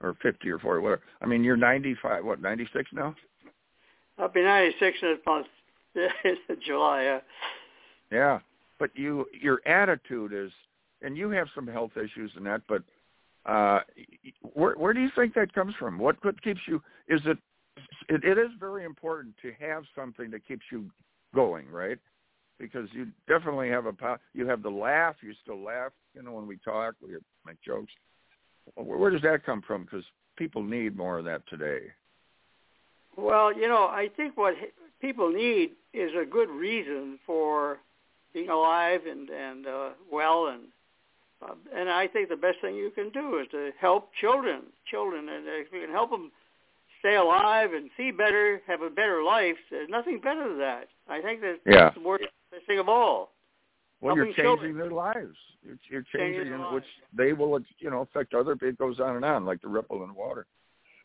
or 0.02 0.16
50 0.22 0.50
or 0.50 0.58
40, 0.58 0.82
whatever. 0.82 1.02
I 1.20 1.26
mean, 1.26 1.44
you're 1.44 1.56
95, 1.56 2.24
what, 2.24 2.40
96 2.40 2.90
now? 2.92 3.14
I'll 4.18 4.28
be 4.28 4.42
96 4.42 4.98
in 5.02 5.08
a 5.08 5.30
month, 5.30 5.46
July. 6.66 7.06
Uh, 7.06 7.20
yeah, 8.10 8.40
but 8.78 8.90
you, 8.94 9.26
your 9.40 9.66
attitude 9.66 10.32
is, 10.32 10.50
and 11.02 11.16
you 11.16 11.30
have 11.30 11.48
some 11.54 11.66
health 11.66 11.92
issues 11.96 12.32
and 12.36 12.46
that, 12.46 12.62
but 12.68 12.82
uh, 13.44 13.80
where, 14.54 14.74
where 14.74 14.92
do 14.92 15.00
you 15.00 15.10
think 15.16 15.34
that 15.34 15.52
comes 15.52 15.74
from? 15.78 15.98
What, 15.98 16.22
what 16.24 16.40
keeps 16.42 16.60
you? 16.66 16.82
Is 17.08 17.20
it, 17.24 17.38
it? 18.08 18.24
It 18.24 18.38
is 18.38 18.50
very 18.60 18.84
important 18.84 19.34
to 19.42 19.52
have 19.58 19.84
something 19.96 20.30
that 20.30 20.46
keeps 20.46 20.62
you 20.70 20.90
going, 21.34 21.68
right? 21.68 21.98
because 22.62 22.88
you 22.92 23.08
definitely 23.28 23.68
have 23.68 23.86
a 23.86 24.18
you 24.32 24.46
have 24.46 24.62
the 24.62 24.70
laugh. 24.70 25.16
You 25.20 25.34
still 25.42 25.62
laugh, 25.62 25.90
you 26.14 26.22
know, 26.22 26.32
when 26.32 26.46
we 26.46 26.56
talk, 26.58 26.94
we 27.02 27.16
make 27.44 27.60
jokes. 27.60 27.92
Where 28.76 29.10
does 29.10 29.22
that 29.22 29.44
come 29.44 29.62
from? 29.66 29.82
Because 29.82 30.04
people 30.36 30.62
need 30.62 30.96
more 30.96 31.18
of 31.18 31.24
that 31.24 31.42
today. 31.48 31.80
Well, 33.16 33.52
you 33.54 33.68
know, 33.68 33.86
I 33.86 34.08
think 34.16 34.36
what 34.36 34.54
people 35.00 35.30
need 35.30 35.72
is 35.92 36.12
a 36.14 36.24
good 36.24 36.48
reason 36.48 37.18
for 37.26 37.78
being 38.32 38.48
alive 38.48 39.00
and 39.10 39.28
and 39.28 39.66
uh, 39.66 39.90
well, 40.10 40.46
and 40.46 40.62
uh, 41.42 41.54
and 41.74 41.88
I 41.90 42.06
think 42.06 42.28
the 42.28 42.36
best 42.36 42.58
thing 42.60 42.74
you 42.74 42.90
can 42.90 43.10
do 43.10 43.38
is 43.38 43.48
to 43.50 43.70
help 43.80 44.10
children, 44.20 44.62
children, 44.90 45.28
and 45.28 45.44
if 45.46 45.68
you 45.72 45.80
can 45.80 45.90
help 45.90 46.10
them 46.10 46.30
stay 47.00 47.16
alive 47.16 47.72
and 47.72 47.90
see 47.96 48.10
better, 48.10 48.60
have 48.66 48.82
a 48.82 48.90
better 48.90 49.22
life, 49.22 49.56
there's 49.70 49.88
nothing 49.88 50.20
better 50.22 50.48
than 50.48 50.58
that. 50.58 50.88
I 51.08 51.20
think 51.20 51.40
that 51.40 51.56
yeah. 51.66 51.84
that's 51.84 51.96
the 51.96 52.02
worst 52.02 52.24
thing 52.66 52.78
of 52.78 52.88
all. 52.88 53.32
Well, 54.00 54.14
Helping 54.16 54.34
you're 54.36 54.44
changing 54.44 54.44
children. 54.44 54.76
their 54.78 54.90
lives. 54.90 55.36
You're, 55.62 55.78
you're 55.90 56.02
Changing 56.14 56.42
changing 56.44 56.58
lives. 56.60 56.74
which 56.74 56.84
they 57.16 57.32
will, 57.32 57.58
you 57.78 57.90
know, 57.90 58.00
affect 58.02 58.34
other. 58.34 58.56
It 58.60 58.78
goes 58.78 58.98
on 59.00 59.16
and 59.16 59.24
on, 59.24 59.44
like 59.44 59.62
the 59.62 59.68
ripple 59.68 60.02
in 60.04 60.14
water. 60.14 60.46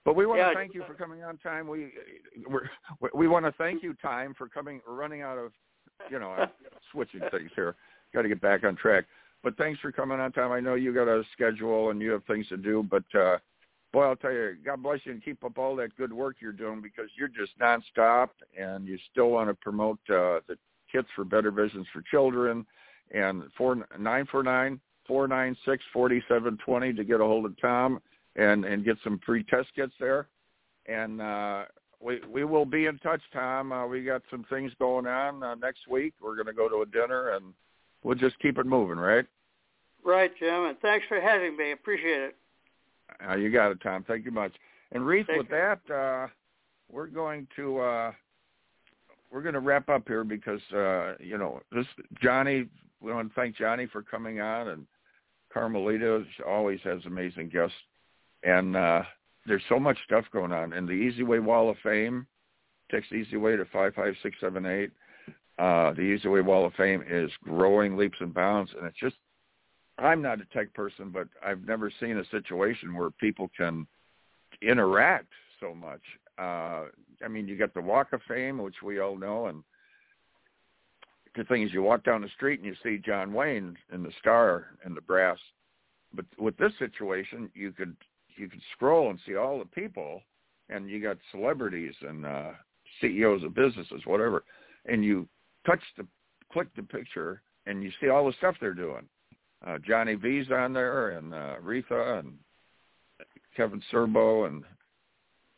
But 0.04 0.16
we 0.16 0.26
want 0.26 0.40
Yeah, 0.40 0.50
to 0.50 0.56
thank 0.56 0.74
you 0.74 0.84
for 0.88 0.94
coming 0.94 1.24
on 1.24 1.38
time. 1.38 1.68
We 1.68 1.92
we're, 2.50 2.70
we 3.14 3.28
want 3.28 3.46
to 3.46 3.52
thank 3.54 3.84
you, 3.84 3.94
time, 3.96 4.34
for 4.38 4.48
coming. 4.48 4.82
We're 4.88 4.96
running 4.96 5.22
out 5.22 5.38
of, 5.38 5.52
you 6.10 6.18
know, 6.18 6.30
I'm 6.38 6.50
switching 6.92 7.22
things 7.32 7.52
here. 7.56 7.76
Got 8.14 8.22
to 8.24 8.30
get 8.30 8.42
back 8.42 8.64
on 8.64 8.76
track. 8.76 9.06
But 9.48 9.56
thanks 9.56 9.80
for 9.80 9.93
coming 9.93 10.20
on 10.20 10.34
time. 10.34 10.52
I 10.52 10.60
know 10.60 10.76
you 10.76 10.93
got 10.93 11.08
a 11.08 11.24
schedule 11.32 11.89
and 11.89 12.02
you 12.02 12.12
have 12.12 12.26
things 12.26 12.50
to 12.50 12.58
do, 12.58 12.86
but 12.91 13.06
uh 13.18 13.38
boy, 13.93 14.04
I'll 14.04 14.18
tell 14.18 14.34
you, 14.34 14.58
God 14.66 14.84
bless 14.84 15.00
you 15.06 15.14
and 15.14 15.24
keep 15.24 15.41
up 15.41 15.58
all 15.58 15.74
that 15.78 15.95
good 15.95 16.12
work 16.12 16.36
you're 16.41 16.52
doing 16.52 16.82
because 16.82 17.10
you're 17.18 17.30
just 17.30 17.58
nonstop 17.58 18.28
and 18.60 18.86
you 18.86 18.98
still 19.10 19.30
want 19.30 19.50
to 19.50 19.54
promote 19.54 20.00
uh, 20.10 20.43
the 20.50 20.58
kits 20.91 21.08
for 21.16 21.24
Better 21.24 21.52
Visions 21.52 21.88
for 21.93 22.04
Children 22.12 22.66
and 23.12 23.43
four 23.58 23.88
nine 23.98 24.28
four 24.30 24.43
nine 24.43 24.82
four 25.08 25.30
nine 25.30 25.56
six 25.64 25.82
forty 25.93 26.22
seven 26.28 26.58
twenty 26.66 26.91
to 26.91 27.06
get 27.06 27.22
a 27.22 27.24
hold 27.24 27.45
of 27.45 27.58
Tom 27.62 28.02
and 28.36 28.66
and 28.66 28.84
get 28.84 28.98
some 29.02 29.18
free 29.26 29.45
test 29.45 29.70
kits 29.78 29.93
there. 29.98 30.28
And 30.88 31.22
uh, 31.22 31.64
we 32.02 32.20
we 32.30 32.43
will 32.43 32.66
be 32.66 32.88
in 32.88 32.98
touch, 32.98 33.22
Tom. 33.32 33.72
Uh, 33.72 33.88
we 33.88 34.04
got 34.04 34.24
some 34.30 34.43
things 34.50 34.74
going 34.78 35.08
on 35.08 35.41
uh, 35.41 35.56
next 35.56 35.88
week. 35.89 36.16
We're 36.22 36.36
going 36.36 36.48
to 36.48 36.54
go 36.54 36.68
to 36.68 36.82
a 36.82 36.86
dinner 36.86 37.30
and 37.30 37.54
we'll 38.04 38.16
just 38.18 38.38
keep 38.39 38.58
it 38.58 38.66
moving, 38.66 38.98
right? 38.98 39.26
Right, 40.08 40.32
Jim, 40.39 40.64
and 40.64 40.80
thanks 40.80 41.05
for 41.10 41.20
having 41.20 41.58
me. 41.58 41.74
Appreciate 41.74 42.22
it. 42.22 42.36
Uh, 43.30 43.36
you 43.36 43.51
got 43.51 43.72
it, 43.72 43.82
Tom. 43.84 44.05
Thank 44.08 44.24
you 44.24 44.32
much. 44.32 44.53
And 44.93 45.05
Reese, 45.05 45.26
with 45.28 45.49
that, 45.49 45.80
uh, 45.93 46.28
we're 46.89 47.08
going 47.08 47.45
to 47.58 47.80
uh, 47.80 48.12
we're 49.30 49.41
going 49.41 49.55
to 49.55 49.60
wrap 49.60 49.89
up 49.89 50.03
here 50.08 50.24
because 50.24 50.62
uh, 50.74 51.16
you 51.20 51.38
know 51.38 51.60
this 51.74 51.86
Johnny. 52.24 52.70
We 53.01 53.12
want 53.12 53.28
to 53.28 53.36
thank 53.36 53.58
Johnny 53.58 53.86
for 53.86 54.01
coming 54.01 54.39
on, 54.39 54.70
and 54.70 54.88
Carmelita 55.53 56.24
always 56.47 56.80
has 56.86 57.01
amazing 57.05 57.49
guests. 57.49 57.76
And 58.43 58.78
uh, 58.78 59.03
there's 59.45 59.62
so 59.68 59.78
much 59.78 59.97
stuff 60.05 60.24
going 60.32 60.53
on. 60.53 60.72
And 60.72 60.88
the 60.88 60.93
EZWay 60.93 61.43
Wall 61.43 61.70
of 61.70 61.76
Fame, 61.84 62.26
text 62.89 63.12
EZWay 63.12 63.58
to 63.58 63.66
five 63.74 63.93
five 63.93 64.14
six 64.24 64.38
seven 64.39 64.66
eight. 64.66 64.91
Uh, 65.60 65.91
the 65.91 66.18
EZWay 66.18 66.45
Wall 66.45 66.66
of 66.66 66.74
Fame 66.76 67.03
is 67.05 67.30
growing 67.43 67.97
leaps 67.97 68.18
and 68.22 68.34
bounds, 68.34 68.72
and 68.78 68.88
it's 68.88 68.97
just 68.97 69.18
I'm 70.00 70.22
not 70.22 70.41
a 70.41 70.45
tech 70.45 70.74
person, 70.74 71.10
but 71.10 71.28
I've 71.45 71.66
never 71.66 71.91
seen 72.00 72.18
a 72.18 72.26
situation 72.26 72.95
where 72.95 73.10
people 73.10 73.50
can 73.58 73.88
interact 74.62 75.32
so 75.60 75.74
much. 75.74 76.02
Uh, 76.38 76.86
I 77.24 77.28
mean, 77.30 77.48
you 77.48 77.58
got 77.58 77.74
the 77.74 77.82
Walk 77.82 78.14
of 78.14 78.22
Fame, 78.28 78.60
which 78.60 78.82
we 78.84 79.00
all 79.00 79.18
know, 79.18 79.48
and 79.48 79.64
the 81.36 81.43
thing 81.45 81.64
is, 81.64 81.74
you 81.74 81.82
walk 81.84 82.04
down 82.04 82.22
the 82.22 82.30
street 82.30 82.60
and 82.60 82.68
you 82.68 82.76
see 82.84 83.02
John 83.04 83.34
Wayne 83.34 83.78
in 83.91 84.04
the 84.04 84.12
star 84.20 84.78
and 84.84 84.95
the 84.95 85.02
brass. 85.02 85.38
But 86.14 86.26
with 86.39 86.58
this 86.58 86.72
situation, 86.80 87.50
you 87.54 87.72
could 87.72 87.95
you 88.36 88.50
could 88.50 88.62
scroll 88.74 89.10
and 89.10 89.20
see 89.26 89.36
all 89.36 89.60
the 89.60 89.66
people, 89.66 90.22
and 90.70 90.89
you 90.89 91.02
got 91.02 91.18
celebrities 91.32 91.93
and 92.08 92.26
uh, 92.26 92.52
CEOs 93.02 93.43
of 93.43 93.56
businesses, 93.56 94.02
whatever, 94.06 94.43
and 94.86 95.04
you 95.04 95.28
touch 95.66 95.82
the 95.98 96.06
click 96.52 96.68
the 96.76 96.84
picture 96.84 97.41
and 97.66 97.84
you 97.84 97.91
see 98.00 98.10
all 98.10 98.26
the 98.26 98.34
stuff 98.38 98.56
they're 98.60 98.74
doing 98.74 99.08
uh, 99.66 99.78
Johnny 99.86 100.16
V's 100.16 100.51
on 100.51 100.74
there, 100.74 101.12
and 101.12 101.34
uh, 101.34 101.55
Reatha, 101.64 102.20
and 102.20 102.34
Kevin 103.55 103.82
Sorbo, 103.91 104.47
and 104.47 104.64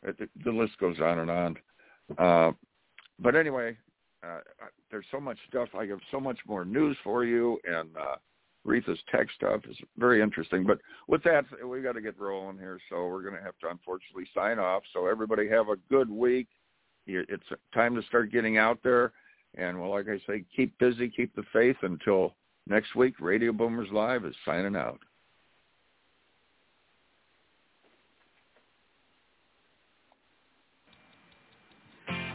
it, 0.02 0.16
it, 0.18 0.30
the 0.44 0.50
list 0.50 0.78
goes 0.78 0.98
on 1.00 1.18
and 1.18 1.30
on. 1.30 1.56
Uh, 2.18 2.52
but 3.18 3.36
anyway, 3.36 3.76
uh, 4.26 4.38
there's 4.90 5.04
so 5.10 5.20
much 5.20 5.38
stuff. 5.48 5.68
I 5.78 5.84
have 5.86 6.00
so 6.10 6.18
much 6.20 6.38
more 6.46 6.64
news 6.64 6.96
for 7.04 7.24
you, 7.24 7.58
and 7.64 7.94
uh, 7.96 8.16
Reatha's 8.66 8.98
tech 9.10 9.28
stuff 9.34 9.60
is 9.68 9.76
very 9.98 10.22
interesting. 10.22 10.64
But 10.64 10.78
with 11.08 11.22
that, 11.24 11.44
we've 11.66 11.82
got 11.82 11.92
to 11.92 12.00
get 12.00 12.18
rolling 12.18 12.58
here, 12.58 12.78
so 12.88 13.06
we're 13.06 13.22
going 13.22 13.36
to 13.36 13.42
have 13.42 13.58
to 13.60 13.70
unfortunately 13.70 14.26
sign 14.34 14.58
off. 14.58 14.82
So 14.92 15.06
everybody 15.06 15.48
have 15.48 15.68
a 15.68 15.76
good 15.90 16.10
week. 16.10 16.48
It's 17.06 17.42
time 17.74 17.94
to 17.96 18.02
start 18.02 18.30
getting 18.30 18.56
out 18.56 18.78
there, 18.84 19.12
and 19.56 19.80
well, 19.80 19.90
like 19.90 20.06
I 20.08 20.18
say, 20.26 20.44
keep 20.54 20.78
busy, 20.78 21.08
keep 21.08 21.34
the 21.34 21.42
faith 21.52 21.76
until 21.82 22.34
Next 22.66 22.94
week, 22.94 23.14
Radio 23.20 23.52
Boomers 23.52 23.88
Live 23.92 24.24
is 24.24 24.34
signing 24.44 24.76
out. 24.76 25.00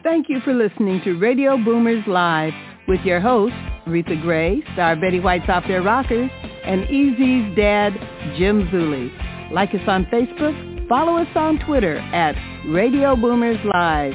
Thank 0.05 0.29
you 0.29 0.39
for 0.41 0.53
listening 0.53 1.01
to 1.03 1.17
Radio 1.17 1.57
Boomers 1.57 2.03
Live 2.05 2.53
with 2.87 3.01
your 3.01 3.19
hosts, 3.19 3.57
Reatha 3.87 4.21
Grey, 4.21 4.61
Star 4.73 4.95
Betty 4.95 5.19
White's 5.19 5.49
Off 5.49 5.63
Their 5.67 5.81
Rockers, 5.81 6.29
and 6.63 6.83
EZ's 6.83 7.55
dad, 7.55 7.93
Jim 8.37 8.67
Zuley. 8.67 9.09
Like 9.51 9.73
us 9.73 9.81
on 9.87 10.05
Facebook, 10.05 10.87
follow 10.87 11.17
us 11.17 11.27
on 11.35 11.57
Twitter 11.65 11.97
at 11.97 12.35
Radio 12.67 13.15
Boomers 13.15 13.57
Live. 13.73 14.13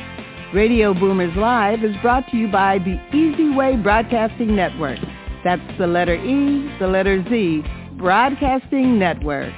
Radio 0.55 0.95
Boomers 0.95 1.37
Live 1.37 1.83
is 1.83 1.97
brought 2.03 2.29
to 2.31 2.37
you 2.37 2.47
by 2.47 2.79
the 2.79 2.97
EZWay 3.13 3.83
Broadcasting 3.83 4.55
Network. 4.55 4.99
That's 5.43 5.79
the 5.79 5.87
letter 5.87 6.15
E, 6.15 6.71
the 6.79 6.87
letter 6.87 7.25
Z, 7.31 7.63
Broadcasting 7.97 8.99
Network. 8.99 9.55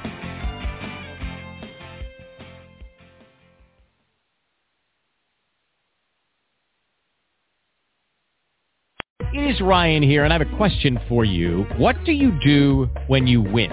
It 9.34 9.50
is 9.50 9.60
Ryan 9.60 10.02
here, 10.02 10.24
and 10.24 10.32
I 10.32 10.38
have 10.38 10.46
a 10.46 10.56
question 10.56 11.00
for 11.09 11.24
you. 11.24 11.64
What 11.78 11.96
do 12.04 12.12
you 12.12 12.38
do 12.44 12.88
when 13.09 13.26
you 13.26 13.40
win? 13.40 13.72